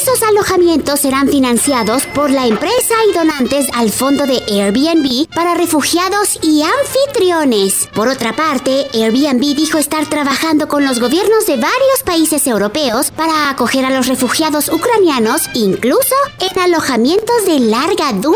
[0.00, 6.38] Esos alojamientos serán financiados por la empresa y donantes al fondo de Airbnb para refugiados
[6.42, 7.88] y anfitriones.
[7.94, 13.50] Por otra parte, Airbnb dijo estar trabajando con los gobiernos de varios países europeos para
[13.50, 18.35] acoger a los refugiados ucranianos, incluso en alojamientos de larga duración.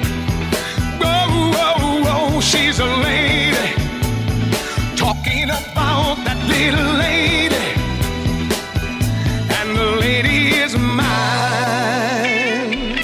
[2.41, 3.75] She's a lady.
[4.95, 7.65] Talking about that little lady.
[9.57, 11.70] And the lady is mine.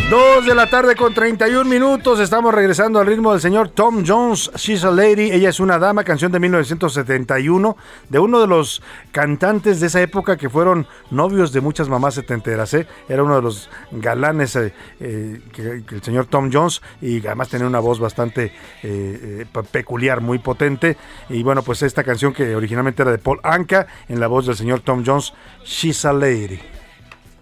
[0.10, 2.22] Dos de la tarde con 31 minutos.
[2.22, 4.50] Estamos regresando al ritmo del señor Tom Jones.
[4.56, 5.32] She's a Lady.
[5.32, 6.06] Ella es una dama.
[6.06, 7.76] Canción de 1971.
[8.08, 8.82] De uno de los
[9.12, 12.74] cantantes de esa época que fueron novios de muchas mamás setenteras.
[12.74, 12.88] ¿eh?
[13.10, 16.82] Era uno de los galanes eh, eh, que, el señor Tom Jones.
[17.02, 18.54] Y además tenía una voz bastante eh,
[18.84, 20.96] eh, pe- peculiar, muy potente.
[21.28, 23.88] Y bueno, pues esta canción que originalmente era de Paul Anka.
[24.08, 25.34] En la voz del señor Tom Jones.
[25.66, 26.62] She's a Lady.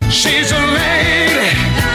[0.09, 1.94] She's a lady.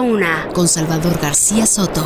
[0.00, 2.04] Una, con Salvador García Soto.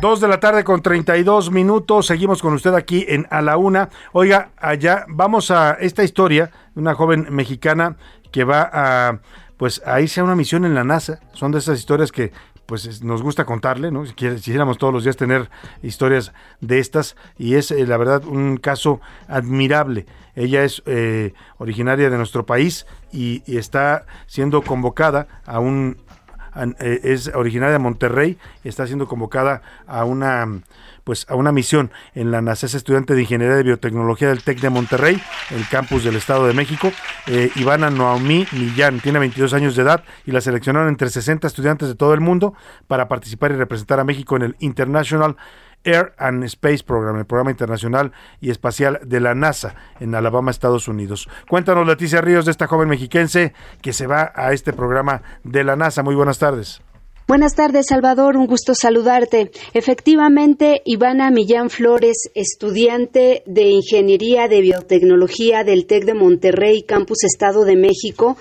[0.00, 2.06] Dos de la tarde con 32 minutos.
[2.06, 3.88] Seguimos con usted aquí en A la Una.
[4.12, 7.96] Oiga, allá vamos a esta historia de una joven mexicana
[8.30, 9.20] que va a
[9.56, 11.20] pues a irse a una misión en la NASA.
[11.34, 12.32] Son de esas historias que
[12.70, 14.04] pues es- nos gusta contarle, ¿no?
[14.04, 15.50] Quisiéramos todos los días tener
[15.82, 20.06] historias de estas y es eh, la verdad un caso admirable.
[20.36, 25.96] Ella es eh, originaria de nuestro país y- y está siendo convocada a un
[26.78, 30.46] eh, es originaria de Monterrey, está siendo convocada a una
[31.04, 34.60] pues a una misión en la NASA, es estudiante de Ingeniería de Biotecnología del TEC
[34.60, 35.20] de Monterrey,
[35.50, 36.92] el campus del Estado de México.
[37.26, 41.88] Eh, Ivana Noamí Millán tiene 22 años de edad y la seleccionaron entre 60 estudiantes
[41.88, 42.54] de todo el mundo
[42.86, 45.36] para participar y representar a México en el International
[45.84, 50.88] Air and Space Program, el programa internacional y espacial de la NASA en Alabama, Estados
[50.88, 51.28] Unidos.
[51.48, 55.76] Cuéntanos, Leticia Ríos, de esta joven mexiquense que se va a este programa de la
[55.76, 56.02] NASA.
[56.02, 56.82] Muy buenas tardes.
[57.30, 58.36] Buenas tardes, Salvador.
[58.36, 59.52] Un gusto saludarte.
[59.72, 67.64] Efectivamente, Ivana Millán Flores, estudiante de Ingeniería de Biotecnología del TEC de Monterrey, Campus Estado
[67.64, 68.36] de México,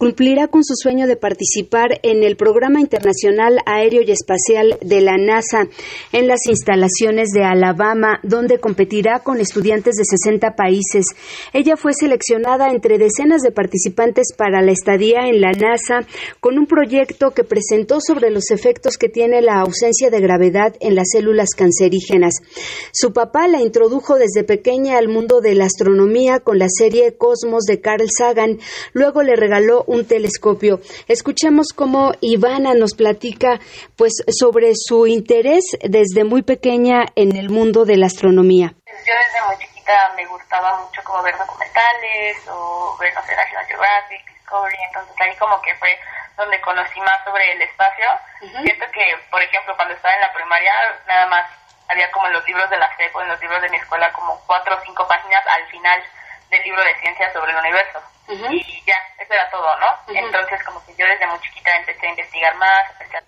[0.00, 5.18] cumplirá con su sueño de participar en el Programa Internacional Aéreo y Espacial de la
[5.18, 5.68] NASA
[6.10, 11.04] en las instalaciones de Alabama, donde competirá con estudiantes de 60 países.
[11.52, 16.06] Ella fue seleccionada entre decenas de participantes para la estadía en la NASA
[16.40, 20.94] con un proyecto que presentó sobre los efectos que tiene la ausencia de gravedad en
[20.94, 22.36] las células cancerígenas.
[22.94, 27.64] Su papá la introdujo desde pequeña al mundo de la astronomía con la serie Cosmos
[27.64, 28.60] de Carl Sagan.
[28.94, 30.78] Luego le regaló un telescopio.
[31.08, 33.58] Escuchemos cómo Ivana nos platica
[33.96, 38.72] pues sobre su interés desde muy pequeña en el mundo de la astronomía.
[38.86, 43.66] Yo desde muy chiquita me gustaba mucho como ver documentales o ver, no sé, National
[43.66, 45.90] Geographic, Discovery, entonces ahí como que fue
[46.36, 48.06] donde conocí más sobre el espacio.
[48.62, 50.72] Siento que, por ejemplo, cuando estaba en la primaria,
[51.06, 51.44] nada más
[51.88, 54.12] había como en los libros de la SEP o en los libros de mi escuela
[54.12, 56.00] como cuatro o cinco páginas al final
[56.48, 58.00] del libro de ciencias sobre el universo.
[58.32, 60.14] Y ya, eso era todo, ¿no?
[60.14, 63.22] Entonces como que yo desde muy chiquita empecé a investigar más, empecé a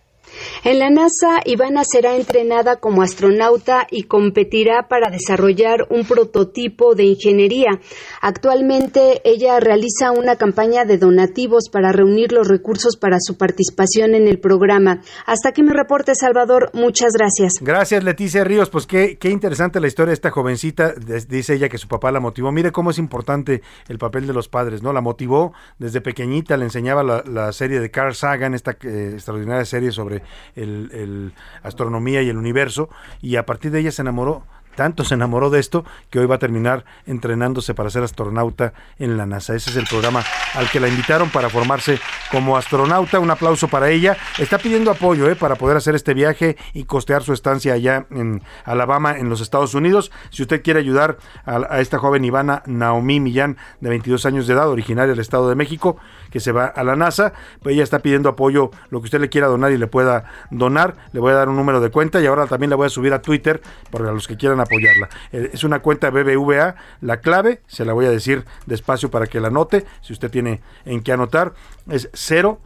[0.64, 7.04] En la NASA, Ivana será entrenada como astronauta y competirá para desarrollar un prototipo de
[7.04, 7.80] ingeniería.
[8.20, 14.28] Actualmente, ella realiza una campaña de donativos para reunir los recursos para su participación en
[14.28, 15.00] el programa.
[15.26, 16.70] Hasta aquí mi reporte, Salvador.
[16.74, 17.54] Muchas gracias.
[17.60, 18.70] Gracias, Leticia Ríos.
[18.70, 20.94] Pues qué, qué interesante la historia de esta jovencita.
[21.28, 22.52] Dice ella que su papá la motivó.
[22.52, 24.92] Mire cómo es importante el papel de los padres, ¿no?
[24.92, 29.64] La motivó desde pequeñita, le enseñaba la, la serie de Carl Sagan, esta eh, extraordinaria
[29.64, 30.11] serie sobre
[30.56, 31.32] el, el
[31.62, 32.88] astronomía y el universo,
[33.20, 36.36] y a partir de ella se enamoró tanto se enamoró de esto que hoy va
[36.36, 39.54] a terminar entrenándose para ser astronauta en la NASA.
[39.54, 40.22] Ese es el programa
[40.54, 41.98] al que la invitaron para formarse
[42.30, 43.18] como astronauta.
[43.18, 44.16] Un aplauso para ella.
[44.38, 45.36] Está pidiendo apoyo ¿eh?
[45.36, 49.74] para poder hacer este viaje y costear su estancia allá en Alabama, en los Estados
[49.74, 50.10] Unidos.
[50.30, 54.68] Si usted quiere ayudar a, esta joven Ivana Naomi Millán, de 22 años de edad,
[54.68, 55.96] originaria del Estado de México,
[56.30, 57.32] que se va a la NASA,
[57.62, 60.96] pues ella está pidiendo apoyo, lo que usted le quiera donar y le pueda donar.
[61.12, 63.12] Le voy a dar un número de cuenta y ahora también la voy a subir
[63.12, 65.08] a Twitter para los que quieran apoyarla.
[65.32, 69.40] Eh, es una cuenta BBVA, la clave, se la voy a decir despacio para que
[69.40, 71.54] la anote, si usted tiene en qué anotar,
[71.88, 72.60] es 0,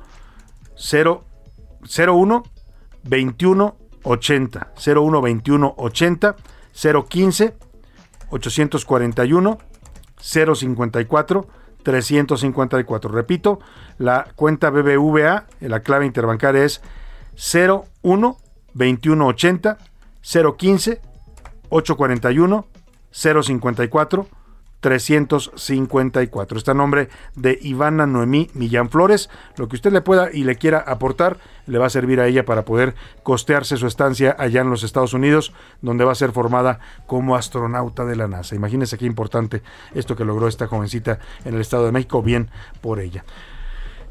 [0.77, 1.25] 0,
[2.07, 2.45] 01
[3.05, 6.37] 21 80, 01 21 80,
[7.09, 7.55] 015
[8.31, 9.59] 841
[10.21, 11.49] 054
[11.83, 13.13] 354.
[13.13, 13.61] Repito,
[13.99, 16.83] la cuenta BBVA, la clave interbancaria es
[17.37, 18.37] 01
[18.75, 19.79] 2180
[20.57, 21.01] 015
[21.71, 22.67] 841
[23.11, 24.29] 054
[24.81, 26.59] 354.
[26.59, 29.31] Está a nombre de Ivana Noemí Millán Flores.
[29.57, 32.45] Lo que usted le pueda y le quiera aportar le va a servir a ella
[32.45, 35.53] para poder costearse su estancia allá en los Estados Unidos,
[35.83, 38.55] donde va a ser formada como astronauta de la NASA.
[38.55, 39.63] Imagínense qué importante
[39.95, 42.23] esto que logró esta jovencita en el Estado de México.
[42.23, 42.49] Bien
[42.81, 43.25] por ella.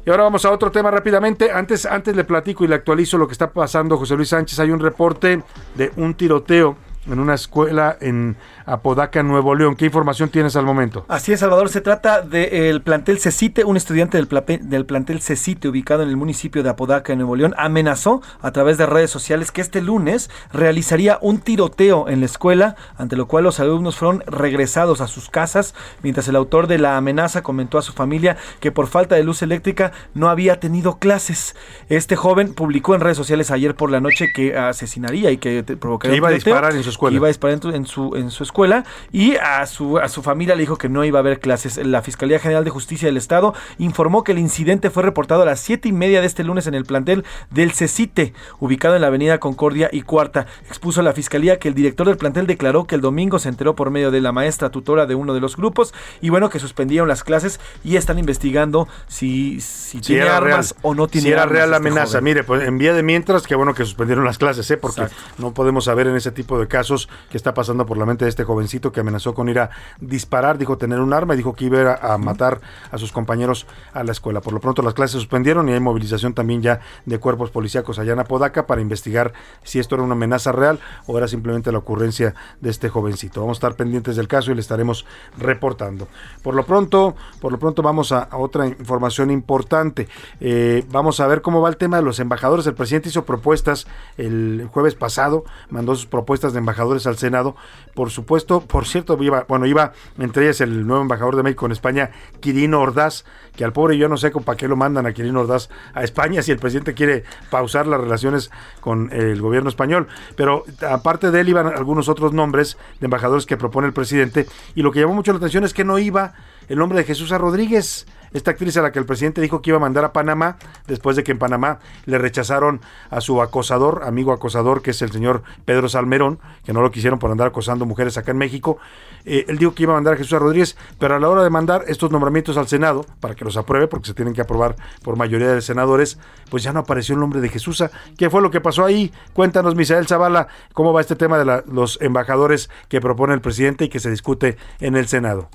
[0.04, 1.50] Y ahora vamos a otro tema rápidamente.
[1.50, 4.60] Antes, antes le platico y le actualizo lo que está pasando, José Luis Sánchez.
[4.60, 5.42] Hay un reporte
[5.74, 6.76] de un tiroteo
[7.06, 9.76] en una escuela en Apodaca, Nuevo León.
[9.76, 11.04] ¿Qué información tienes al momento?
[11.08, 11.68] Así es, Salvador.
[11.68, 13.64] Se trata del plantel Cecite.
[13.64, 14.28] Un estudiante del,
[14.62, 18.86] del, plantel Cecite, ubicado en el municipio de Apodaca, Nuevo León, amenazó a través de
[18.86, 23.60] redes sociales que este lunes realizaría un tiroteo en la escuela, ante lo cual los
[23.60, 27.92] alumnos fueron regresados a sus casas, mientras el autor de la amenaza comentó a su
[27.92, 31.54] familia que por falta de luz eléctrica no había tenido clases.
[31.88, 36.14] Este joven publicó en redes sociales ayer por la noche que asesinaría y que provocaría
[36.14, 37.16] que iba a disparar en su escuela.
[37.16, 40.62] iba a disparar en su, en su escuela y a su, a su familia le
[40.62, 41.76] dijo que no iba a haber clases.
[41.78, 45.60] La Fiscalía General de Justicia del Estado informó que el incidente fue reportado a las
[45.60, 49.38] siete y media de este lunes en el plantel del CECITE, ubicado en la avenida
[49.38, 50.46] Concordia y Cuarta.
[50.68, 53.76] Expuso a la Fiscalía que el director del plantel declaró que el domingo se enteró
[53.76, 57.08] por medio de la maestra tutora de uno de los grupos y bueno, que suspendieron
[57.08, 61.56] las clases y están investigando si, si, tiene armas o no tiene si era armas
[61.56, 62.06] real la este amenaza.
[62.18, 62.24] joven.
[62.24, 64.76] Mire, pues en vía de mientras, que bueno que suspendieron las clases, ¿eh?
[64.76, 65.06] porque
[65.38, 66.85] no podemos saber en ese tipo de casos
[67.30, 70.58] que está pasando por la mente de este jovencito que amenazó con ir a disparar,
[70.58, 72.60] dijo tener un arma y dijo que iba a, a- matar
[72.90, 74.40] a sus compañeros a la escuela.
[74.40, 77.98] Por lo pronto las clases se suspendieron y hay movilización también ya de cuerpos policíacos
[77.98, 79.32] allá en Apodaca para investigar
[79.62, 83.40] si esto era una amenaza real o era simplemente la ocurrencia de este jovencito.
[83.40, 85.04] Vamos a estar pendientes del caso y le estaremos
[85.38, 86.08] reportando.
[86.42, 90.08] Por lo pronto, por lo pronto vamos a, a otra información importante.
[90.40, 92.66] Eh, vamos a ver cómo va el tema de los embajadores.
[92.66, 93.86] El presidente hizo propuestas
[94.16, 97.56] el jueves pasado, mandó sus propuestas de embajadores al Senado.
[97.94, 101.72] Por supuesto, por cierto, iba, bueno, iba entre ellas el nuevo embajador de México en
[101.72, 103.24] España, Quirino Ordaz,
[103.56, 106.04] que al pobre yo no sé con para qué lo mandan a Quirino Ordaz a
[106.04, 108.50] España si el presidente quiere pausar las relaciones
[108.80, 110.08] con el gobierno español.
[110.36, 114.82] Pero aparte de él iban algunos otros nombres de embajadores que propone el presidente y
[114.82, 116.34] lo que llamó mucho la atención es que no iba
[116.68, 119.78] el nombre de Jesús Rodríguez, esta actriz a la que el presidente dijo que iba
[119.78, 120.56] a mandar a Panamá
[120.86, 122.80] después de que en Panamá le rechazaron
[123.10, 127.18] a su acosador, amigo acosador, que es el señor Pedro Salmerón, que no lo quisieron
[127.18, 128.78] por andar acosando mujeres acá en México.
[129.24, 131.50] Eh, él dijo que iba a mandar a Jesús Rodríguez, pero a la hora de
[131.50, 135.16] mandar estos nombramientos al Senado, para que los apruebe, porque se tienen que aprobar por
[135.16, 136.18] mayoría de senadores,
[136.50, 137.82] pues ya no apareció el nombre de Jesús.
[138.18, 139.12] ¿Qué fue lo que pasó ahí?
[139.32, 143.88] Cuéntanos, Misael Zavala, cómo va este tema de los embajadores que propone el presidente y
[143.88, 145.48] que se discute en el Senado.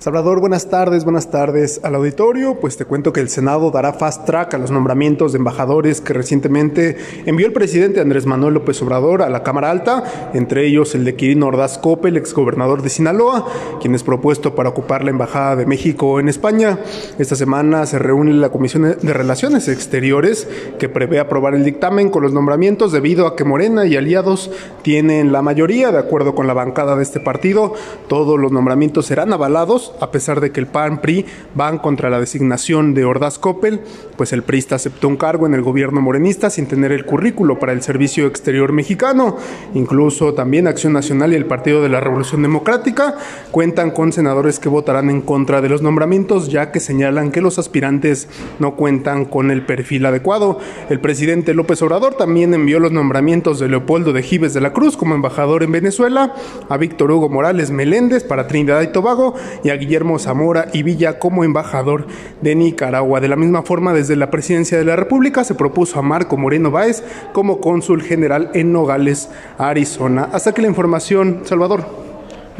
[0.00, 2.54] Salvador, buenas tardes, buenas tardes al auditorio.
[2.58, 6.14] Pues te cuento que el Senado dará fast track a los nombramientos de embajadores que
[6.14, 6.96] recientemente
[7.26, 11.16] envió el presidente Andrés Manuel López Obrador a la Cámara Alta, entre ellos el de
[11.16, 13.46] Quirino Ordaz Coppel, exgobernador de Sinaloa,
[13.82, 16.78] quien es propuesto para ocupar la Embajada de México en España.
[17.18, 20.48] Esta semana se reúne la Comisión de Relaciones Exteriores
[20.78, 24.50] que prevé aprobar el dictamen con los nombramientos debido a que Morena y aliados
[24.80, 27.74] tienen la mayoría, de acuerdo con la bancada de este partido.
[28.08, 32.94] Todos los nombramientos serán avalados a pesar de que el PAN-PRI van contra la designación
[32.94, 33.80] de Ordaz Coppel,
[34.16, 37.72] pues el PRIista aceptó un cargo en el gobierno morenista sin tener el currículo para
[37.72, 39.36] el servicio exterior mexicano.
[39.74, 43.16] Incluso también Acción Nacional y el Partido de la Revolución Democrática
[43.50, 47.58] cuentan con senadores que votarán en contra de los nombramientos, ya que señalan que los
[47.58, 50.58] aspirantes no cuentan con el perfil adecuado.
[50.88, 54.96] El presidente López Obrador también envió los nombramientos de Leopoldo de Gives de la Cruz
[54.96, 56.34] como embajador en Venezuela,
[56.68, 59.34] a Víctor Hugo Morales Meléndez para Trinidad y Tobago
[59.64, 62.06] y a Guillermo Zamora y Villa como embajador
[62.40, 63.20] de Nicaragua.
[63.20, 66.70] De la misma forma, desde la presidencia de la República se propuso a Marco Moreno
[66.70, 67.02] Báez
[67.32, 69.28] como cónsul general en Nogales,
[69.58, 70.28] Arizona.
[70.32, 72.09] Hasta que la información, Salvador.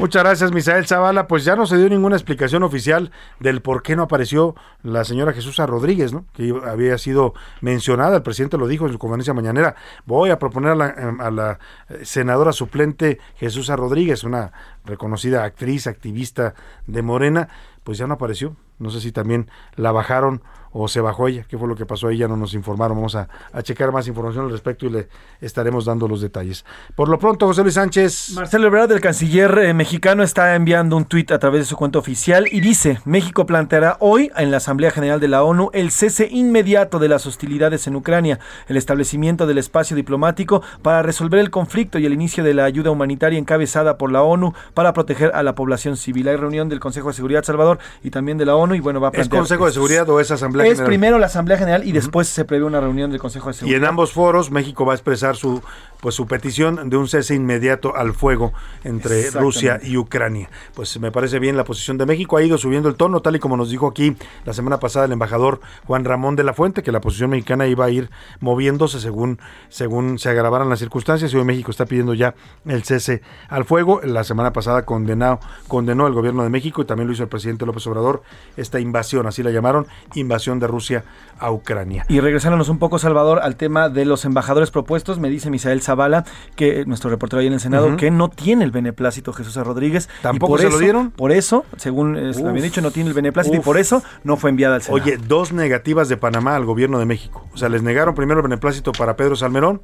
[0.00, 1.26] Muchas gracias, Misael Zavala.
[1.26, 5.34] Pues ya no se dio ninguna explicación oficial del por qué no apareció la señora
[5.34, 6.24] Jesús Rodríguez, ¿no?
[6.32, 9.74] Que había sido mencionada, el presidente lo dijo en su conferencia mañanera.
[10.06, 10.86] Voy a proponer a la,
[11.18, 11.58] a la
[12.02, 14.52] senadora suplente Jesús Rodríguez, una
[14.86, 16.54] reconocida actriz, activista
[16.86, 17.50] de Morena,
[17.84, 18.56] pues ya no apareció.
[18.78, 21.44] No sé si también la bajaron o se bajó ella.
[21.48, 22.18] ¿Qué fue lo que pasó ahí?
[22.18, 22.96] Ya no nos informaron.
[22.96, 25.08] Vamos a, a checar más información al respecto y le
[25.40, 26.64] estaremos dando los detalles.
[26.94, 28.32] Por lo pronto, José Luis Sánchez.
[28.34, 31.98] Marcelo Ebrard, el canciller eh, mexicano, está enviando un tuit a través de su cuenta
[31.98, 36.28] oficial y dice, México planteará hoy en la Asamblea General de la ONU el cese
[36.30, 38.38] inmediato de las hostilidades en Ucrania,
[38.68, 42.90] el establecimiento del espacio diplomático para resolver el conflicto y el inicio de la ayuda
[42.90, 46.28] humanitaria encabezada por la ONU para proteger a la población civil.
[46.28, 49.08] Hay reunión del Consejo de Seguridad Salvador y también de la ONU y bueno, va
[49.08, 49.40] a ¿Es plantear...
[49.40, 50.86] Consejo de Seguridad o es Asamblea Asamblea es General.
[50.88, 53.78] primero la Asamblea General y después se prevé una reunión del Consejo de Y Seguridad.
[53.78, 55.62] en ambos foros México va a expresar su
[56.00, 58.52] pues su petición de un cese inmediato al fuego
[58.84, 59.30] entre.
[59.30, 60.50] Rusia y Ucrania.
[60.74, 63.38] Pues me parece bien la posición de México, ha ido subiendo el tono, tal y
[63.38, 66.90] como nos dijo aquí la semana pasada el embajador Juan Ramón de la Fuente, que
[66.90, 68.10] la posición mexicana iba a ir
[68.40, 69.38] moviéndose según,
[69.68, 72.34] según se agravaran las circunstancias, y hoy México está pidiendo ya
[72.66, 74.00] el cese al fuego.
[74.02, 75.38] La semana pasada condenó,
[75.68, 78.22] condenó el gobierno de México y también lo hizo el presidente López Obrador,
[78.56, 81.04] esta invasión, así la llamaron, invasión de Rusia
[81.38, 82.04] a Ucrania.
[82.08, 86.24] Y regresándonos un poco, Salvador, al tema de los embajadores propuestos, me dice Misael Zavala,
[86.56, 89.64] que nuestro reportero ahí en el Senado, que no tiene el beneplácito Jesús A.
[89.64, 90.08] Rodríguez.
[90.22, 91.10] ¿Tampoco por se lo eso- dieron?
[91.12, 94.50] Por eso, según eh, habían dicho, no tiene el beneplácito y por eso no fue
[94.50, 95.02] enviada al Senado.
[95.02, 97.46] Oye, dos negativas de Panamá al gobierno de México.
[97.52, 99.82] O sea, les negaron primero el beneplácito para Pedro Salmerón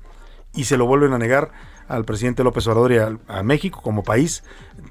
[0.54, 1.50] y se lo vuelven a negar
[1.88, 4.42] al presidente López Obrador y a, México como país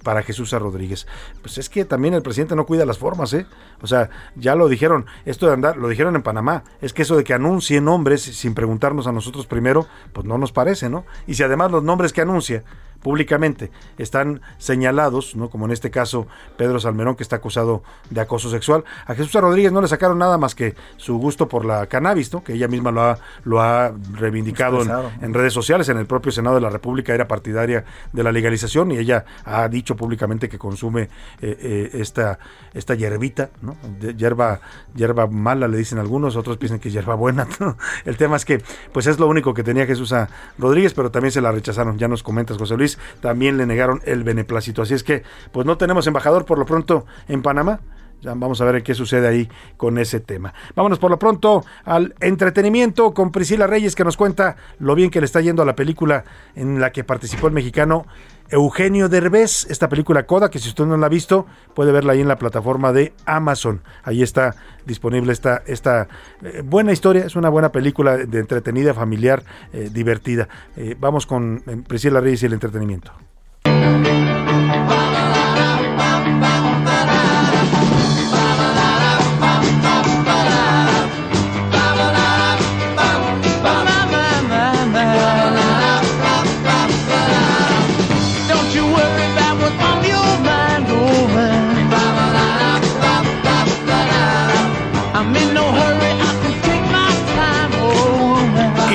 [0.04, 0.52] para Jesús.
[0.52, 1.08] Rodríguez.
[1.42, 3.46] Pues es que también el presidente no cuida las formas, ¿eh?
[3.82, 7.18] O sea, ya lo dijeron, esto de andar, lo dijeron en Panamá, es que eso
[7.18, 11.06] de que anuncien nombres sin preguntarnos a nosotros primero, pues no nos parece, ¿no?
[11.28, 12.64] Y si además los nombres que anuncia
[13.06, 13.70] públicamente
[14.00, 15.52] están señalados, ¿no?
[15.52, 16.26] como en este caso
[16.58, 18.84] Pedro Salmerón, que está acusado de acoso sexual.
[19.06, 19.32] A Jesús.
[19.36, 22.44] Rodríguez no le sacaron nada más que su gusto por la cannabis, ¿no?
[22.44, 24.82] que ella misma lo ha, lo ha reivindicado
[25.22, 25.88] en, redes sociales.
[25.90, 29.68] En el propio Senado de la República era partidaria de la legalización y ella ha
[29.68, 31.10] dicho públicamente que consume eh,
[31.42, 32.40] eh, esta,
[32.74, 33.76] esta hierbita, ¿no?
[34.00, 34.62] De- hierba,
[34.96, 37.46] hierba mala, le dicen algunos, otros piensan que es hierba buena.
[37.60, 37.78] ¿no?
[38.04, 40.28] El tema es que pues es lo único que tenía Jesús A.
[40.58, 42.00] Rodríguez, pero también se la rechazaron.
[42.00, 44.82] Ya nos comentas, José Luis, también le negaron el beneplácito.
[44.82, 47.80] Así es que pues no tenemos embajador por lo pronto en Panamá.
[48.26, 50.54] Vamos a ver qué sucede ahí con ese tema.
[50.76, 55.20] Vámonos por lo pronto al entretenimiento con Priscila Reyes que nos cuenta lo bien que
[55.20, 56.24] le está yendo a la película
[56.56, 58.06] en la que participó el mexicano
[58.50, 62.22] Eugenio Derbez, esta película Coda, que si usted no la ha visto, puede verla ahí
[62.22, 63.82] en la plataforma de Amazon.
[64.04, 66.08] Ahí está disponible esta, esta
[66.44, 69.44] eh, buena historia, es una buena película de entretenida, familiar,
[69.74, 70.48] eh, divertida.
[70.76, 73.12] Eh, vamos con Priscila Reyes y el entretenimiento.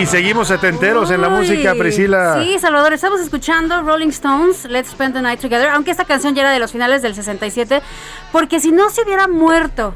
[0.01, 2.43] Y seguimos setenteros en la música, Priscila.
[2.43, 6.41] Sí, Salvador, estamos escuchando Rolling Stones, Let's Spend the Night Together, aunque esta canción ya
[6.41, 7.83] era de los finales del 67,
[8.33, 9.95] porque si no se hubiera muerto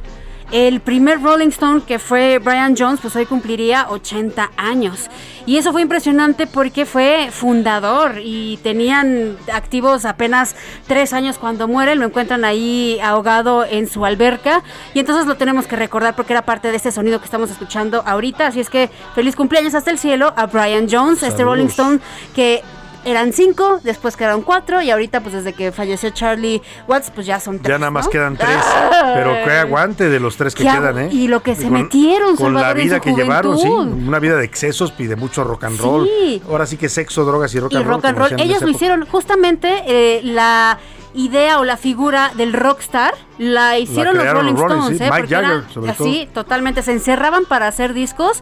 [0.53, 5.11] el primer Rolling Stone, que fue Brian Jones, pues hoy cumpliría 80 años.
[5.47, 10.57] Y eso fue impresionante porque fue fundador y tenían activos apenas
[10.87, 14.63] tres años cuando muere, lo encuentran ahí ahogado en su alberca
[14.95, 18.03] y entonces lo tenemos que recordar porque era parte de este sonido que estamos escuchando
[18.07, 18.47] ahorita.
[18.47, 21.45] Así es que feliz cumpleaños hasta el cielo a Brian Jones, este.
[21.45, 22.01] Rolling Stone
[22.35, 22.63] que
[23.05, 27.41] eran cinco, después quedaron cuatro y ahorita pues desde que falleció Charlie Watts pues ya
[27.41, 27.69] son tres.
[27.75, 28.11] Ya nada más ¿no?
[28.11, 28.57] quedan tres.
[28.65, 29.13] Ay.
[29.15, 31.09] Pero qué aguante de los tres que quedan, ¿eh?
[31.13, 33.69] y lo que se con- metieron, Con la en vida su que llevaron, sí.
[33.69, 36.07] Una vida de excesos y de mucho rock and roll.
[36.09, 36.43] Sí.
[36.49, 38.03] Ahora sí que sexo, drogas y rock y and roll.
[38.03, 38.71] rock and Ellos lo época.
[38.71, 40.79] hicieron justamente eh, la
[41.15, 45.05] idea o la figura del rockstar la hicieron los Rolling Stones, sí.
[45.05, 45.11] ¿eh?
[45.13, 48.41] Mike Jagger, sobre así, totalmente se encerraban para hacer discos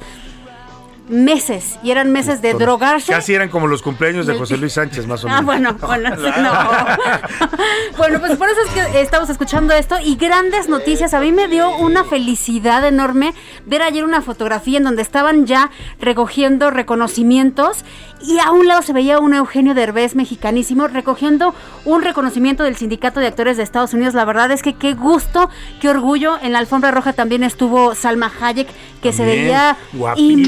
[1.13, 3.13] meses y eran meses de drogarse.
[3.13, 5.41] Casi eran como los cumpleaños de José Luis Sánchez, más o menos.
[5.41, 6.53] Ah, bueno, bueno, no.
[7.99, 11.15] bueno, pues por eso es que estamos escuchando esto y grandes noticias.
[11.15, 13.35] A mí me dio una felicidad enorme
[13.67, 15.71] ver ayer una fotografía en donde estaban ya
[16.01, 17.85] recogiendo reconocimientos
[18.25, 23.21] y a un lado se veía un Eugenio Derbez mexicanísimo recogiendo un reconocimiento del Sindicato
[23.21, 24.15] de Actores de Estados Unidos.
[24.15, 26.39] La verdad es que qué gusto, qué orgullo.
[26.41, 28.69] En la alfombra roja también estuvo Salma Hayek,
[29.03, 30.45] que se veía guapísima.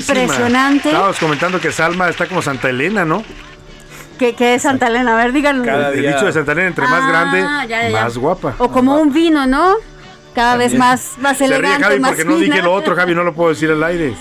[0.54, 0.88] Impresionante.
[0.88, 3.22] Estábamos comentando que Salma está como Santa Elena, ¿no?
[4.18, 5.64] Que, que es Santa Elena, a ver, díganlo.
[5.90, 8.02] El dicho de Santa Elena, entre más Ah, grande, ya, ya, ya.
[8.04, 8.54] más guapa.
[8.58, 9.74] O como un vino, ¿no?
[10.34, 13.14] Cada vez más, más Se ríe elegante, Javi más porque no dije lo otro, Javi,
[13.14, 14.14] no lo puedo decir al aire.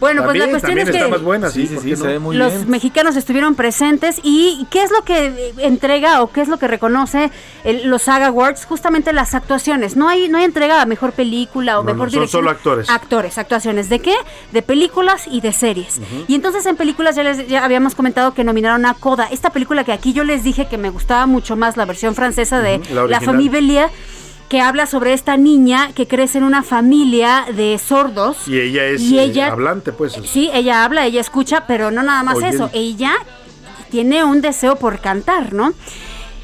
[0.00, 1.96] Bueno, pues la cuestión es está que más buena, sí, Sí, sí, ¿por sí, qué
[1.96, 2.70] se ve muy los bien.
[2.70, 6.66] mexicanos estuvieron presentes y ¿qué es lo que eh, entrega o qué es lo que
[6.66, 7.30] reconoce
[7.64, 8.64] el- los SAG Awards?
[8.64, 9.96] Justamente las actuaciones.
[9.96, 12.40] No hay no hay entrega a mejor película o No, no, mejor son dirección.
[12.40, 12.88] solo actores.
[12.90, 13.88] Actores, actuaciones.
[13.90, 14.14] ¿De qué?
[14.52, 16.00] De películas y de series.
[16.28, 19.28] Y entonces en películas ya les ya habíamos comentado que nominaron a Coda.
[19.30, 22.60] Esta película que aquí yo les dije que me gustaba mucho más la versión francesa
[22.60, 23.20] de la La.
[23.20, 23.88] Famille Bélier
[24.50, 28.46] que habla sobre esta niña que crece en una familia de sordos.
[28.48, 30.18] Y ella es Y eh, ella- hablante, pues.
[30.26, 32.48] Sí, ella habla, ella escucha, pero no nada más Oye.
[32.48, 32.68] eso.
[32.72, 33.12] Ella
[33.90, 35.72] tiene un deseo por cantar, ¿no?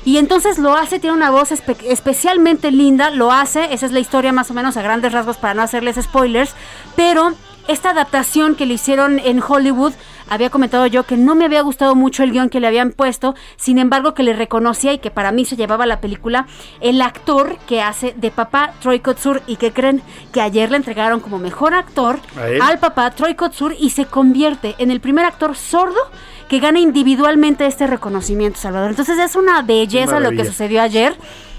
[0.04, 3.98] Y entonces lo hace, tiene una voz espe- especialmente linda, lo hace, esa es la
[3.98, 6.54] historia más o menos a grandes rasgos para no hacerles spoilers,
[6.94, 7.32] pero
[7.68, 9.92] esta adaptación que le hicieron en Hollywood,
[10.28, 13.34] había comentado yo que no me había gustado mucho el guion que le habían puesto,
[13.56, 16.46] sin embargo que le reconocía y que para mí se llevaba la película
[16.80, 20.02] el actor que hace de papá Troy Kotsur y que creen
[20.32, 22.18] que ayer le entregaron como mejor actor
[22.60, 26.00] al papá Troy Kotsur y se convierte en el primer actor sordo
[26.48, 28.90] que gana individualmente este reconocimiento, Salvador.
[28.90, 31.16] Entonces es una belleza lo que sucedió ayer.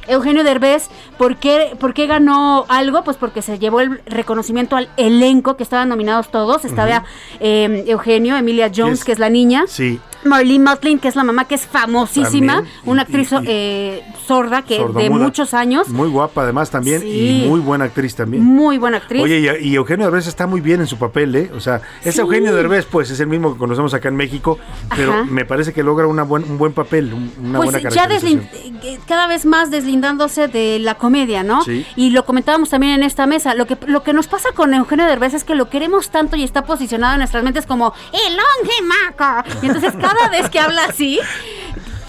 [0.07, 3.03] Eugenio Derbez, ¿por qué, ¿por qué ganó algo?
[3.03, 6.65] Pues porque se llevó el reconocimiento al elenco, que estaban nominados todos.
[6.65, 7.03] Estaba
[7.39, 9.65] eh, Eugenio, Emilia Jones, es- que es la niña.
[9.67, 9.99] Sí.
[10.23, 14.03] Marlene Matlin, que es la mamá, que es famosísima, También, una actriz y- y- eh,
[14.25, 17.43] sorda que de muchos años, Muy guapa además también Sí.
[17.45, 18.43] y muy buena actriz también.
[18.43, 19.23] muy buena actriz.
[19.23, 21.51] Oye, y, y Eugenio Derbez está muy bien en su papel, ¿eh?
[21.55, 22.21] O sea, es Sí.
[22.21, 24.57] Eugenio Derbez, pues es el mismo que conocemos acá en México,
[24.95, 25.23] pero Ajá.
[25.25, 28.41] me parece que logra una buen, un buen papel, un- una pues buena ya caracterización.
[28.51, 29.69] deslin- eh, cada vez más
[30.01, 31.63] deslindándose de la comedia, ¿no?
[31.63, 31.85] Sí.
[31.95, 33.53] Y lo comentábamos también en esta mesa.
[33.53, 36.43] Lo que, lo que nos pasa con Eugenio Derbez es que lo queremos tanto y
[36.43, 39.49] está posicionado en nuestras mentes como el longemaco.
[39.61, 41.19] Y entonces cada vez que habla así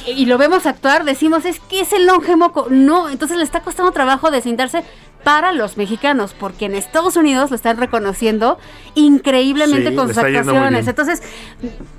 [0.06, 2.66] y lo vemos actuar, decimos, es que es el longemoco.
[2.70, 4.84] No, entonces le está costando trabajo deslindarse
[5.24, 8.58] para los mexicanos, porque en Estados Unidos lo están reconociendo
[8.94, 10.86] increíblemente Sí, con sus actuaciones.
[10.86, 11.22] Entonces,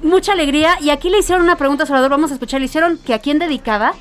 [0.02, 0.78] mucha alegría.
[0.82, 2.62] Y aquí le hicieron una pregunta, Salvador, vamos a escuchar.
[2.62, 3.94] Le hicieron que a quién dedicaba.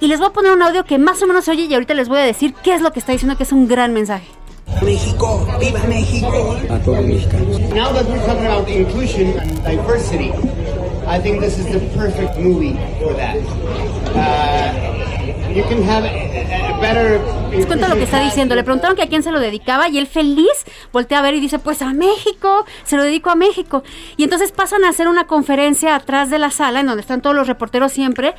[0.00, 1.94] Y les voy a poner un audio que más o menos se oye y ahorita
[1.94, 4.26] les voy a decir qué es lo que está diciendo, que es un gran mensaje.
[4.82, 6.56] México, viva México.
[6.70, 7.60] a todos los mexicanos.
[7.70, 10.32] Now that we're talking about inclusion and diversity,
[11.06, 13.36] I think this is the perfect movie for that.
[14.14, 17.20] Uh, you can have a, a better.
[17.52, 18.54] Les cuento lo que está diciendo.
[18.54, 21.40] Le preguntaron que a quién se lo dedicaba y él feliz voltea a ver y
[21.40, 23.84] dice, pues a México, se lo dedico a México.
[24.16, 27.36] Y entonces pasan a hacer una conferencia atrás de la sala en donde están todos
[27.36, 28.34] los reporteros siempre.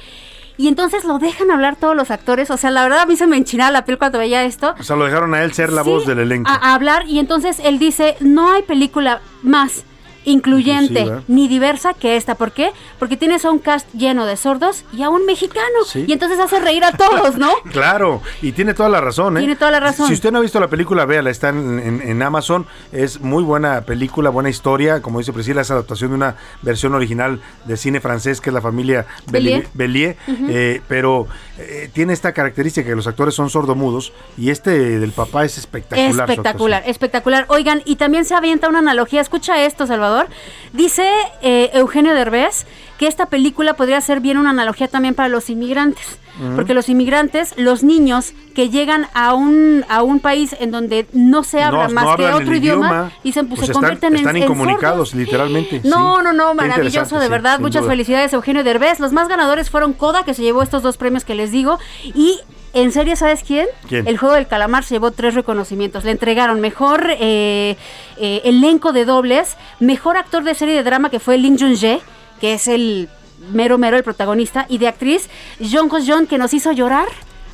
[0.58, 2.50] Y entonces lo dejan hablar todos los actores.
[2.52, 4.74] O sea, la verdad a mí se me enchinaba la piel cuando veía esto.
[4.80, 6.50] O sea, lo dejaron a él ser la Sí, voz del elenco.
[6.50, 9.84] A, a hablar y entonces él dice, no hay película más
[10.26, 12.36] incluyente ni diversa que esta.
[12.36, 12.72] ¿Por qué?
[13.00, 15.66] Porque tienes a un cast lleno de sordos y a un mexicano.
[15.86, 16.06] Sí.
[16.08, 17.50] Y entonces hace reír a todos, ¿no?
[17.72, 19.40] Claro, y tiene toda la razón, ¿eh?
[19.42, 20.08] Tiene toda la razón.
[20.08, 22.66] Si usted no ha visto la película, véala, está en, en- en Amazon.
[22.92, 25.02] Es muy buena película, buena historia.
[25.02, 28.62] Como dice Priscila, es adaptación de una versión original de cine francés, que es la
[28.62, 29.68] familia Bellier.
[29.74, 30.18] Bellier.
[30.28, 35.46] Eh, pero eh, tiene esta característica que los actores son sordomudos y este del papá
[35.46, 36.30] es espectacular.
[36.30, 37.46] Espectacular, espectacular.
[37.48, 39.22] Oigan, y también se avienta una analogía.
[39.22, 40.28] Escucha esto, Salvador.
[40.74, 41.10] Dice
[41.42, 42.66] eh, Eugenio Derbez
[42.98, 46.20] que esta película podría ser bien una analogía también para los inmigrantes.
[46.58, 51.46] Porque los inmigrantes, los niños que llegan a un, a un país en donde no
[51.46, 54.14] se habla No- más no que otro idioma, idioma, dicen, pues, pues se están- convierten
[54.14, 55.14] en- están en, incomunicados, sordos.
[55.26, 55.88] literalmente, sí.
[55.88, 57.62] No, no, no, maravilloso, de verdad.
[57.62, 57.92] Muchas duda.
[57.94, 59.00] felicidades, Eugenio Derbez.
[59.00, 61.80] Los más ganadores fueron Coda, que se llevó estos dos premios que les digo.
[62.04, 62.38] Y
[62.74, 63.68] en serio, ¿sabes quién?
[63.88, 64.06] ¿Quién?
[64.06, 66.04] El juego del calamar se llevó tres reconocimientos.
[66.04, 67.78] Le entregaron mejor eh,
[68.18, 72.02] eh, elenco de dobles, mejor actor de serie de drama, que fue Ling Jun-jae,
[72.40, 73.10] que es el
[73.52, 75.30] mero mero, el protagonista, y de actriz,
[75.60, 77.08] Jong Ho-jeon, que nos hizo llorar.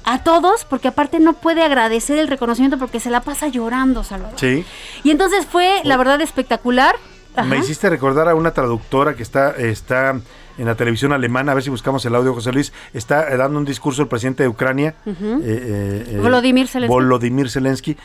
[0.04, 4.40] A todos, porque aparte no puede agradecer el reconocimiento porque se la pasa llorando, Salvador.
[4.40, 4.66] Sí.
[5.04, 6.96] Y entonces fue, la verdad, espectacular.
[7.36, 7.48] Ajá.
[7.48, 10.20] Me hiciste recordar a una traductora que está, está
[10.58, 13.60] en la televisión alemana, a ver si buscamos el audio, José Luis, está eh, dando
[13.60, 15.14] un discurso el presidente de Ucrania, eh,
[15.44, 16.94] eh, Volodymyr Zelensky.
[16.94, 17.98] Volodymyr Zelensky,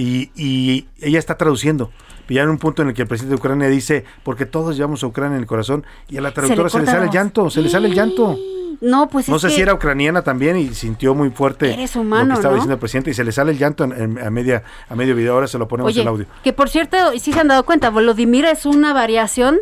[0.00, 1.90] y, y ella está traduciendo.
[2.28, 4.76] Y ya en un punto en el que el presidente de Ucrania dice, porque todos
[4.76, 7.48] llevamos a Ucrania en el corazón, y a la traductora se le, sale el llanto,
[7.50, 8.36] se le sale el llanto.
[8.80, 11.96] No, pues No es sé que si era ucraniana también y sintió muy fuerte Eres
[11.96, 12.56] lo humano, que estaba ¿no?
[12.58, 15.16] diciendo el presidente y se le sale el llanto en- en- a, media, a medio
[15.16, 15.32] video.
[15.34, 16.26] Ahora se lo ponemos Oye, el audio.
[16.44, 19.56] que por cierto, y si se han dado cuenta, Volodymyr es una variación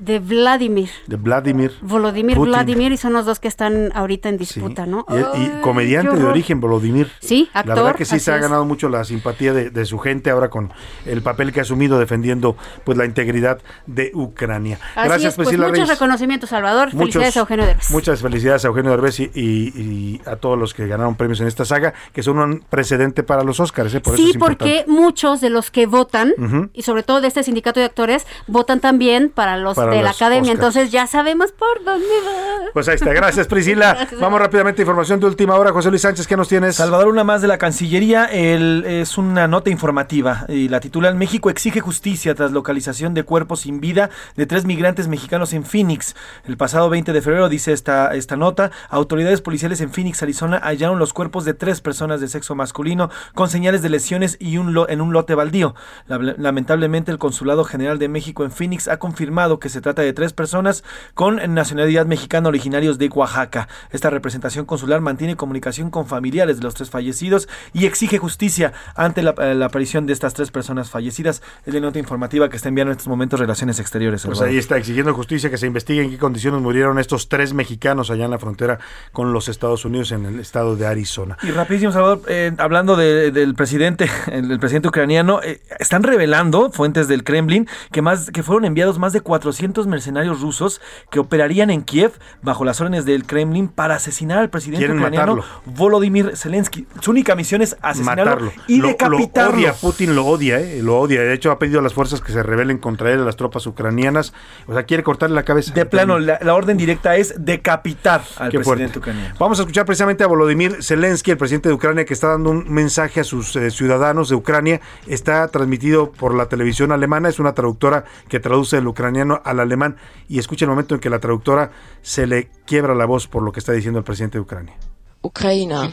[0.00, 0.90] de Vladimir.
[1.06, 1.72] De Vladimir.
[1.82, 2.52] Volodymyr, Putin.
[2.52, 5.06] Vladimir, y son los dos que están ahorita en disputa, ¿no?
[5.34, 7.10] Y, comediante de origen, Volodymyr.
[7.20, 8.42] Sí, La actor, verdad que sí se ha es.
[8.42, 10.72] ganado mucho la simpatía de, de su gente ahora con
[11.06, 14.78] el papel que ha asumido defendiendo pues la integridad de Ucrania.
[14.94, 15.88] Así Gracias, es, pues Priscila muchos Reyes.
[15.98, 16.88] reconocimientos, Salvador.
[16.94, 17.90] Muchos- Felicidades a Eugenio Derbez.
[17.90, 21.46] Muchas felicidades a Eugenio Derbez y, y- y a todos los que ganaron premios en
[21.46, 23.94] esta saga, que son un precedente para los Oscars.
[23.94, 24.00] ¿eh?
[24.00, 24.84] Por eso sí, es importante.
[24.84, 26.32] porque muchos de los que votan,
[26.72, 30.10] y sobre todo de este sindicato de actores, votan también para los Para de la
[30.10, 30.52] academia.
[30.52, 32.70] Entonces ya sabemos por dónde va.
[32.72, 33.94] Pues ahí está, gracias Priscila.
[33.94, 34.20] Gracias.
[34.20, 35.72] Vamos rápidamente a información de última hora.
[35.72, 36.76] José Luis Sánchez, ¿qué nos tienes?
[36.76, 38.24] Salvador, una más de la Cancillería.
[38.26, 43.60] El- es una nota informativa y la titulan México exige justicia tras localización de cuerpos
[43.60, 46.14] sin vida de tres migrantes mexicanos en Phoenix.
[46.46, 50.98] El pasado 20 de febrero, dice esta, esta nota, autoridades policiales en Phoenix, Arizona, hallaron
[50.98, 54.88] los cuerpos de tres personas de sexo masculino con señales de lesiones y un lo-
[54.88, 55.74] en un lote baldío.
[56.06, 60.12] La- lamentablemente, el Consulado General de México en Phoenix ha confirmado que se trata de
[60.14, 60.82] tres personas
[61.14, 63.68] con nacionalidad mexicana originarios de Oaxaca.
[63.90, 69.22] Esta representación consular mantiene comunicación con familiares de los tres fallecidos y exige justicia ante
[69.22, 71.42] la, eh, la aparición de estas tres personas fallecidas.
[71.66, 74.22] Es la nota informativa que está enviando en estos momentos Relaciones Exteriores.
[74.24, 74.52] Pues Salvador.
[74.52, 78.24] ahí está exigiendo justicia que se investigue en qué condiciones murieron estos tres mexicanos allá
[78.24, 78.78] en la frontera
[79.12, 81.36] con los Estados Unidos en el estado de Arizona.
[81.42, 86.70] Y rapidísimo, Salvador, eh, hablando de- del presidente, el, el presidente ucraniano, eh, están revelando
[86.70, 90.80] fuentes del Kremlin que más que fueron enviados más de 400 mercenarios rusos
[91.10, 92.12] que operarían en Kiev
[92.42, 95.60] bajo las órdenes del Kremlin para asesinar al presidente Quieren ucraniano matarlo.
[95.66, 96.86] Volodymyr Zelensky.
[97.00, 98.52] Su única misión es asesinarlo matarlo.
[98.66, 99.52] y Lo- decapitarlo.
[99.52, 100.80] Lo odia, Putin lo odia, ¿eh?
[100.82, 101.20] lo odia.
[101.22, 103.66] De hecho, ha pedido a las fuerzas que se rebelen contra él, a las tropas
[103.66, 104.32] ucranianas.
[104.66, 105.72] O sea, quiere cortarle la cabeza.
[105.74, 108.64] de plano, la, la orden directa es decapitar al Qué presidente
[108.94, 108.98] fuerte.
[108.98, 109.34] ucraniano.
[109.38, 112.72] Vamos a escuchar precisamente a Volodymyr Zelensky, el presidente de Ucrania, que está dando un
[112.72, 114.80] mensaje a sus eh, ciudadanos de Ucrania.
[115.06, 117.28] Está transmitido por la televisión alemana.
[117.28, 119.97] Es una traductora que traduce el ucraniano al alemán.
[120.27, 121.71] Y escucha el momento en que la traductora
[122.01, 124.75] se le quiebra la voz por lo que está diciendo el presidente de Ucrania.
[125.21, 125.91] Ukrainer,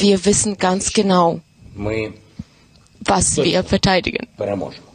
[0.00, 1.40] wir wissen ganz genau,
[1.74, 2.12] Ми
[3.08, 4.26] was wir verteidigen.
[4.38, 4.86] переможемо.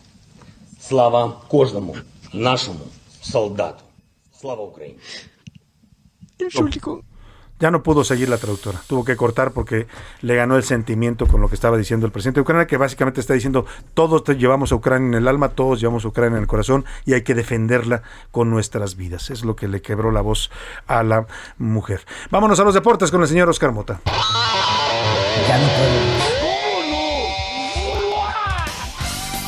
[0.79, 1.95] Слава кожному
[2.33, 2.79] нашому
[3.21, 3.83] солдату.
[4.39, 4.97] Слава Україні!
[6.39, 6.99] Entschuldigung.
[7.62, 9.86] Ya no pudo seguir la traductora, tuvo que cortar porque
[10.20, 13.20] le ganó el sentimiento con lo que estaba diciendo el presidente de Ucrania, que básicamente
[13.20, 16.48] está diciendo, todos llevamos a Ucrania en el alma, todos llevamos a Ucrania en el
[16.48, 18.02] corazón y hay que defenderla
[18.32, 19.30] con nuestras vidas.
[19.30, 20.50] Es lo que le quebró la voz
[20.88, 22.04] a la mujer.
[22.32, 24.00] Vámonos a los deportes con el señor Oscar Mota.
[25.46, 26.31] Ya no puedo.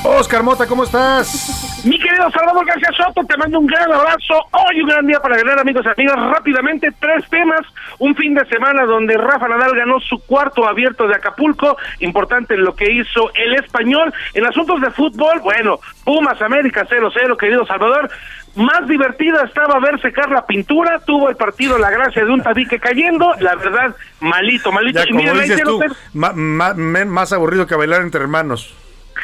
[0.06, 1.82] Oscar Mota, ¿cómo estás?
[1.84, 4.34] Mi querido Salvador García Soto, te mando un gran abrazo.
[4.52, 6.16] Hoy un gran día para ganar, amigos y amigas.
[6.30, 7.62] Rápidamente, tres temas.
[7.98, 11.78] Un fin de semana donde Rafa Nadal ganó su cuarto abierto de Acapulco.
[12.00, 14.12] Importante lo que hizo el español.
[14.34, 18.10] En asuntos de fútbol, bueno, Pumas América 0-0, querido Salvador.
[18.56, 21.00] Más divertida estaba ver secar la pintura.
[21.06, 23.32] Tuvo el partido la gracia de un tabique cayendo.
[23.40, 24.98] La verdad, malito, malito.
[25.00, 28.74] Ya, Y quiero tú, ser- ma- ma- me- más aburrido que bailar entre hermanos.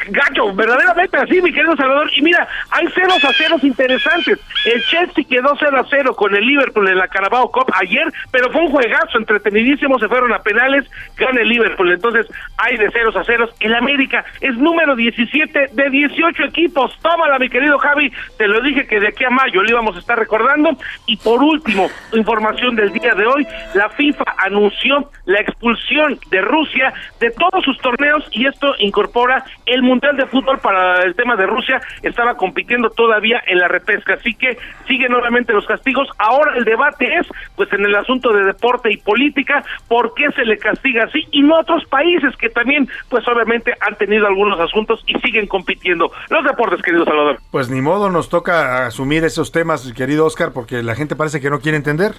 [0.09, 2.09] Gacho, verdaderamente así, mi querido Salvador.
[2.15, 4.39] Y mira, hay ceros a ceros interesantes.
[4.65, 8.51] El Chelsea quedó 0 a 0 con el Liverpool en la Carabao Cup ayer, pero
[8.51, 9.99] fue un juegazo entretenidísimo.
[9.99, 11.91] Se fueron a penales, gana el Liverpool.
[11.91, 12.27] Entonces,
[12.57, 13.49] hay de ceros a ceros.
[13.59, 16.97] El América es número 17 de 18 equipos.
[17.01, 18.11] Tómala, mi querido Javi.
[18.37, 20.77] Te lo dije que de aquí a mayo lo íbamos a estar recordando.
[21.05, 26.93] Y por último, información del día de hoy: la FIFA anunció la expulsión de Rusia
[27.19, 31.45] de todos sus torneos y esto incorpora el Mundial de Fútbol para el tema de
[31.45, 31.81] Rusia.
[32.01, 36.07] Estaba compitiendo todavía en la repesca, así que siguen nuevamente los castigos.
[36.17, 40.45] Ahora el debate es, pues en el asunto de deporte y política, ¿por qué se
[40.45, 41.27] le castiga así?
[41.31, 45.47] Y no a otros países que también, pues obviamente han tenido algunos asuntos y siguen
[45.47, 46.11] compitiendo.
[46.29, 47.39] Los deportes, querido Salvador.
[47.51, 51.49] Pues ni modo, nos toca asumir esos temas, querido Oscar, porque la gente parece que
[51.49, 52.13] no quiere entender.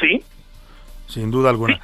[0.00, 0.22] Sí.
[1.06, 1.80] Sin duda alguna.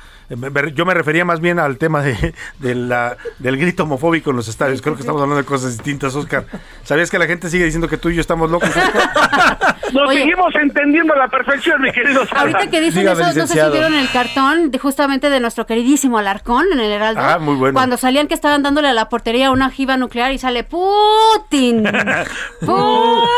[0.74, 4.48] Yo me refería más bien al tema de, de la, del grito homofóbico en los
[4.48, 4.82] estadios.
[4.82, 6.44] Creo que estamos hablando de cosas distintas, Oscar.
[6.82, 8.70] ¿Sabías que la gente sigue diciendo que tú y yo estamos locos?
[8.70, 9.74] Oscar?
[9.93, 12.56] Nos seguimos entendiendo a la perfección, mi querido Salvador.
[12.56, 16.19] Ahorita que dicen eso, no sé si vieron el cartón de justamente de nuestro queridísimo
[16.19, 17.20] Alarcón en el Heraldo.
[17.23, 17.74] Ah, muy bueno.
[17.74, 21.85] Cuando salían que estaban dándole a la portería una ojiva nuclear y sale Putin.
[22.61, 22.74] Putin.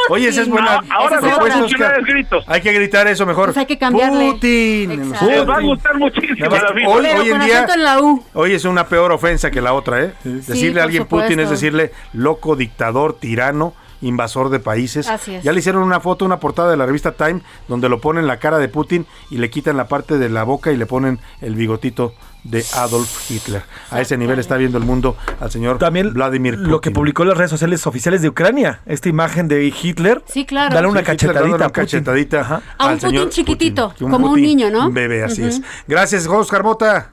[0.08, 0.80] Oye, esa es buena.
[0.82, 1.38] No, ahora no buena.
[1.38, 2.40] van a funcionar el grito.
[2.46, 3.46] Hay que gritar eso mejor.
[3.46, 4.32] Pues hay que cambiarle.
[4.32, 5.12] Putin.
[5.12, 6.85] va a gustar muchísimo la vida.
[6.86, 8.24] Hoy, Pero hoy en día, acento en la U.
[8.34, 10.14] hoy es una peor ofensa que la otra, ¿eh?
[10.24, 11.28] Decirle a alguien supuesto.
[11.28, 15.08] Putin es decirle loco, dictador, tirano, invasor de países.
[15.08, 15.44] Así es.
[15.44, 18.38] Ya le hicieron una foto, una portada de la revista Time, donde lo ponen la
[18.38, 21.54] cara de Putin y le quitan la parte de la boca y le ponen el
[21.54, 22.14] bigotito
[22.50, 23.62] de Adolf Hitler.
[23.90, 26.70] A ese nivel está viendo el mundo al señor Vladimir Putin.
[26.70, 30.22] Lo que publicó en las redes sociales oficiales de Ucrania, esta imagen de Hitler.
[30.26, 30.74] Sí, claro.
[30.74, 31.56] Dale una Sí, Hitler dándole cachetadita.
[31.56, 31.84] una a Putin.
[31.84, 32.54] cachetadita Ajá.
[32.78, 34.90] A un al Putin señor chiquitito, como un niño, ¿no?
[34.90, 35.60] Bebé, así es.
[35.86, 37.10] Gracias, Oscar Mota.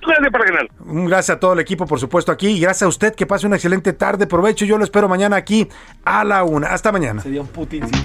[0.00, 0.68] Gracias para ganar.
[0.86, 2.48] Un Gracias a todo el equipo, por supuesto, aquí.
[2.48, 4.26] Y gracias a usted, que pase una excelente tarde.
[4.26, 4.64] Provecho.
[4.64, 5.68] Yo lo espero mañana aquí
[6.04, 6.68] a la una.
[6.68, 7.20] Hasta mañana.
[7.20, 8.04] Sería un Putin, sí.